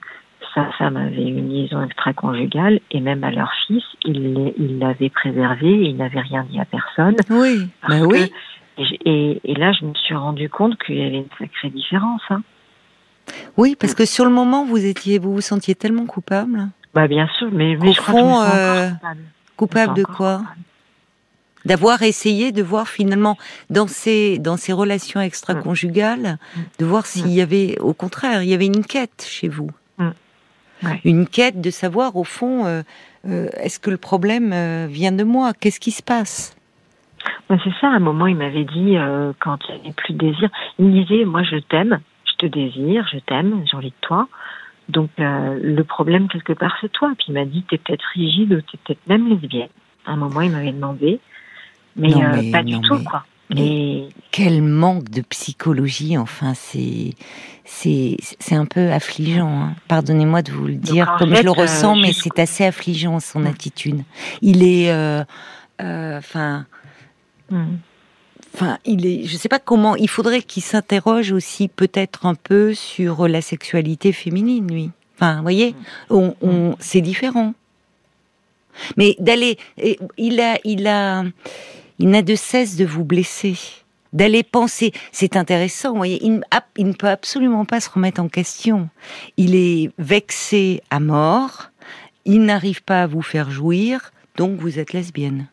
sa 0.55 0.67
femme 0.79 0.97
avait 0.97 1.27
une 1.27 1.49
liaison 1.49 1.83
extra-conjugale 1.83 2.79
et 2.93 3.01
même 3.01 3.25
à 3.25 3.33
leur 3.33 3.53
fils, 3.67 3.83
il 4.05 4.79
l'avait 4.79 5.11
préservé 5.11 5.69
et 5.69 5.89
il 5.89 5.97
n'avait 5.97 6.21
rien 6.21 6.47
dit 6.49 6.61
à 6.61 6.65
personne. 6.65 7.17
Oui, 7.29 7.69
bah 7.89 8.03
oui. 8.03 8.31
Et, 8.79 9.41
et, 9.43 9.55
là, 9.55 9.73
je 9.73 9.85
me 9.85 9.95
suis 9.95 10.15
rendu 10.15 10.49
compte 10.49 10.79
qu'il 10.81 10.97
y 10.99 11.03
avait 11.03 11.17
une 11.17 11.29
sacrée 11.39 11.71
différence. 11.71 12.21
Hein. 12.31 12.43
Oui, 13.57 13.77
parce 13.79 13.95
que 13.95 14.05
sur 14.05 14.25
le 14.25 14.31
moment, 14.31 14.65
vous 14.65 14.85
étiez, 14.85 15.19
vous 15.19 15.33
vous 15.33 15.41
sentiez 15.41 15.75
tellement 15.75 16.07
coupable. 16.07 16.69
Bah 16.97 17.09
bien 17.09 17.29
sûr, 17.39 17.49
mais, 17.53 17.77
mais 17.77 17.93
je 17.93 18.01
crois 18.01 18.47
que 18.47 18.57
euh, 18.57 18.91
coupable. 19.57 19.95
de 19.95 20.03
quoi 20.03 20.43
D'avoir 21.67 22.03
essayé 22.03 22.53
de 22.53 22.63
voir 22.63 22.89
finalement 22.89 23.37
dans 23.69 23.87
ces 23.87 24.39
dans 24.39 24.57
ces 24.57 24.73
relations 24.73 25.21
extra-conjugales, 25.21 26.39
mm. 26.39 26.61
de 26.79 26.85
voir 26.87 27.03
mm. 27.03 27.07
s'il 27.07 27.29
y 27.29 27.43
avait, 27.43 27.77
au 27.81 27.93
contraire, 27.93 28.43
il 28.43 28.49
y 28.49 28.55
avait 28.55 28.67
une 28.67 28.83
quête 28.83 29.27
chez 29.29 29.49
vous, 29.49 29.71
mm. 29.99 30.11
une 31.05 31.27
quête 31.27 31.61
de 31.61 31.71
savoir 31.71 32.17
au 32.17 32.25
fond, 32.25 32.65
euh, 32.65 32.83
euh, 33.27 33.49
est-ce 33.61 33.79
que 33.79 33.91
le 33.91 33.99
problème 33.99 34.55
vient 34.87 35.13
de 35.13 35.25
moi? 35.25 35.53
Qu'est-ce 35.53 35.81
qui 35.81 35.91
se 35.91 36.03
passe? 36.03 36.57
Bah, 37.51 37.57
c'est 37.63 37.73
ça, 37.81 37.89
à 37.89 37.97
un 37.97 37.99
moment, 37.99 38.27
il 38.27 38.37
m'avait 38.37 38.65
dit, 38.65 38.97
quand 39.41 39.59
il 39.69 39.75
n'y 39.75 39.81
avait 39.81 39.93
plus 39.93 40.15
de 40.15 40.19
désir, 40.19 40.49
il 40.79 40.87
me 40.87 41.03
disait, 41.03 41.27
moi 41.27 41.43
je 41.43 41.57
t'aime, 41.57 42.01
je 42.41 42.47
te 42.47 42.53
désire, 42.53 43.07
je 43.13 43.19
t'aime, 43.19 43.65
j'ai 43.71 43.77
envie 43.77 43.91
de 43.91 43.95
toi. 44.01 44.29
Donc 44.89 45.11
euh, 45.19 45.59
le 45.61 45.83
problème 45.85 46.29
quelque 46.29 46.53
part 46.53 46.77
c'est 46.81 46.93
toi. 46.93 47.13
Puis 47.17 47.27
il 47.29 47.35
m'a 47.35 47.45
dit 47.45 47.65
t'es 47.69 47.79
peut-être 47.79 48.05
rigide 48.15 48.53
ou 48.53 48.61
t'es 48.61 48.79
peut-être 48.85 49.07
même 49.07 49.29
lesbienne. 49.29 49.69
À 50.05 50.13
un 50.13 50.17
moment 50.17 50.41
il 50.41 50.53
m'avait 50.53 50.73
demandé, 50.73 51.21
mais, 51.97 52.15
euh, 52.15 52.53
pas 52.53 52.63
du 52.63 52.81
tout 52.81 53.03
quoi. 53.03 53.25
Et... 53.57 54.09
Quel 54.33 54.61
manque 54.61 55.09
de 55.09 55.21
psychologie, 55.23 56.19
enfin, 56.19 56.55
c'est 56.55 57.15
c'est 57.65 58.17
c'est 58.21 58.57
un 58.57 58.67
peu 58.67 58.91
affligeant. 58.91 59.49
Hein. 59.49 59.75
Pardonnez-moi 59.87 60.43
de 60.43 60.51
vous 60.51 60.67
le 60.67 60.75
dire, 60.75 61.15
comme 61.19 61.35
je 61.35 61.43
le 61.43 61.51
euh, 61.51 61.53
ressens, 61.53 61.95
mais 61.95 62.13
c'est 62.13 62.41
assez 62.41 62.65
affligeant 62.65 63.21
son 63.21 63.41
mm. 63.41 63.47
attitude. 63.47 64.03
Il 64.43 64.65
est, 64.65 64.93
enfin, 65.79 66.67
mm. 67.51 67.77
Enfin, 68.57 68.79
il 68.87 69.05
est, 69.05 69.25
je 69.25 69.37
sais 69.37 69.51
pas 69.51 69.59
comment. 69.59 69.97
Il 69.97 70.09
faudrait 70.09 70.41
qu'il 70.41 70.63
s'interroge 70.63 71.31
aussi 71.31 71.69
peut-être 71.69 72.25
un 72.25 72.35
peu 72.35 72.73
sur 72.73 73.29
la 73.29 73.43
sexualité 73.43 74.13
féminine, 74.13 74.73
lui. 74.73 74.91
Enfin, 75.15 75.37
vous 75.37 75.43
voyez, 75.43 75.75
on, 76.09 76.35
on 76.41 76.75
c'est 76.81 77.03
différent. 77.03 77.53
Mais 78.97 79.15
d'aller, 79.19 79.59
il 80.17 80.41
a, 80.41 80.59
il 80.65 80.87
a, 80.87 81.25
il 81.99 82.09
n'a 82.09 82.23
de 82.23 82.35
cesse 82.35 82.77
de 82.77 82.87
vous 82.87 83.05
blesser, 83.05 83.59
d'aller 84.15 84.43
penser. 84.43 84.93
C'est 85.13 85.37
intéressant, 85.37 85.91
vous 85.91 85.97
voyez. 85.99 86.25
Il, 86.25 86.43
il, 86.79 86.87
ne 86.87 86.95
peut 86.95 87.11
absolument 87.11 87.67
pas 87.67 87.81
se 87.81 87.91
remettre 87.91 88.23
en 88.23 88.29
question. 88.29 88.89
Il 89.37 89.55
est 89.55 89.91
vexé 89.99 90.83
à 90.89 90.99
mort. 90.99 91.73
Il 92.25 92.41
n'arrive 92.41 92.83
pas 92.83 93.03
à 93.03 93.07
vous 93.07 93.21
faire 93.23 93.51
jouir, 93.51 94.13
donc 94.37 94.59
vous 94.59 94.79
êtes 94.79 94.95
lesbienne. 94.95 95.47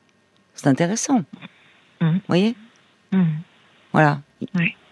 C'est 0.56 0.68
intéressant. 0.68 1.26
Mmh. 2.00 2.12
Vous 2.12 2.20
voyez? 2.30 2.56
Mmh. 3.14 3.26
Voilà. 3.94 4.20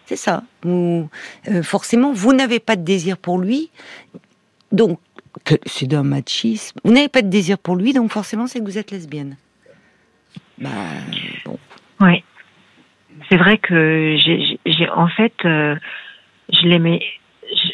C'est 0.06 0.16
ça. 0.16 0.44
Vous, 0.64 1.10
euh, 1.50 1.64
forcément, 1.64 2.14
vous 2.14 2.34
n'avez 2.34 2.60
pas 2.60 2.76
de 2.76 2.84
désir 2.84 3.18
pour 3.18 3.40
lui, 3.40 3.70
donc 4.72 5.00
c'est 5.66 5.88
d'un 5.88 6.04
machisme. 6.04 6.80
Vous 6.84 6.92
n'avez 6.92 7.10
pas 7.10 7.22
de 7.22 7.30
désir 7.30 7.58
pour 7.58 7.76
lui, 7.76 7.94
donc 7.94 8.12
forcément, 8.12 8.48
c'est 8.48 8.60
que 8.60 8.66
vous 8.66 8.78
êtes 8.78 8.92
lesbienne. 8.92 9.38
Bah, 10.58 10.70
bon. 11.46 11.58
Oui. 12.02 12.24
C'est 13.30 13.38
vrai 13.38 13.58
que 13.58 14.18
j'ai, 14.18 14.90
en 14.90 15.08
fait, 15.08 15.34
euh, 15.46 15.76
je 16.52 16.68
l'aimais, 16.68 17.02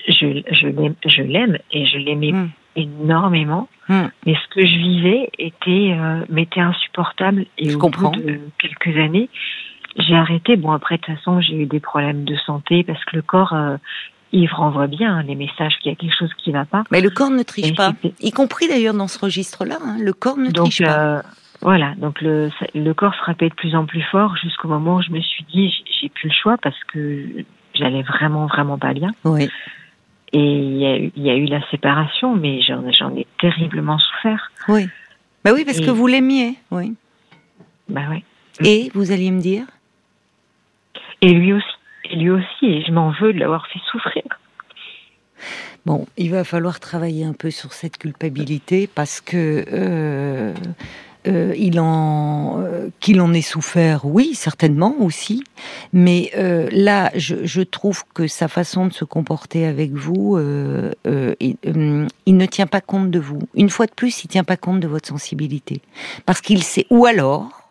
je, 0.08 0.42
je, 0.52 0.68
l'aime, 0.68 0.96
je 1.06 1.22
l'aime 1.22 1.58
et 1.72 1.86
je 1.86 1.98
l'aimais 1.98 2.32
mmh. 2.32 2.50
énormément. 2.76 3.68
Mmh. 3.90 4.04
Mais 4.26 4.36
ce 4.36 4.48
que 4.54 4.66
je 4.66 4.78
vivais 4.78 5.30
était, 5.40 5.94
euh, 5.98 6.26
m'était 6.30 6.60
insupportable. 6.60 7.46
Et 7.58 7.70
je 7.70 7.76
au 7.76 7.80
comprends. 7.80 8.12
bout 8.12 8.22
de 8.22 8.40
quelques 8.60 8.98
années, 8.98 9.30
j'ai 9.98 10.16
arrêté. 10.16 10.56
Bon, 10.56 10.72
après, 10.72 10.98
de 10.98 11.02
toute 11.02 11.16
façon, 11.16 11.42
j'ai 11.42 11.56
eu 11.56 11.66
des 11.66 11.80
problèmes 11.80 12.24
de 12.26 12.36
santé 12.46 12.84
parce 12.84 13.04
que 13.06 13.16
le 13.16 13.22
corps, 13.22 13.54
euh, 13.54 13.78
il 14.32 14.48
renvoie 14.48 14.88
bien 14.88 15.24
les 15.24 15.36
messages 15.36 15.78
qu'il 15.80 15.92
y 15.92 15.94
a 15.94 15.98
quelque 15.98 16.16
chose 16.18 16.32
qui 16.38 16.52
ne 16.52 16.58
va 16.58 16.66
pas. 16.66 16.84
Mais 16.92 17.02
le 17.02 17.10
corps 17.10 17.30
ne 17.30 17.44
triche 17.44 17.74
pas, 17.76 17.94
y 18.20 18.32
compris 18.32 18.68
d'ailleurs 18.68 18.94
dans 18.94 19.08
ce 19.08 19.20
registre-là. 19.20 19.78
Hein. 19.82 19.98
le 20.00 20.14
corps 20.14 20.38
ne 20.38 20.52
triche 20.52 20.84
pas. 20.84 21.00
Euh, 21.18 21.22
voilà, 21.62 21.96
donc 21.96 22.22
le, 22.22 22.50
le 22.76 22.94
corps 22.94 23.16
frappait 23.16 23.50
de 23.50 23.56
plus 23.56 23.76
en 23.76 23.86
plus 23.86 24.04
fort 24.04 24.36
jusqu'au 24.38 24.68
moment 24.68 24.98
où 24.98 25.02
je 25.02 25.12
me 25.12 25.22
suis 25.22 25.44
dit, 25.52 25.74
j'ai 26.00 26.10
plus 26.10 26.28
le 26.28 26.34
choix 26.34 26.58
parce 26.62 26.78
que 26.94 27.26
j'allais 27.74 28.04
vraiment, 28.04 28.46
vraiment 28.48 28.78
pas 28.78 28.94
bien. 28.94 29.12
Oui. 29.24 29.50
Et 30.34 30.40
il 30.44 30.78
y, 30.78 30.86
a 30.86 30.98
eu, 30.98 31.12
il 31.16 31.24
y 31.24 31.30
a 31.30 31.36
eu 31.36 31.46
la 31.46 31.66
séparation, 31.72 32.36
mais 32.36 32.62
j'en 32.62 33.16
ai 33.16 33.26
terriblement 33.40 33.98
souffert. 33.98 34.52
Oui. 34.68 34.88
Bah 35.46 35.52
oui, 35.54 35.64
parce 35.64 35.80
Et- 35.80 35.86
que 35.86 35.90
vous 35.92 36.06
l'aimiez, 36.06 36.56
oui. 36.70 36.94
Bah 37.88 38.02
ouais. 38.10 38.24
Et 38.64 38.92
vous 38.94 39.12
alliez 39.12 39.32
me 39.32 39.40
dire? 39.40 39.66
Et 41.22 41.34
lui 41.34 41.54
aussi. 41.54 41.66
Et 42.06 42.16
lui 42.16 42.30
aussi. 42.30 42.66
Et 42.66 42.84
je 42.86 42.92
m'en 42.92 43.12
veux 43.20 43.34
de 43.34 43.40
l'avoir 43.40 43.68
fait 43.68 43.80
souffrir. 43.92 44.24
Bon, 45.86 46.06
il 46.18 46.32
va 46.32 46.44
falloir 46.44 46.80
travailler 46.80 47.24
un 47.24 47.34
peu 47.34 47.50
sur 47.50 47.72
cette 47.72 47.98
culpabilité 47.98 48.90
parce 48.94 49.22
que 49.22 49.64
euh, 49.72 50.54
euh, 51.28 51.54
il 51.58 51.80
en 51.80 52.60
euh, 52.60 52.90
qu'il 53.00 53.22
en 53.22 53.34
ait 53.34 53.42
souffert, 53.42 54.06
oui, 54.06 54.34
certainement 54.34 54.96
aussi. 55.00 55.44
Mais 55.94 56.32
euh, 56.38 56.68
là, 56.72 57.12
je, 57.16 57.38
je 57.46 57.62
trouve 57.62 58.04
que 58.14 58.28
sa 58.28 58.48
façon 58.48 58.88
de 58.88 58.94
se 58.94 59.06
comporter 59.06 59.66
avec 59.66 59.94
vous, 59.94 60.36
euh, 60.36 60.92
euh, 61.06 61.36
il, 61.40 61.56
il 62.26 62.38
ne 62.38 62.46
tient 62.46 62.68
pas 62.68 62.82
compte 62.82 63.10
de 63.10 63.20
vous. 63.20 63.40
Une 63.56 63.70
fois 63.70 63.86
de 63.86 63.94
plus, 63.94 64.24
il 64.24 64.28
tient 64.28 64.44
pas 64.44 64.58
compte 64.58 64.80
de 64.80 64.88
votre 64.88 65.08
sensibilité 65.08 65.82
parce 66.26 66.42
qu'il 66.42 66.64
sait. 66.64 66.86
Ou 66.90 67.06
alors, 67.06 67.67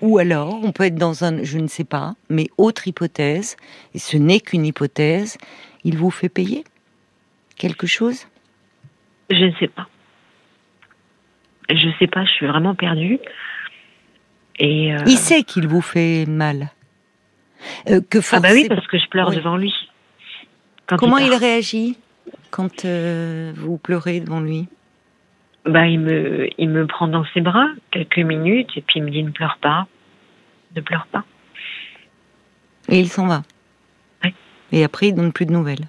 ou 0.00 0.18
alors, 0.18 0.60
on 0.62 0.72
peut 0.72 0.84
être 0.84 0.96
dans 0.96 1.24
un, 1.24 1.42
je 1.42 1.58
ne 1.58 1.68
sais 1.68 1.84
pas, 1.84 2.14
mais 2.28 2.48
autre 2.58 2.88
hypothèse, 2.88 3.56
et 3.94 3.98
ce 3.98 4.16
n'est 4.16 4.40
qu'une 4.40 4.66
hypothèse, 4.66 5.38
il 5.84 5.96
vous 5.96 6.10
fait 6.10 6.28
payer 6.28 6.64
quelque 7.56 7.86
chose? 7.86 8.26
Je 9.30 9.44
ne 9.44 9.52
sais 9.58 9.68
pas. 9.68 9.88
Je 11.70 11.88
sais 11.98 12.06
pas, 12.06 12.24
je 12.24 12.30
suis 12.30 12.46
vraiment 12.46 12.74
perdue. 12.74 13.18
Et 14.58 14.94
euh, 14.94 14.98
Il 15.06 15.16
sait 15.16 15.42
qu'il 15.42 15.66
vous 15.66 15.80
fait 15.80 16.26
mal. 16.26 16.70
Euh, 17.88 18.00
que 18.02 18.18
ah 18.32 18.40
bah 18.40 18.50
oui, 18.52 18.66
parce 18.68 18.86
que 18.86 18.98
je 18.98 19.08
pleure 19.08 19.30
Oui. 19.30 19.36
devant 19.36 19.56
lui. 19.56 19.72
Quand 20.86 20.96
Comment 20.96 21.18
il 21.18 21.32
réagit 21.32 21.96
quand 22.50 22.84
euh, 22.84 23.52
vous 23.56 23.78
pleurez 23.78 24.20
devant 24.20 24.40
lui? 24.40 24.68
Bah 25.66 25.86
il 25.86 26.00
me 26.00 26.48
il 26.58 26.68
me 26.68 26.86
prend 26.86 27.08
dans 27.08 27.24
ses 27.32 27.40
bras 27.40 27.68
quelques 27.90 28.18
minutes 28.18 28.70
et 28.76 28.82
puis 28.82 29.00
il 29.00 29.02
me 29.02 29.10
dit 29.10 29.22
ne 29.22 29.30
pleure 29.30 29.58
pas, 29.60 29.86
ne 30.76 30.80
pleure 30.80 31.06
pas. 31.10 31.24
Et 32.88 33.00
il 33.00 33.08
s'en 33.08 33.26
va. 33.26 33.42
Oui. 34.22 34.34
Et 34.72 34.84
après, 34.84 35.08
il 35.08 35.14
donne 35.14 35.32
plus 35.32 35.46
de 35.46 35.52
nouvelles. 35.52 35.88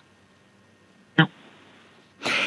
Non. 1.20 1.28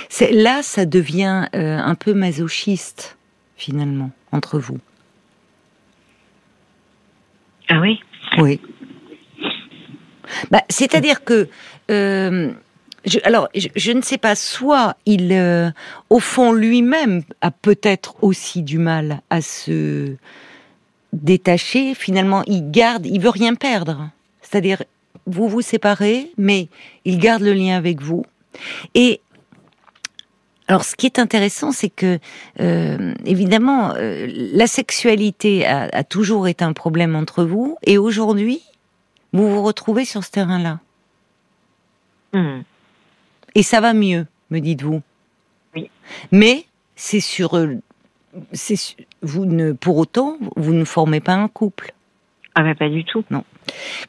C'est 0.09 0.33
là, 0.33 0.63
ça 0.63 0.87
devient 0.87 1.47
euh, 1.55 1.79
un 1.79 1.95
peu 1.95 2.15
masochiste 2.15 3.19
finalement 3.57 4.11
entre 4.33 4.59
vous. 4.59 4.79
Ah 7.69 7.81
oui? 7.81 8.01
Oui. 8.39 8.61
Bah, 10.51 10.63
c'est-à-dire 10.69 11.25
que, 11.25 11.49
euh, 11.91 12.53
alors, 13.23 13.49
je, 13.55 13.93
ne 13.93 14.03
sais 14.03 14.19
pas, 14.19 14.35
soit 14.35 14.97
il, 15.07 15.33
euh, 15.33 15.71
au 16.11 16.19
fond, 16.19 16.53
lui-même 16.53 17.23
a 17.41 17.51
peut-être 17.51 18.17
aussi 18.23 18.63
du 18.63 18.79
mal 18.79 19.21
à 19.31 19.41
se 19.41 20.15
détacher. 21.13 21.95
Finalement, 21.95 22.43
il 22.47 22.71
garde, 22.71 23.07
il 23.07 23.21
veut 23.21 23.31
rien 23.31 23.55
perdre. 23.55 24.11
C'est-à-dire, 24.43 24.83
vous 25.27 25.49
vous 25.49 25.61
séparez, 25.61 26.33
mais 26.37 26.69
il 27.05 27.19
garde 27.19 27.43
le 27.43 27.53
lien 27.53 27.77
avec 27.77 28.03
vous. 28.03 28.25
Et 28.95 29.21
alors, 30.67 30.85
ce 30.85 30.97
qui 30.97 31.07
est 31.07 31.19
intéressant, 31.19 31.73
c'est 31.73 31.89
que, 31.89 32.19
euh, 32.61 33.15
évidemment, 33.25 33.95
euh, 33.95 34.27
la 34.29 34.67
sexualité 34.67 35.65
a, 35.67 35.89
a 35.93 36.05
toujours 36.05 36.47
été 36.47 36.63
un 36.65 36.75
problème 36.75 37.17
entre 37.17 37.45
vous, 37.45 37.79
et 37.85 37.97
aujourd'hui, 37.97 38.61
vous 39.33 39.49
vous 39.49 39.63
retrouvez 39.63 40.05
sur 40.05 40.25
ce 40.25 40.31
terrain-là. 40.31 40.81
Hmm. 42.35 42.61
Et 43.59 43.65
ça 43.65 43.81
va 43.81 43.93
mieux, 43.93 44.25
me 44.51 44.61
dites-vous. 44.61 45.03
Oui. 45.75 45.91
Mais 46.31 46.65
c'est 46.95 47.19
sur, 47.19 47.57
euh, 47.57 47.75
c'est 48.53 48.77
vous 49.21 49.47
ne, 49.47 49.73
pour 49.73 49.97
autant, 49.97 50.37
vous 50.55 50.73
ne 50.75 50.85
formez 50.85 51.19
pas 51.19 51.35
un 51.35 51.49
couple. 51.49 51.93
Ah 52.55 52.63
bah 52.63 52.77
pas 52.77 52.89
du 52.89 53.03
tout. 53.05 53.25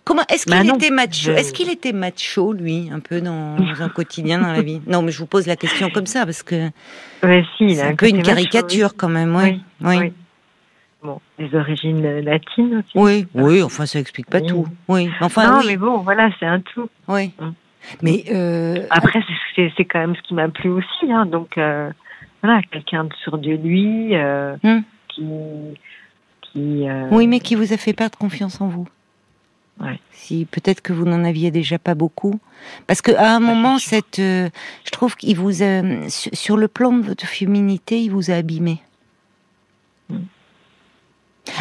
Comment 0.04 0.22
est-ce 0.30 0.46
qu'il 0.46 0.54
Bah 0.54 0.64
non, 0.64 0.76
était 0.76 0.92
macho 0.92 1.14
je- 1.14 1.32
Est-ce 1.32 1.52
qu'il 1.52 1.70
était 1.72 1.94
macho 1.94 2.54
lui, 2.54 2.90
un 2.94 3.00
peu 3.00 3.22
dans, 3.22 3.56
dans 3.56 3.82
un 3.82 3.90
quotidien 3.90 4.38
dans 4.40 4.52
la 4.52 4.62
vie? 4.62 4.82
Non, 4.86 5.02
mais 5.02 5.12
je 5.12 5.18
vous 5.18 5.26
pose 5.26 5.48
la 5.48 5.56
question 5.56 5.90
comme 5.90 6.06
ça 6.06 6.26
parce 6.26 6.44
que 6.44 6.70
Ouais, 7.24 7.44
si, 7.58 7.76
c'est 7.76 7.82
un 7.82 7.96
peu 7.96 8.08
une 8.08 8.18
macho, 8.18 8.30
caricature 8.30 8.96
quand 8.96 9.10
même. 9.10 9.36
Oui, 9.36 9.62
oui, 9.82 9.98
oui. 9.98 10.14
Bon, 11.02 11.20
des 11.40 11.56
origines 11.56 12.06
euh, 12.06 12.22
latines 12.22 12.76
aussi. 12.78 12.92
oui, 12.94 13.26
oui, 13.34 13.64
Enfin, 13.64 13.88
ça 13.88 13.98
explique 14.00 14.30
pas 14.30 14.42
Oui. 14.42 14.48
tout. 14.48 14.68
Oui, 14.88 15.10
enfin, 15.22 15.50
non, 15.54 15.60
oui, 15.62 15.66
mais 15.70 15.78
bon, 15.78 15.98
voilà, 16.02 16.30
c'est 16.40 16.46
un 16.46 16.60
tout. 16.60 16.88
oui. 17.08 17.32
Hum. 17.40 17.56
Mais 18.02 18.24
euh, 18.32 18.86
Après, 18.90 19.20
c'est- 19.76 19.86
quand 19.86 20.00
même 20.00 20.16
ce 20.16 20.22
qui 20.22 20.34
m'a 20.34 20.48
plu 20.50 20.70
aussi. 20.70 21.12
Hein, 21.12 21.26
donc, 21.26 21.58
euh, 21.58 21.90
voilà, 22.44 22.62
quelqu'un 22.72 23.06
de 23.06 23.14
sûr 23.24 23.38
de 23.38 23.52
lui 23.52 24.16
euh, 24.16 24.56
Hum. 24.64 24.84
qui. 25.10 25.24
qui 26.42 26.86
oui, 27.12 27.28
mais 27.28 27.40
qui 27.40 27.56
vous 27.56 27.74
a 27.74 27.78
fait 27.78 27.94
perdre 27.94 28.18
confiance 28.18 28.62
en 28.62 28.68
vous 28.68 28.88
Ouais. 29.82 29.98
Si 30.12 30.46
peut-être 30.46 30.82
que 30.82 30.92
vous 30.92 31.06
n'en 31.06 31.24
aviez 31.24 31.52
déjà 31.52 31.80
pas 31.80 31.96
beaucoup, 31.96 32.38
parce 32.86 33.02
que 33.02 33.14
à 33.14 33.34
un 33.34 33.40
moment, 33.40 33.78
cette, 33.78 34.18
je 34.18 34.90
trouve 34.92 35.16
qu'il 35.16 35.38
vous 35.38 35.64
a, 35.64 35.82
sur 36.10 36.58
le 36.58 36.68
plan 36.68 36.92
de 36.92 37.02
votre 37.02 37.26
féminité, 37.26 38.02
il 38.02 38.12
vous 38.12 38.30
a 38.30 38.34
abîmé. 38.34 38.82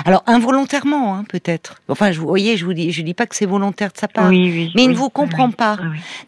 Alors 0.05 0.22
involontairement, 0.26 1.14
hein, 1.16 1.24
peut-être. 1.28 1.80
Enfin, 1.89 2.12
je, 2.12 2.20
vous 2.20 2.26
voyez, 2.26 2.57
je 2.57 2.64
vous 2.64 2.72
dis, 2.72 2.93
je 2.93 3.03
dis 3.03 3.14
pas 3.14 3.26
que 3.26 3.34
c'est 3.36 3.47
volontaire 3.47 3.91
de 3.93 3.99
sa 3.99 4.09
part, 4.09 4.28
Oui, 4.28 4.51
oui. 4.51 4.72
mais 4.74 4.82
il 4.84 4.89
oui, 4.89 4.93
ne 4.95 4.99
vous 4.99 5.11
comprend 5.11 5.51
pas. 5.51 5.76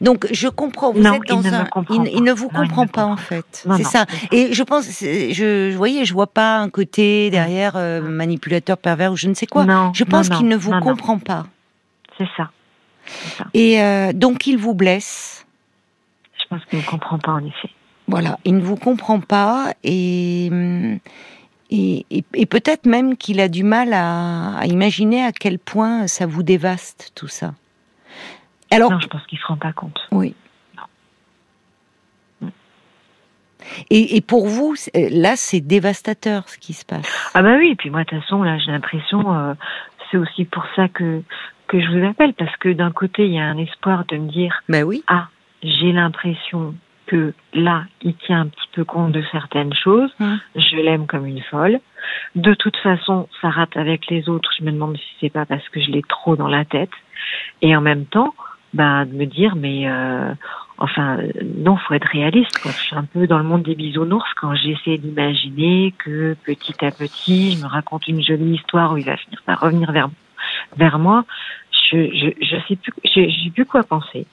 Donc 0.00 0.26
je 0.32 0.48
comprends. 0.48 0.92
Vous 0.92 1.00
Non, 1.00 1.14
êtes 1.14 1.22
il 1.26 1.28
dans 1.30 1.40
ne 1.42 1.50
me 1.50 1.54
un, 1.56 1.64
comprend 1.64 2.04
il, 2.04 2.12
il 2.14 2.22
ne 2.22 2.32
vous 2.32 2.50
Non, 2.52 2.62
il 2.62 2.68
comprend 2.68 2.82
ne 2.84 2.88
pas 2.88 3.04
en 3.04 3.16
fait. 3.16 3.66
C'est 3.76 3.84
ça. 3.84 4.06
Et 4.32 4.52
je 4.52 4.62
pense, 4.62 4.86
je, 5.00 5.70
je 5.72 5.76
voyais, 5.76 6.04
je 6.04 6.12
vois 6.12 6.26
pas 6.26 6.58
un 6.58 6.68
côté 6.68 7.30
derrière 7.30 7.72
euh, 7.76 8.00
manipulateur 8.00 8.76
pervers 8.78 9.12
ou 9.12 9.16
je 9.16 9.28
ne 9.28 9.34
sais 9.34 9.46
quoi. 9.46 9.64
Non, 9.64 9.92
Je 9.94 10.04
pense 10.04 10.28
qu'il 10.28 10.48
ne 10.48 10.56
vous 10.56 10.78
comprend 10.80 11.18
pas. 11.18 11.46
C'est 12.18 12.28
ça. 12.36 12.50
C'est 13.06 13.38
ça. 13.38 13.44
Et 13.54 13.82
euh, 13.82 14.12
donc 14.12 14.46
il 14.46 14.56
vous 14.58 14.74
blesse. 14.74 15.46
Je 16.38 16.44
pense 16.48 16.64
qu'il 16.66 16.78
ne 16.80 16.84
comprend 16.84 17.18
pas, 17.18 17.32
en 17.32 17.44
effet. 17.44 17.70
Voilà, 18.08 18.38
il 18.44 18.56
ne 18.56 18.60
vous 18.62 18.74
comprend 18.76 19.20
pas 19.20 19.72
et 19.84 20.48
hum, 20.50 20.98
et, 21.70 22.04
et- 22.10 22.24
et 22.34 22.46
peut-être 22.46 22.86
même 22.86 23.16
qu'il 23.16 23.40
a 23.40 23.48
du 23.48 23.62
mal 23.64 23.92
à, 23.92 24.56
à 24.58 24.66
imaginer 24.66 25.22
à 25.24 25.32
quel 25.32 25.58
point 25.58 26.06
ça 26.06 26.26
vous 26.26 26.42
dévaste 26.42 27.12
tout 27.14 27.28
ça. 27.28 27.54
Alors 28.70 28.90
Non, 28.92 29.00
je 29.00 29.06
pense 29.08 29.24
qu'il 29.26 29.38
ne 29.38 29.42
se 29.42 29.46
rend 29.46 29.56
pas 29.56 29.72
compte. 29.72 29.98
oui. 30.12 30.34
Non. 32.42 32.50
Et, 33.90 34.16
et 34.16 34.20
pour 34.20 34.46
vous, 34.46 34.74
là, 34.94 35.36
c'est 35.36 35.60
dévastateur 35.60 36.48
ce 36.48 36.58
qui 36.58 36.72
se 36.72 36.84
passe. 36.84 37.30
Ah 37.34 37.42
bah 37.42 37.56
oui, 37.58 37.70
et 37.72 37.76
puis 37.76 37.90
moi, 37.90 38.04
de 38.04 38.08
toute 38.08 38.20
façon, 38.22 38.42
là, 38.42 38.58
j'ai 38.58 38.70
l'impression, 38.72 39.34
euh, 39.34 39.54
c'est 40.10 40.16
aussi 40.16 40.44
pour 40.44 40.64
ça 40.76 40.88
que, 40.88 41.22
que 41.68 41.80
je 41.80 41.86
vous 41.88 42.04
appelle, 42.06 42.32
parce 42.34 42.56
que 42.56 42.70
d'un 42.72 42.90
côté, 42.90 43.26
il 43.26 43.34
y 43.34 43.38
a 43.38 43.44
un 43.44 43.58
espoir 43.58 44.04
de 44.06 44.16
me 44.16 44.28
dire, 44.30 44.62
Ben 44.68 44.82
oui. 44.84 45.04
ah, 45.08 45.28
j'ai 45.62 45.92
l'impression 45.92 46.74
que 47.10 47.32
là, 47.54 47.84
il 48.02 48.14
tient 48.14 48.42
un 48.42 48.46
petit 48.46 48.68
peu 48.72 48.84
compte 48.84 49.10
de 49.12 49.22
certaines 49.32 49.74
choses, 49.74 50.10
Hum. 50.20 50.38
je 50.54 50.76
l'aime 50.76 51.06
comme 51.06 51.26
une 51.26 51.42
folle. 51.42 51.80
De 52.36 52.54
toute 52.54 52.76
façon, 52.76 53.28
ça 53.40 53.50
rate 53.50 53.76
avec 53.76 54.06
les 54.08 54.28
autres, 54.28 54.50
je 54.58 54.64
me 54.64 54.70
demande 54.70 54.96
si 54.96 55.10
c'est 55.20 55.30
pas 55.30 55.44
parce 55.44 55.68
que 55.70 55.80
je 55.80 55.90
l'ai 55.90 56.02
trop 56.02 56.36
dans 56.36 56.48
la 56.48 56.64
tête. 56.64 56.90
Et 57.62 57.74
en 57.76 57.80
même 57.80 58.06
temps, 58.06 58.34
bah, 58.74 59.04
de 59.04 59.12
me 59.12 59.26
dire, 59.26 59.56
mais 59.56 59.88
euh, 59.90 60.32
enfin, 60.78 61.18
non, 61.58 61.76
faut 61.76 61.94
être 61.94 62.08
réaliste. 62.12 62.56
Quoi. 62.62 62.70
Je 62.70 62.78
suis 62.78 62.96
un 62.96 63.04
peu 63.04 63.26
dans 63.26 63.38
le 63.38 63.44
monde 63.44 63.64
des 63.64 63.74
bisounours 63.74 64.32
quand 64.40 64.54
j'essaie 64.54 64.96
d'imaginer 64.98 65.92
que 65.98 66.36
petit 66.46 66.84
à 66.84 66.92
petit, 66.92 67.56
je 67.56 67.62
me 67.64 67.68
raconte 67.68 68.06
une 68.06 68.22
jolie 68.22 68.54
histoire 68.54 68.92
où 68.92 68.96
il 68.98 69.04
va 69.04 69.16
finir 69.16 69.42
par 69.44 69.60
revenir 69.60 69.90
vers 69.90 70.08
vers 70.76 70.98
moi. 71.00 71.24
Je 71.90 71.98
je 72.14 72.28
je 72.40 72.56
sais 72.68 72.76
plus, 72.76 72.92
je 73.04 73.28
j'ai 73.28 73.50
plus 73.50 73.66
quoi 73.66 73.82
penser. 73.82 74.26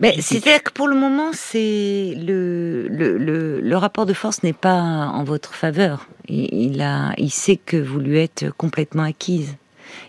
Mais 0.00 0.20
c'est-à-dire 0.20 0.62
que 0.62 0.72
pour 0.72 0.88
le 0.88 0.96
moment, 0.96 1.30
c'est 1.32 2.14
le, 2.16 2.88
le, 2.88 3.18
le, 3.18 3.60
le 3.60 3.76
rapport 3.76 4.06
de 4.06 4.12
force 4.12 4.42
n'est 4.42 4.52
pas 4.52 4.80
en 4.80 5.24
votre 5.24 5.54
faveur. 5.54 6.06
Il, 6.28 6.48
il 6.52 6.80
a, 6.80 7.12
il 7.18 7.30
sait 7.30 7.56
que 7.56 7.76
vous 7.76 8.00
lui 8.00 8.18
êtes 8.18 8.46
complètement 8.56 9.04
acquise. 9.04 9.56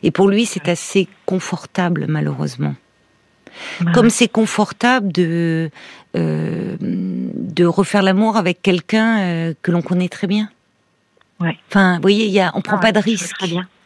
Et 0.03 0.11
pour 0.11 0.27
lui, 0.27 0.45
c'est 0.45 0.67
assez 0.67 1.07
confortable, 1.25 2.05
malheureusement. 2.07 2.75
Comme 3.93 4.09
c'est 4.09 4.27
confortable 4.27 5.11
de, 5.11 5.69
euh, 6.15 6.77
de 6.79 7.65
refaire 7.65 8.03
l'amour 8.03 8.37
avec 8.37 8.61
quelqu'un 8.61 9.19
euh, 9.19 9.53
que 9.61 9.71
l'on 9.71 9.81
connaît 9.81 10.07
très 10.07 10.27
bien. 10.27 10.49
Ouais. 11.39 11.57
Enfin, 11.69 11.95
vous 11.95 12.01
voyez, 12.01 12.25
il 12.25 12.31
y 12.31 12.39
a, 12.39 12.51
on 12.55 12.61
prend 12.61 12.77
ah, 12.77 12.81
pas 12.81 12.91
de 12.91 12.99
risque. 12.99 13.35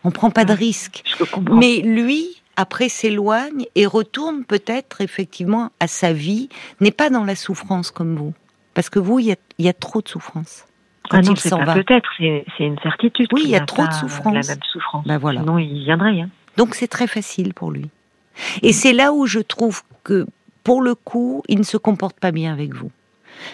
On 0.03 0.11
prend 0.11 0.31
pas 0.31 0.45
de 0.45 0.53
risque. 0.53 1.03
Mais 1.51 1.77
lui, 1.77 2.41
après, 2.55 2.89
s'éloigne 2.89 3.65
et 3.75 3.85
retourne 3.85 4.43
peut-être 4.45 5.01
effectivement 5.01 5.71
à 5.79 5.87
sa 5.87 6.13
vie, 6.13 6.49
n'est 6.79 6.91
pas 6.91 7.09
dans 7.09 7.23
la 7.23 7.35
souffrance 7.35 7.91
comme 7.91 8.15
vous. 8.15 8.33
Parce 8.73 8.89
que 8.89 8.99
vous, 8.99 9.19
il 9.19 9.27
y 9.27 9.31
a, 9.31 9.35
il 9.57 9.65
y 9.65 9.69
a 9.69 9.73
trop 9.73 10.01
de 10.01 10.07
souffrance. 10.07 10.65
Quand 11.09 11.17
ah 11.17 11.21
non, 11.21 11.33
il 11.33 11.39
s'en 11.39 11.57
pas 11.59 11.65
va. 11.65 11.73
peut-être, 11.73 12.09
c'est 12.17 12.63
une 12.63 12.79
certitude. 12.79 13.27
Oui, 13.33 13.41
il 13.43 13.49
y 13.49 13.55
a 13.55 13.65
trop 13.65 13.85
de 13.85 13.93
souffrance. 13.93 14.47
La 14.47 14.55
même 14.55 14.63
souffrance. 14.71 15.05
Ben 15.05 15.17
voilà. 15.17 15.41
Sinon, 15.41 15.57
il 15.57 15.83
viendrait. 15.83 16.21
Hein. 16.21 16.29
Donc 16.57 16.75
c'est 16.75 16.87
très 16.87 17.07
facile 17.07 17.53
pour 17.53 17.71
lui. 17.71 17.89
Et 18.61 18.71
c'est 18.71 18.93
là 18.93 19.13
où 19.13 19.25
je 19.25 19.39
trouve 19.39 19.83
que 20.03 20.25
pour 20.63 20.81
le 20.81 20.95
coup, 20.95 21.43
il 21.47 21.59
ne 21.59 21.63
se 21.63 21.77
comporte 21.77 22.19
pas 22.19 22.31
bien 22.31 22.53
avec 22.53 22.73
vous. 22.73 22.91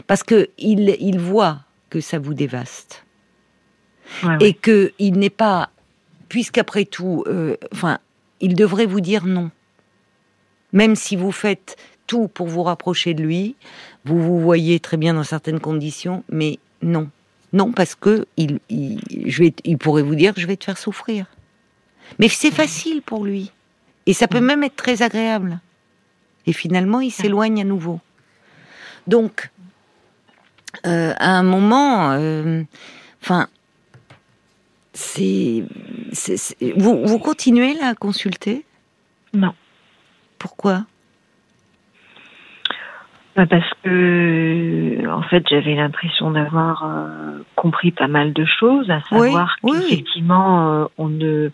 Parce 0.08 0.24
que 0.24 0.50
il, 0.58 0.96
il 1.00 1.20
voit 1.20 1.60
que 1.90 2.02
ça 2.02 2.20
vous 2.20 2.34
dévaste. 2.34 3.06
et 4.40 4.54
que 4.54 4.92
il 5.00 5.18
n'est 5.18 5.30
pas, 5.30 5.70
puisqu'après 6.30 6.86
tout, 6.86 7.24
euh, 7.28 7.56
enfin, 7.72 8.00
il 8.42 8.56
devrait 8.56 8.86
vous 8.86 9.02
dire 9.02 9.26
non. 9.26 9.52
Même 10.74 10.96
si 10.96 11.16
vous 11.16 11.32
faites 11.32 11.78
tout 12.08 12.28
pour 12.28 12.48
vous 12.48 12.64
rapprocher 12.64 13.14
de 13.14 13.24
lui, 13.24 13.56
vous 14.06 14.22
vous 14.22 14.40
voyez 14.40 14.80
très 14.80 14.98
bien 14.98 15.14
dans 15.14 15.24
certaines 15.24 15.60
conditions, 15.60 16.24
mais 16.30 16.60
non. 16.82 17.10
Non, 17.54 17.72
parce 17.72 17.96
que 17.96 18.28
il, 18.38 18.60
je 18.70 19.44
vais, 19.44 19.54
il 19.64 19.78
pourrait 19.78 20.04
vous 20.04 20.16
dire 20.16 20.34
je 20.38 20.46
vais 20.46 20.56
te 20.56 20.66
faire 20.66 20.78
souffrir. 20.78 21.26
Mais 22.18 22.28
c'est 22.28 22.52
facile 22.52 23.02
pour 23.02 23.26
lui. 23.26 23.52
Et 24.06 24.14
ça 24.14 24.28
peut 24.28 24.42
même 24.42 24.64
être 24.64 24.76
très 24.76 25.02
agréable. 25.02 25.60
Et 26.46 26.54
finalement, 26.54 27.00
il 27.00 27.12
s'éloigne 27.12 27.62
à 27.62 27.64
nouveau. 27.64 28.00
Donc, 29.08 29.52
euh, 30.86 31.14
à 31.18 31.38
un 31.38 31.44
moment, 31.44 32.12
euh, 32.12 32.64
c'est, 35.00 35.64
vous, 36.78 37.06
vous 37.06 37.20
continuez 37.20 37.74
là 37.74 37.90
à 37.90 37.96
consulter? 37.96 38.66
Non. 39.34 39.54
Pourquoi? 40.38 40.84
Bah, 43.36 43.46
Parce 43.46 43.70
que, 43.84 45.08
en 45.08 45.22
fait, 45.24 45.46
j'avais 45.50 45.76
l'impression 45.76 46.32
d'avoir 46.32 46.84
euh, 46.84 47.40
compris 47.56 47.92
pas 47.92 48.08
mal 48.08 48.34
de 48.34 48.46
choses, 48.46 48.90
à 48.90 49.02
savoir 49.02 49.56
qu'effectivement, 49.64 50.90
on 50.98 51.08
ne, 51.08 51.52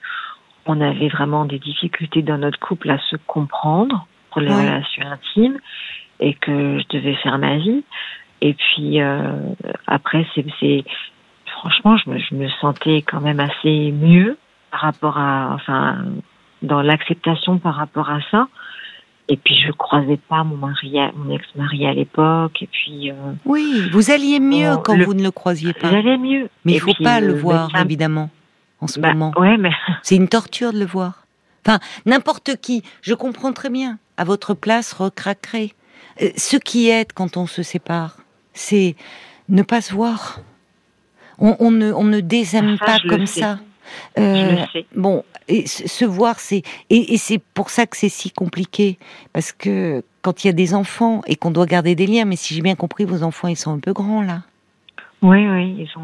on 0.66 0.82
avait 0.82 1.10
vraiment 1.10 1.46
des 1.46 1.60
difficultés 1.60 2.22
dans 2.22 2.38
notre 2.38 2.60
couple 2.60 2.89
à 2.89 2.98
se 3.10 3.16
comprendre 3.28 4.08
pour 4.32 4.41
les 4.41 4.52
relations 4.52 5.06
intimes 5.06 5.60
et 6.20 6.34
que 6.34 6.80
je 6.80 6.98
devais 6.98 7.16
faire 7.16 7.38
ma 7.38 7.58
vie. 7.58 7.84
Et 8.41 8.54
puis 8.54 9.02
euh, 9.02 9.32
après, 9.88 10.26
c'est 10.36 10.84
franchement, 11.66 11.97
je 11.97 12.09
me, 12.09 12.20
je 12.20 12.36
me 12.36 12.47
sentais 12.61 13.01
quand 13.01 13.22
même 13.22 13.39
assez 13.39 13.91
mieux 13.91 14.38
par 14.72 14.82
rapport 14.82 15.18
à, 15.18 15.51
enfin, 15.53 16.05
dans 16.61 16.82
l'acceptation 16.82 17.57
par 17.57 17.76
rapport 17.76 18.09
à 18.09 18.20
ça. 18.32 18.47
Et 19.28 19.38
puis 19.38 19.55
je 19.66 19.72
croisais 19.72 20.20
pas 20.30 20.43
mon 20.43 20.55
mari, 20.55 20.97
mon 21.16 21.34
ex-mari 21.34 21.88
à 21.88 21.93
l'époque. 21.93 22.61
Et 22.61 22.68
puis 22.68 23.09
euh, 23.09 23.16
oui, 23.45 23.89
vous 23.91 24.11
alliez 24.11 24.39
mieux 24.39 24.78
quand 24.84 24.97
vous 24.97 25.16
ne 25.16 25.24
le 25.24 25.32
croisiez 25.32 25.74
pas. 25.74 25.89
J'allais 25.89 26.18
mieux. 26.18 26.49
Mais 26.63 26.74
il 26.74 26.80
faut 26.80 26.93
pas 27.01 27.20
le, 27.20 27.34
voir 27.34 27.70
évidemment 27.76 28.30
en 28.82 28.88
ce 28.88 28.99
bah, 28.99 29.13
moment. 29.13 29.34
Ouais, 29.38 29.57
mais 29.57 29.72
c'est 30.03 30.16
une 30.16 30.28
torture 30.28 30.74
de 30.74 30.80
le 30.80 30.86
voir. 30.86 31.26
Enfin, 31.66 31.80
n'importe 32.05 32.57
qui, 32.61 32.84
je 33.01 33.16
comprends 33.16 33.51
très 33.51 33.72
bien. 33.72 33.97
À 34.18 34.24
votre 34.24 34.53
place, 34.53 34.93
recraquerait. 34.93 35.72
Euh, 36.22 36.30
ce 36.38 36.57
qui 36.57 36.89
aide 36.89 37.11
quand 37.13 37.36
on 37.36 37.47
se 37.47 37.63
sépare, 37.63 38.18
c'est 38.53 38.95
ne 39.49 39.63
pas 39.63 39.82
se 39.82 39.91
voir. 39.91 40.39
On, 41.38 41.71
ne, 41.71 41.91
on 41.91 42.03
ne 42.03 42.19
désaime 42.19 42.77
pas 42.77 42.99
comme 43.07 43.25
ça. 43.25 43.59
Euh, 44.17 44.65
bon, 44.95 45.23
et 45.47 45.67
se 45.67 46.05
voir, 46.05 46.39
c'est 46.39 46.63
et, 46.89 47.17
c'est 47.17 47.39
pour 47.39 47.69
ça 47.69 47.86
que 47.86 47.97
c'est 47.97 48.09
si 48.09 48.31
compliqué 48.31 48.97
parce 49.33 49.51
que 49.51 50.03
quand 50.21 50.43
il 50.43 50.47
y 50.47 50.49
a 50.49 50.53
des 50.53 50.73
enfants 50.73 51.21
et 51.27 51.36
qu'on 51.36 51.51
doit 51.51 51.65
garder 51.65 51.95
des 51.95 52.07
liens, 52.07 52.25
mais 52.25 52.36
si 52.36 52.53
j'ai 52.53 52.61
bien 52.61 52.75
compris, 52.75 53.05
vos 53.05 53.23
enfants 53.23 53.47
ils 53.47 53.57
sont 53.57 53.71
un 53.71 53.79
peu 53.79 53.93
grands 53.93 54.21
là. 54.21 54.41
Oui, 55.21 55.47
oui, 55.47 55.75
ils 55.79 55.88
sont. 55.88 56.01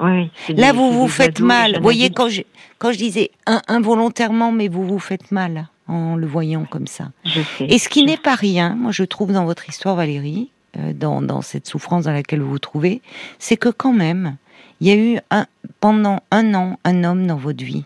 Oui. 0.00 0.30
là, 0.56 0.72
vous 0.72 0.92
vous 0.92 1.08
faites 1.08 1.40
mal. 1.40 1.76
Vous 1.76 1.82
voyez, 1.82 2.10
quand 2.10 2.28
je, 2.28 2.42
quand 2.78 2.92
je 2.92 2.98
disais 2.98 3.30
involontairement, 3.66 4.52
mais 4.52 4.68
vous 4.68 4.84
vous 4.84 4.98
faites 4.98 5.32
mal 5.32 5.68
en 5.88 6.16
le 6.16 6.26
voyant 6.26 6.64
comme 6.64 6.86
ça. 6.86 7.10
Je 7.24 7.40
sais, 7.40 7.64
et 7.64 7.78
ce 7.78 7.88
qui 7.88 8.04
n'est 8.04 8.16
pas 8.16 8.34
rien, 8.34 8.74
moi 8.74 8.92
je 8.92 9.04
trouve 9.04 9.32
dans 9.32 9.44
votre 9.44 9.68
histoire, 9.68 9.96
Valérie, 9.96 10.50
dans, 10.94 11.22
dans, 11.22 11.42
cette 11.42 11.66
souffrance 11.66 12.04
dans 12.04 12.12
laquelle 12.12 12.40
vous 12.40 12.50
vous 12.50 12.58
trouvez, 12.58 13.02
c'est 13.38 13.56
que 13.56 13.68
quand 13.68 13.92
même, 13.92 14.36
il 14.80 14.88
y 14.88 14.90
a 14.90 14.96
eu 14.96 15.18
un, 15.30 15.46
pendant 15.80 16.20
un 16.30 16.54
an 16.54 16.78
un 16.84 17.04
homme 17.04 17.26
dans 17.26 17.36
votre 17.36 17.64
vie. 17.64 17.84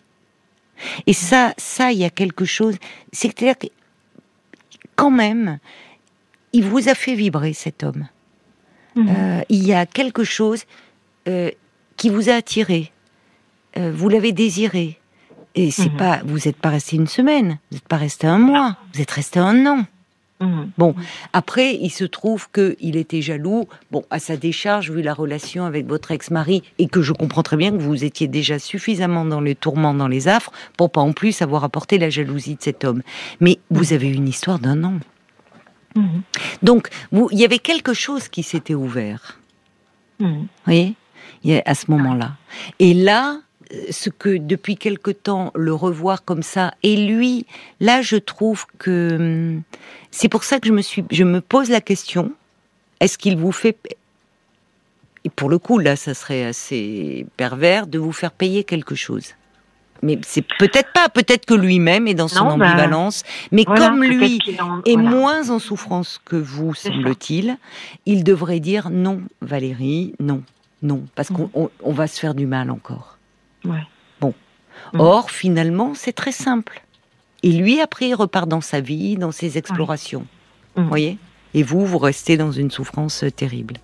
Et 1.06 1.12
ça, 1.12 1.54
ça, 1.58 1.92
il 1.92 1.98
y 1.98 2.04
a 2.04 2.10
quelque 2.10 2.44
chose. 2.44 2.76
C'est-à-dire 3.12 3.58
que 3.58 3.68
quand 4.96 5.10
même, 5.10 5.58
il 6.52 6.64
vous 6.64 6.88
a 6.88 6.94
fait 6.94 7.14
vibrer 7.14 7.52
cet 7.52 7.82
homme. 7.82 8.08
Mhm. 8.96 9.08
Euh, 9.08 9.40
il 9.48 9.64
y 9.64 9.72
a 9.72 9.86
quelque 9.86 10.24
chose 10.24 10.64
euh, 11.28 11.50
qui 11.96 12.10
vous 12.10 12.28
a 12.28 12.34
attiré. 12.34 12.90
vous 13.76 14.08
l'avez 14.08 14.32
désiré. 14.32 14.98
Et 15.54 15.70
c'est 15.70 15.90
mhm. 15.90 15.96
pas, 15.96 16.20
vous 16.24 16.38
n'êtes 16.44 16.56
pas 16.56 16.70
resté 16.70 16.96
une 16.96 17.06
semaine, 17.06 17.58
vous 17.70 17.76
n'êtes 17.76 17.88
pas 17.88 17.96
resté 17.96 18.26
un 18.26 18.38
mois, 18.38 18.76
vous 18.94 19.00
êtes 19.00 19.10
resté 19.10 19.38
un 19.38 19.66
an. 19.66 19.84
Mhm. 20.42 20.70
Bon, 20.76 20.94
après, 21.32 21.76
il 21.76 21.90
se 21.90 22.04
trouve 22.04 22.48
qu'il 22.50 22.96
était 22.96 23.22
jaloux, 23.22 23.68
bon, 23.90 24.04
à 24.10 24.18
sa 24.18 24.36
décharge, 24.36 24.90
vu 24.90 25.00
la 25.00 25.14
relation 25.14 25.64
avec 25.64 25.86
votre 25.86 26.10
ex-mari, 26.10 26.62
et 26.78 26.88
que 26.88 27.00
je 27.00 27.12
comprends 27.12 27.42
très 27.42 27.56
bien 27.56 27.70
que 27.70 27.80
vous 27.80 28.04
étiez 28.04 28.26
déjà 28.26 28.58
suffisamment 28.58 29.24
dans 29.24 29.40
les 29.40 29.54
tourments, 29.54 29.94
dans 29.94 30.08
les 30.08 30.26
affres, 30.26 30.52
pour 30.76 30.90
pas 30.90 31.00
en 31.00 31.12
plus 31.12 31.42
avoir 31.42 31.62
apporté 31.62 31.98
la 31.98 32.10
jalousie 32.10 32.56
de 32.56 32.62
cet 32.62 32.84
homme. 32.84 33.02
Mais 33.40 33.58
vous 33.70 33.86
mhm. 33.86 33.94
avez 33.94 34.10
une 34.10 34.28
histoire 34.28 34.58
d'un 34.58 34.82
an. 34.82 34.94
Mhm. 35.94 36.22
Donc, 36.62 36.88
vous, 37.12 37.28
il 37.30 37.38
y 37.38 37.44
avait 37.44 37.58
quelque 37.58 37.94
chose 37.94 38.28
qui 38.28 38.42
s'était 38.42 38.74
ouvert. 38.74 39.38
Vous 40.18 40.46
voyez? 40.64 40.96
À 41.66 41.74
ce 41.74 41.90
moment-là. 41.90 42.32
Et 42.78 42.94
là, 42.94 43.40
ce 43.90 44.10
que 44.10 44.36
depuis 44.36 44.76
quelque 44.76 45.10
temps 45.10 45.50
le 45.54 45.72
revoir 45.72 46.24
comme 46.24 46.42
ça 46.42 46.74
et 46.82 46.96
lui 46.96 47.46
là 47.80 48.02
je 48.02 48.16
trouve 48.16 48.66
que 48.78 49.16
hum, 49.16 49.62
c'est 50.10 50.28
pour 50.28 50.44
ça 50.44 50.60
que 50.60 50.68
je 50.68 50.72
me 50.72 50.82
suis 50.82 51.04
je 51.10 51.24
me 51.24 51.40
pose 51.40 51.70
la 51.70 51.80
question 51.80 52.32
est-ce 53.00 53.18
qu'il 53.18 53.36
vous 53.36 53.52
fait 53.52 53.76
et 55.24 55.30
pour 55.30 55.48
le 55.48 55.58
coup 55.58 55.78
là 55.78 55.96
ça 55.96 56.14
serait 56.14 56.44
assez 56.44 57.26
pervers 57.36 57.86
de 57.86 57.98
vous 57.98 58.12
faire 58.12 58.32
payer 58.32 58.64
quelque 58.64 58.94
chose 58.94 59.34
mais 60.02 60.18
c'est 60.22 60.44
peut-être 60.58 60.92
pas, 60.92 61.08
peut-être 61.08 61.46
que 61.46 61.54
lui-même 61.54 62.08
est 62.08 62.14
dans 62.14 62.26
son 62.26 62.44
bah, 62.44 62.52
ambivalence, 62.54 63.22
mais 63.52 63.64
comme 63.64 64.02
lui 64.02 64.40
est 64.84 64.96
moins 64.96 65.48
en 65.50 65.60
souffrance 65.60 66.20
que 66.24 66.34
vous, 66.34 66.74
semble-t-il, 66.74 67.56
il 68.04 68.24
devrait 68.24 68.58
dire 68.58 68.90
non, 68.90 69.20
Valérie, 69.42 70.14
non, 70.18 70.42
non, 70.82 71.04
parce 71.14 71.30
mm. 71.30 71.48
qu'on 71.54 71.92
va 71.92 72.08
se 72.08 72.18
faire 72.18 72.34
du 72.34 72.46
mal 72.46 72.70
encore. 72.72 73.11
Bon. 73.64 74.34
Mm. 74.92 75.00
Or, 75.00 75.30
finalement, 75.30 75.92
c'est 75.94 76.12
très 76.12 76.32
simple. 76.32 76.82
Et 77.42 77.52
lui, 77.52 77.80
après, 77.80 78.08
il 78.08 78.14
repart 78.14 78.48
dans 78.48 78.60
sa 78.60 78.80
vie, 78.80 79.16
dans 79.16 79.32
ses 79.32 79.58
explorations. 79.58 80.26
Vous 80.76 80.82
mm. 80.82 80.88
voyez? 80.88 81.18
Et 81.54 81.62
vous, 81.62 81.84
vous 81.84 81.98
restez 81.98 82.36
dans 82.36 82.50
une 82.50 82.70
souffrance 82.70 83.24
euh, 83.24 83.30
terrible. 83.30 83.74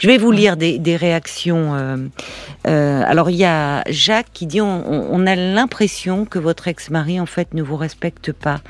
Je 0.00 0.08
vais 0.08 0.18
vous 0.18 0.32
lire 0.32 0.56
des, 0.56 0.96
réactions. 0.96 1.74
Euh, 1.74 1.96
euh, 2.66 3.02
alors 3.06 3.30
il 3.30 3.36
y 3.36 3.44
a 3.44 3.84
Jacques 3.88 4.30
qui 4.32 4.46
dit 4.46 4.60
on, 4.60 5.26
a 5.26 5.36
l'impression 5.36 6.24
que 6.24 6.38
votre 6.38 6.68
ex-mari 6.68 7.20
en 7.20 7.26
fait 7.26 7.54
ne 7.54 7.62
vous 7.62 7.76
respecte 7.76 8.32
pas 8.32 8.60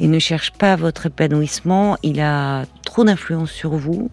et 0.00 0.06
ne 0.06 0.18
cherche 0.18 0.52
pas 0.52 0.76
votre 0.76 1.06
épanouissement. 1.06 1.96
Il 2.02 2.20
a 2.20 2.66
trop 2.84 3.04
d'influence 3.04 3.50
sur 3.50 3.70
vous. 3.70 4.10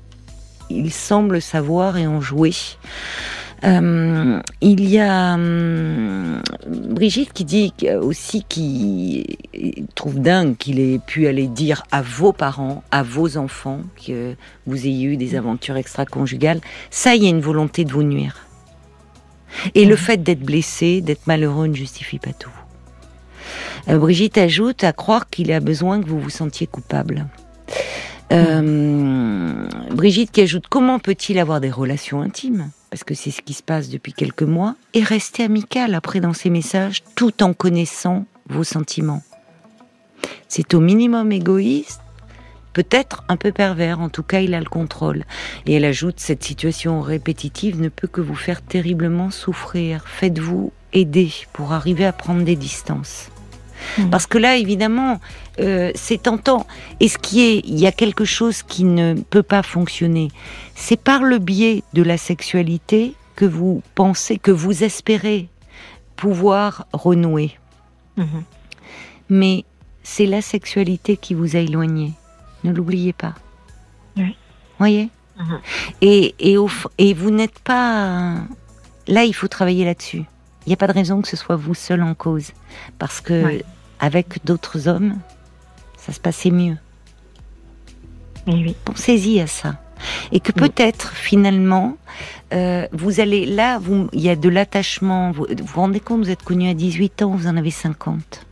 Il 0.69 0.91
semble 0.91 1.41
savoir 1.41 1.97
et 1.97 2.07
en 2.07 2.21
jouer. 2.21 2.53
Euh, 3.63 4.41
il 4.61 4.87
y 4.89 4.99
a 4.99 5.33
hum, 5.35 6.41
Brigitte 6.67 7.33
qui 7.33 7.45
dit 7.45 7.73
aussi 8.01 8.43
qu'il 8.47 9.25
trouve 9.95 10.19
dingue 10.19 10.57
qu'il 10.57 10.79
ait 10.79 10.99
pu 10.99 11.27
aller 11.27 11.47
dire 11.47 11.83
à 11.91 12.01
vos 12.01 12.33
parents, 12.33 12.83
à 12.91 13.01
vos 13.01 13.37
enfants 13.37 13.79
que 14.05 14.35
vous 14.67 14.85
ayez 14.85 15.05
eu 15.05 15.17
des 15.17 15.35
aventures 15.35 15.77
extra-conjugales. 15.77 16.59
Ça, 16.89 17.15
il 17.15 17.23
y 17.23 17.27
a 17.27 17.29
une 17.29 17.41
volonté 17.41 17.85
de 17.85 17.91
vous 17.91 18.03
nuire. 18.03 18.45
Et 19.73 19.85
le 19.85 19.91
mhm. 19.91 19.97
fait 19.97 20.17
d'être 20.17 20.41
blessé, 20.41 21.01
d'être 21.01 21.27
malheureux 21.27 21.67
ne 21.67 21.75
justifie 21.75 22.19
pas 22.19 22.33
tout. 22.33 22.51
Euh, 23.87 23.97
Brigitte 23.97 24.37
ajoute 24.37 24.83
à 24.83 24.91
croire 24.93 25.29
qu'il 25.29 25.51
a 25.51 25.59
besoin 25.59 26.01
que 26.01 26.07
vous 26.07 26.19
vous 26.19 26.29
sentiez 26.29 26.67
coupable. 26.67 27.27
Euh, 28.31 29.67
Brigitte 29.91 30.31
qui 30.31 30.41
ajoute 30.41 30.65
comment 30.67 30.99
peut-il 30.99 31.37
avoir 31.39 31.61
des 31.61 31.69
relations 31.69 32.21
intimes? 32.21 32.71
Parce 32.95 33.03
que 33.03 33.13
c'est 33.13 33.31
ce 33.31 33.41
qui 33.41 33.53
se 33.53 33.61
passe 33.61 33.89
depuis 33.89 34.13
quelques 34.13 34.43
mois, 34.43 34.77
et 34.93 35.03
rester 35.03 35.43
amical 35.43 35.93
après 35.95 36.21
dans 36.21 36.31
ses 36.31 36.49
messages 36.49 37.03
tout 37.15 37.43
en 37.43 37.53
connaissant 37.53 38.25
vos 38.47 38.63
sentiments. 38.63 39.21
C'est 40.47 40.73
au 40.73 40.79
minimum 40.79 41.33
égoïste, 41.33 41.99
peut-être 42.71 43.25
un 43.27 43.35
peu 43.35 43.51
pervers, 43.51 43.99
en 43.99 44.07
tout 44.07 44.23
cas 44.23 44.39
il 44.39 44.53
a 44.53 44.61
le 44.61 44.69
contrôle. 44.69 45.25
Et 45.65 45.73
elle 45.73 45.83
ajoute, 45.83 46.21
cette 46.21 46.45
situation 46.45 47.01
répétitive 47.01 47.81
ne 47.81 47.89
peut 47.89 48.07
que 48.07 48.21
vous 48.21 48.33
faire 48.33 48.61
terriblement 48.61 49.29
souffrir. 49.29 50.07
Faites-vous 50.07 50.71
aider 50.93 51.33
pour 51.51 51.73
arriver 51.73 52.05
à 52.05 52.13
prendre 52.13 52.45
des 52.45 52.55
distances. 52.55 53.29
Mmh. 53.97 54.09
Parce 54.09 54.27
que 54.27 54.37
là, 54.37 54.57
évidemment, 54.57 55.19
euh, 55.59 55.91
c'est 55.95 56.23
tentant. 56.23 56.65
Et 56.99 57.07
ce 57.07 57.17
qui 57.17 57.41
est, 57.41 57.59
il 57.65 57.79
y 57.79 57.87
a 57.87 57.91
quelque 57.91 58.25
chose 58.25 58.63
qui 58.63 58.83
ne 58.83 59.13
peut 59.15 59.43
pas 59.43 59.63
fonctionner. 59.63 60.29
C'est 60.75 60.99
par 60.99 61.23
le 61.23 61.37
biais 61.39 61.83
de 61.93 62.01
la 62.03 62.17
sexualité 62.17 63.13
que 63.35 63.45
vous 63.45 63.81
pensez, 63.95 64.37
que 64.37 64.51
vous 64.51 64.83
espérez 64.83 65.49
pouvoir 66.15 66.85
renouer. 66.93 67.51
Mmh. 68.17 68.23
Mais 69.29 69.65
c'est 70.03 70.25
la 70.25 70.41
sexualité 70.41 71.17
qui 71.17 71.33
vous 71.33 71.55
a 71.55 71.59
éloigné. 71.59 72.13
Ne 72.63 72.71
l'oubliez 72.71 73.13
pas. 73.13 73.33
Oui. 74.17 74.35
Voyez? 74.79 75.09
Mhm. 75.37 75.59
et, 76.01 76.33
et, 76.39 76.57
au 76.57 76.69
f- 76.69 76.87
et 76.97 77.13
vous 77.13 77.29
n'êtes 77.29 77.59
pas... 77.59 78.35
Là, 79.07 79.25
il 79.25 79.33
faut 79.33 79.49
travailler 79.49 79.83
là-dessus. 79.83 80.23
Il 80.65 80.69
n'y 80.69 80.73
a 80.73 80.77
pas 80.77 80.87
de 80.87 80.93
raison 80.93 81.21
que 81.21 81.27
ce 81.27 81.37
soit 81.37 81.55
vous 81.55 81.73
seul 81.75 82.01
en 82.01 82.13
cause. 82.15 82.51
Parce 82.97 83.21
que 83.21 83.43
Ouais. 83.43 83.65
avec 83.99 84.43
d'autres 84.45 84.87
hommes, 84.87 85.17
ça 85.97 86.11
se 86.11 86.19
passait 86.19 86.51
mieux. 86.51 86.77
Oui. 88.47 88.75
Pensez-y 88.85 89.39
à 89.39 89.47
ça. 89.47 89.75
Et 90.31 90.39
que 90.39 90.51
Oui. 90.55 90.67
peut-être, 90.69 91.13
finalement, 91.13 91.97
euh, 92.53 92.87
vous 92.91 93.19
allez... 93.19 93.45
Là, 93.45 93.79
il 94.13 94.21
y 94.21 94.29
a 94.29 94.35
de 94.35 94.49
l'attachement. 94.49 95.31
Vous 95.31 95.45
vous 95.49 95.65
vous 95.65 95.79
rendez 95.81 95.99
compte, 95.99 96.23
vous 96.23 96.29
êtes 96.29 96.43
connu 96.43 96.69
à 96.69 96.73
18 96.73 97.21
ans, 97.23 97.31
vous 97.31 97.47
en 97.47 97.57
avez 97.57 97.71
50. 97.71 98.45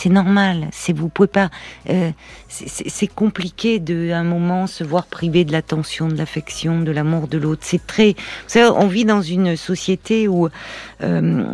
C'est 0.00 0.10
normal. 0.10 0.68
C'est 0.70 0.92
vous 0.92 1.08
pouvez 1.08 1.26
pas. 1.26 1.50
euh, 1.90 2.12
c'est- 2.48 3.08
compliqué 3.08 3.80
de, 3.80 4.12
un 4.12 4.22
moment, 4.22 4.68
se 4.68 4.84
voir 4.84 5.06
privé 5.06 5.44
de 5.44 5.50
l'attention, 5.50 6.06
de 6.06 6.14
l'affection, 6.16 6.80
de 6.82 6.92
l'amour 6.92 7.26
de 7.26 7.36
l'autre. 7.36 7.62
C'est 7.64 7.84
très. 7.84 8.14
On 8.54 8.86
vit 8.86 9.04
dans 9.04 9.22
une 9.22 9.56
société 9.56 10.28
où 10.28 10.48
euh, 11.02 11.44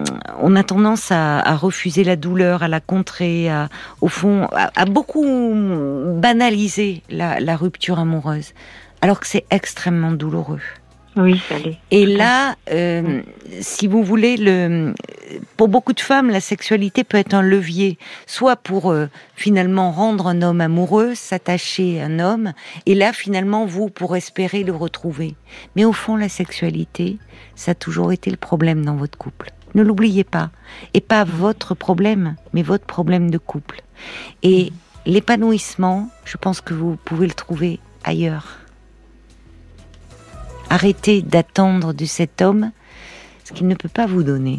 on 0.43 0.57
a 0.57 0.63
tendance 0.63 1.11
à, 1.11 1.57
refuser 1.57 2.05
la 2.05 2.17
douleur, 2.17 2.63
à 2.63 2.69
la 2.69 2.81
contrer, 2.81 3.49
à, 3.49 3.71
au 4.03 4.09
fond, 4.09 4.47
à, 4.53 4.85
beaucoup 4.85 5.25
banaliser 6.21 7.03
la 7.09 7.57
rupture 7.57 7.99
amoureuse, 7.99 8.53
alors 9.01 9.21
que 9.21 9.27
c'est 9.27 9.47
extrêmement 9.51 10.13
douloureux. 10.13 10.61
Oui, 11.17 11.41
ça 11.49 11.59
l'est. 11.59 11.79
Et 11.91 12.07
là, 12.07 12.57
euh, 12.71 13.23
si 13.61 13.87
vous 13.87 14.03
voulez, 14.03 14.37
le, 14.37 14.93
pour 15.57 15.69
beaucoup 15.69 15.93
de 15.93 16.01
femmes, 16.01 16.31
la 16.31 16.41
sexualité 16.41 17.05
peut 17.05 17.19
être 17.19 17.35
un 17.35 17.43
levier, 17.43 17.99
soit 18.27 18.57
pour 18.57 18.91
euh, 18.91 19.07
finalement 19.37 19.93
rendre 19.93 20.27
un 20.27 20.43
homme 20.43 20.61
amoureux, 20.61 21.15
s'attacher 21.15 22.01
à 22.01 22.07
un 22.07 22.19
homme, 22.19 22.53
et 22.87 22.95
là 22.95 23.13
finalement 23.13 23.65
vous 23.65 23.89
pour 23.89 24.17
espérer 24.17 24.65
le 24.65 24.73
retrouver. 24.73 25.35
Mais 25.77 25.85
au 25.85 25.93
fond, 25.93 26.17
la 26.17 26.29
sexualité, 26.29 27.19
ça 27.55 27.73
a 27.73 27.75
toujours 27.75 28.13
été 28.13 28.31
le 28.31 28.37
problème 28.37 28.85
dans 28.85 28.97
votre 28.97 29.19
couple. 29.19 29.51
Ne 29.75 29.83
l'oubliez 29.83 30.25
pas, 30.25 30.51
et 30.95 31.01
pas 31.01 31.25
votre 31.25 31.75
problème, 31.75 32.37
mais 32.53 32.63
votre 32.63 32.87
problème 32.87 33.31
de 33.31 33.39
couple. 33.39 33.83
Et 34.43 34.73
l'épanouissement, 35.07 36.09
je 36.25 36.37
pense 36.37 36.61
que 36.61 36.75
vous 36.75 36.97
pouvez 37.05 37.27
le 37.27 37.35
trouver 37.35 37.81
ailleurs. 38.05 38.64
Arrêtez 40.75 41.23
d'attendre 41.23 41.93
de 41.93 42.05
cet 42.05 42.43
homme 42.43 42.71
ce 43.45 43.53
qu'il 43.53 43.69
ne 43.69 43.75
peut 43.77 43.89
pas 44.01 44.07
vous 44.07 44.23
donner. 44.25 44.59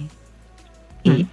Et 1.04 1.10
Mhm. 1.10 1.26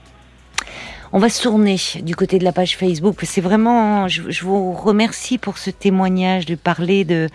on 1.13 1.19
va 1.19 1.29
se 1.29 1.43
tourner 1.43 1.77
du 2.03 2.17
côté 2.17 2.39
de 2.39 2.45
la 2.45 2.53
page 2.53 2.77
Facebook. 2.77 3.17
C'est 3.23 3.41
vraiment, 3.43 4.09
je, 4.09 4.23
je 4.31 4.43
vous 4.45 4.73
remercie 4.73 5.37
pour 5.39 5.57
ce 5.59 5.71
témoignage 5.71 6.47
de 6.47 6.55
parler 6.57 7.05
de 7.05 7.29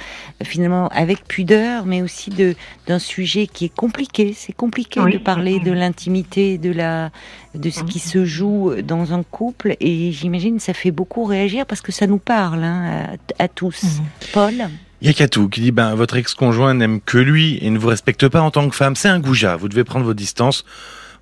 finalement 0.43 0.88
avec 0.89 1.26
pudeur, 1.26 1.86
mais 1.86 2.02
aussi 2.02 2.32
de 2.32 2.56
d'un 2.88 3.00
sujet 3.00 3.48
qui 3.48 3.66
est 3.66 3.76
compliqué. 3.84 4.34
C'est 4.36 4.54
compliqué 4.54 5.00
Oui. 5.00 5.14
de 5.14 5.18
parler 5.20 5.60
de 5.60 5.72
l'intimité, 5.72 6.58
de 6.58 6.72
la 6.72 7.12
de 7.56 7.70
ce 7.70 7.84
qui 7.84 8.00
se 8.00 8.26
joue 8.26 8.74
dans 8.84 9.14
un 9.14 9.24
couple. 9.24 9.78
Et 9.80 10.12
j'imagine 10.12 10.60
ça 10.60 10.74
fait 10.74 10.91
beaucoup 10.91 11.24
réagir 11.26 11.66
parce 11.66 11.82
que 11.82 11.91
ça 11.93 12.08
nous 12.08 12.20
parle 12.20 12.64
hein, 12.64 13.08
à, 13.39 13.43
à 13.43 13.48
tous. 13.48 13.86
Paul? 14.34 14.56
Il 15.02 15.08
y 15.08 15.10
a 15.12 15.14
Katou 15.14 15.48
qui 15.48 15.62
dit 15.62 15.72
ben 15.72 15.93
votre 15.95 16.16
ex-conjoint 16.18 16.74
n'aime 16.74 17.02
que 17.02 17.18
lui 17.20 17.60
et 17.62 17.70
ne 17.70 17.78
vous 17.78 17.88
respecte 17.88 18.28
pas 18.28 18.41
en 18.41 18.50
tant 18.52 18.68
que 18.68 18.76
femme. 18.76 18.95
C'est 18.95 19.10
un 19.10 19.20
goujat. 19.20 19.56
Vous 19.56 19.70
devez 19.70 19.84
prendre 19.84 20.06
vos 20.06 20.16
distances 20.16 20.66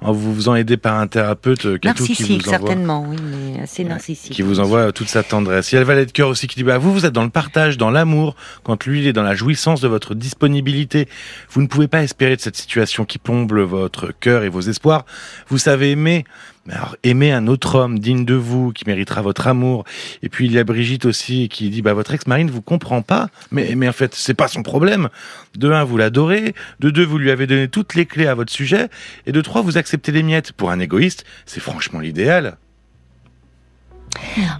en 0.01 0.11
vous 0.11 0.35
faisant 0.35 0.55
aider 0.55 0.75
par 0.77 0.99
un 0.99 1.07
thérapeute 1.07 1.65
euh, 1.65 1.77
Katou 1.77 2.03
qui 2.03 2.11
Narcissique, 2.11 2.41
vous 2.43 2.49
envoie 2.53 2.67
certainement, 2.67 3.05
oui, 3.09 3.15
mais 3.23 3.61
assez 3.61 3.83
Ouais, 3.83 3.89
narcissique. 3.89 4.33
qui 4.33 4.41
vous 4.41 4.59
envoie 4.59 4.91
toute 4.91 5.07
sa 5.07 5.23
tendresse. 5.23 5.71
Il 5.71 5.75
y 5.75 5.77
a 5.77 5.81
le 5.81 5.87
valet 5.87 6.05
de 6.05 6.11
cœur 6.11 6.27
aussi 6.29 6.47
qui 6.47 6.55
dit 6.57 6.63
bah 6.63 6.77
vous 6.77 6.93
vous 6.93 7.05
êtes 7.05 7.13
dans 7.13 7.23
le 7.23 7.29
partage, 7.29 7.77
dans 7.77 7.91
l'amour, 7.91 8.35
quand 8.63 8.85
lui 8.85 8.99
il 8.99 9.07
est 9.07 9.13
dans 9.13 9.23
la 9.23 9.35
jouissance 9.35 9.81
de 9.81 9.87
votre 9.87 10.13
disponibilité. 10.13 11.07
Vous 11.49 11.61
ne 11.61 11.67
pouvez 11.67 11.87
pas 11.87 12.03
espérer 12.03 12.35
de 12.35 12.41
cette 12.41 12.57
situation 12.57 13.05
qui 13.05 13.17
plombe 13.17 13.51
votre 13.53 14.11
cœur 14.19 14.43
et 14.43 14.49
vos 14.49 14.61
espoirs. 14.61 15.05
Vous 15.47 15.57
savez 15.57 15.91
aimer. 15.91 16.25
Mais 16.65 16.73
alors, 16.73 16.95
aimer 17.03 17.31
un 17.31 17.45
autre 17.47 17.75
homme 17.75 17.99
digne 17.99 18.25
de 18.25 18.33
vous, 18.33 18.71
qui 18.71 18.85
méritera 18.87 19.21
votre 19.21 19.47
amour. 19.47 19.83
Et 20.23 20.29
puis 20.29 20.47
il 20.47 20.51
y 20.51 20.57
a 20.57 20.63
Brigitte 20.63 21.05
aussi 21.05 21.47
qui 21.47 21.69
dit 21.69 21.83
bah 21.83 21.93
votre 21.93 22.13
ex-mari 22.13 22.43
ne 22.43 22.51
vous 22.51 22.63
comprend 22.63 23.03
pas, 23.03 23.29
mais 23.51 23.75
mais 23.75 23.87
en 23.87 23.93
fait 23.93 24.15
c'est 24.15 24.33
pas 24.33 24.47
son 24.47 24.63
problème. 24.63 25.09
De 25.55 25.71
un 25.71 25.83
vous 25.83 25.97
l'adorez, 25.97 26.55
de 26.79 26.89
deux 26.89 27.05
vous 27.05 27.19
lui 27.19 27.29
avez 27.29 27.45
donné 27.45 27.67
toutes 27.67 27.93
les 27.93 28.05
clés 28.05 28.27
à 28.27 28.33
votre 28.33 28.51
sujet, 28.51 28.89
et 29.27 29.31
de 29.31 29.41
trois 29.41 29.61
vous 29.61 29.77
acceptez 29.77 30.11
les 30.11 30.23
miettes. 30.23 30.53
Pour 30.53 30.71
un 30.71 30.79
égoïste, 30.79 31.23
c'est 31.45 31.59
franchement 31.59 31.99
l'idéal. 31.99 32.57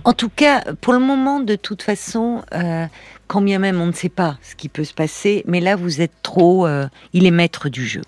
En 0.04 0.14
tout 0.14 0.30
cas, 0.30 0.62
pour 0.82 0.94
le 0.94 1.00
moment, 1.00 1.40
de 1.40 1.56
toute 1.56 1.82
façon, 1.82 2.44
euh, 2.54 2.86
quand 3.28 3.42
bien 3.42 3.58
même 3.58 3.82
on 3.82 3.88
ne 3.88 3.94
sait 3.94 4.10
pas 4.10 4.38
ce 4.44 4.56
qui 4.56 4.70
peut 4.70 4.84
se 4.84 4.94
passer, 4.94 5.44
mais 5.48 5.60
là 5.60 5.76
vous 5.76 6.02
êtes 6.02 6.22
trop. 6.22 6.68
euh, 6.68 6.88
il 7.14 7.26
est 7.26 7.32
maître 7.32 7.70
du 7.70 7.86
jeu. 7.88 8.02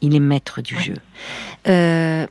Il 0.00 0.14
est 0.14 0.20
maître 0.20 0.60
du 0.60 0.78
jeu. 0.78 0.94
Euh, 1.68 2.26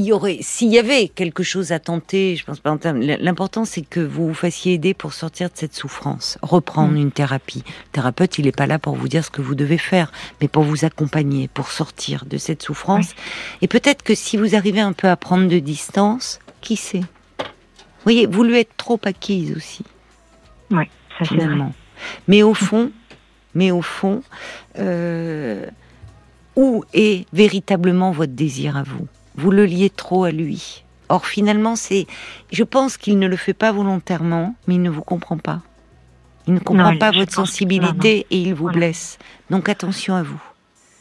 il 0.00 0.06
y 0.06 0.12
aurait, 0.12 0.38
s'il 0.40 0.72
y 0.72 0.78
avait 0.78 1.08
quelque 1.08 1.42
chose 1.42 1.72
à 1.72 1.78
tenter, 1.78 2.34
je 2.36 2.44
pense 2.44 2.58
pas. 2.60 2.76
L'important, 2.94 3.64
c'est 3.64 3.82
que 3.82 4.00
vous 4.00 4.28
vous 4.28 4.34
fassiez 4.34 4.72
aider 4.74 4.94
pour 4.94 5.12
sortir 5.12 5.48
de 5.50 5.56
cette 5.56 5.74
souffrance, 5.74 6.38
reprendre 6.42 6.92
Mm. 6.94 6.96
une 6.96 7.12
thérapie. 7.12 7.62
Le 7.66 7.90
thérapeute, 7.92 8.38
il 8.38 8.46
n'est 8.46 8.52
pas 8.52 8.66
là 8.66 8.78
pour 8.78 8.94
vous 8.96 9.08
dire 9.08 9.24
ce 9.24 9.30
que 9.30 9.42
vous 9.42 9.54
devez 9.54 9.78
faire, 9.78 10.10
mais 10.40 10.48
pour 10.48 10.62
vous 10.64 10.84
accompagner, 10.84 11.48
pour 11.48 11.70
sortir 11.70 12.24
de 12.24 12.38
cette 12.38 12.62
souffrance. 12.62 13.14
Et 13.62 13.68
peut-être 13.68 14.02
que 14.02 14.14
si 14.14 14.36
vous 14.36 14.54
arrivez 14.54 14.80
un 14.80 14.92
peu 14.94 15.08
à 15.08 15.16
prendre 15.16 15.48
de 15.48 15.58
distance, 15.58 16.38
qui 16.62 16.76
sait? 16.76 17.00
Vous 17.38 18.04
voyez, 18.04 18.26
vous 18.26 18.42
lui 18.44 18.58
êtes 18.58 18.76
trop 18.78 18.98
acquise 19.04 19.54
aussi, 19.56 19.84
Ça, 20.70 20.76
c'est 21.18 21.24
vrai. 21.26 21.34
finalement. 21.40 21.72
Mais 22.28 22.42
au 22.42 22.54
fond, 22.54 22.90
mais 23.54 23.70
au 23.70 23.82
fond, 23.82 24.22
euh, 24.78 25.66
où 26.56 26.84
est 26.94 27.26
véritablement 27.34 28.10
votre 28.12 28.32
désir 28.32 28.76
à 28.78 28.82
vous? 28.82 29.06
Vous 29.40 29.50
le 29.50 29.64
liez 29.64 29.88
trop 29.90 30.24
à 30.24 30.30
lui. 30.30 30.84
Or, 31.08 31.26
finalement, 31.26 31.76
c'est, 31.76 32.06
je 32.52 32.62
pense 32.62 32.96
qu'il 32.98 33.18
ne 33.18 33.26
le 33.26 33.36
fait 33.36 33.54
pas 33.54 33.72
volontairement, 33.72 34.54
mais 34.66 34.74
il 34.74 34.82
ne 34.82 34.90
vous 34.90 35.00
comprend 35.02 35.38
pas. 35.38 35.60
Il 36.46 36.52
ne 36.54 36.58
comprend 36.60 36.90
il- 36.92 36.98
pas 36.98 37.10
votre 37.10 37.32
sensibilité 37.32 38.26
et 38.30 38.36
il 38.38 38.52
vous 38.54 38.64
Voilà. 38.64 38.76
blesse. 38.78 39.18
Donc 39.50 39.68
attention 39.70 40.14
à 40.14 40.22
vous. 40.22 40.40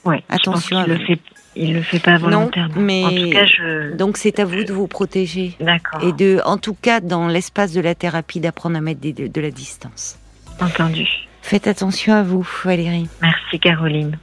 Ouais, 0.05 0.23
Attention 0.29 0.51
je 0.51 0.55
pense 0.55 0.67
qu'il 0.67 0.77
à 0.77 0.87
le 0.87 0.95
vous. 0.95 1.05
fait, 1.05 1.19
il 1.57 1.73
le 1.73 1.81
fait 1.81 1.99
pas 1.99 2.17
volontairement. 2.17 2.73
mais- 2.77 3.03
En 3.05 3.09
tout 3.25 3.29
cas, 3.29 3.45
je. 3.45 3.95
Donc 3.97 4.15
c'est 4.17 4.39
à 4.39 4.45
vous 4.45 4.63
de 4.63 4.71
vous 4.71 4.87
protéger 4.87 5.55
D'accord. 5.59 6.01
et 6.03 6.13
de, 6.13 6.39
en 6.45 6.57
tout 6.57 6.73
cas, 6.81 7.01
dans 7.01 7.27
l'espace 7.27 7.73
de 7.73 7.81
la 7.81 7.93
thérapie, 7.95 8.39
d'apprendre 8.39 8.77
à 8.77 8.81
mettre 8.81 9.01
des- 9.01 9.13
de, 9.13 9.27
de 9.27 9.41
la 9.41 9.51
distance. 9.51 10.17
Entendu. 10.61 11.07
Faites 11.41 11.67
attention 11.67 12.13
à 12.13 12.23
vous, 12.23 12.47
Valérie. 12.63 13.07
Merci 13.21 13.59
Caroline. 13.59 14.17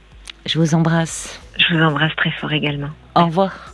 Je 0.45 0.57
vous 0.59 0.73
embrasse. 0.75 1.39
Je 1.59 1.75
vous 1.75 1.81
embrasse 1.83 2.15
très 2.15 2.31
fort 2.31 2.51
également. 2.51 2.89
Au 3.15 3.25
revoir. 3.25 3.73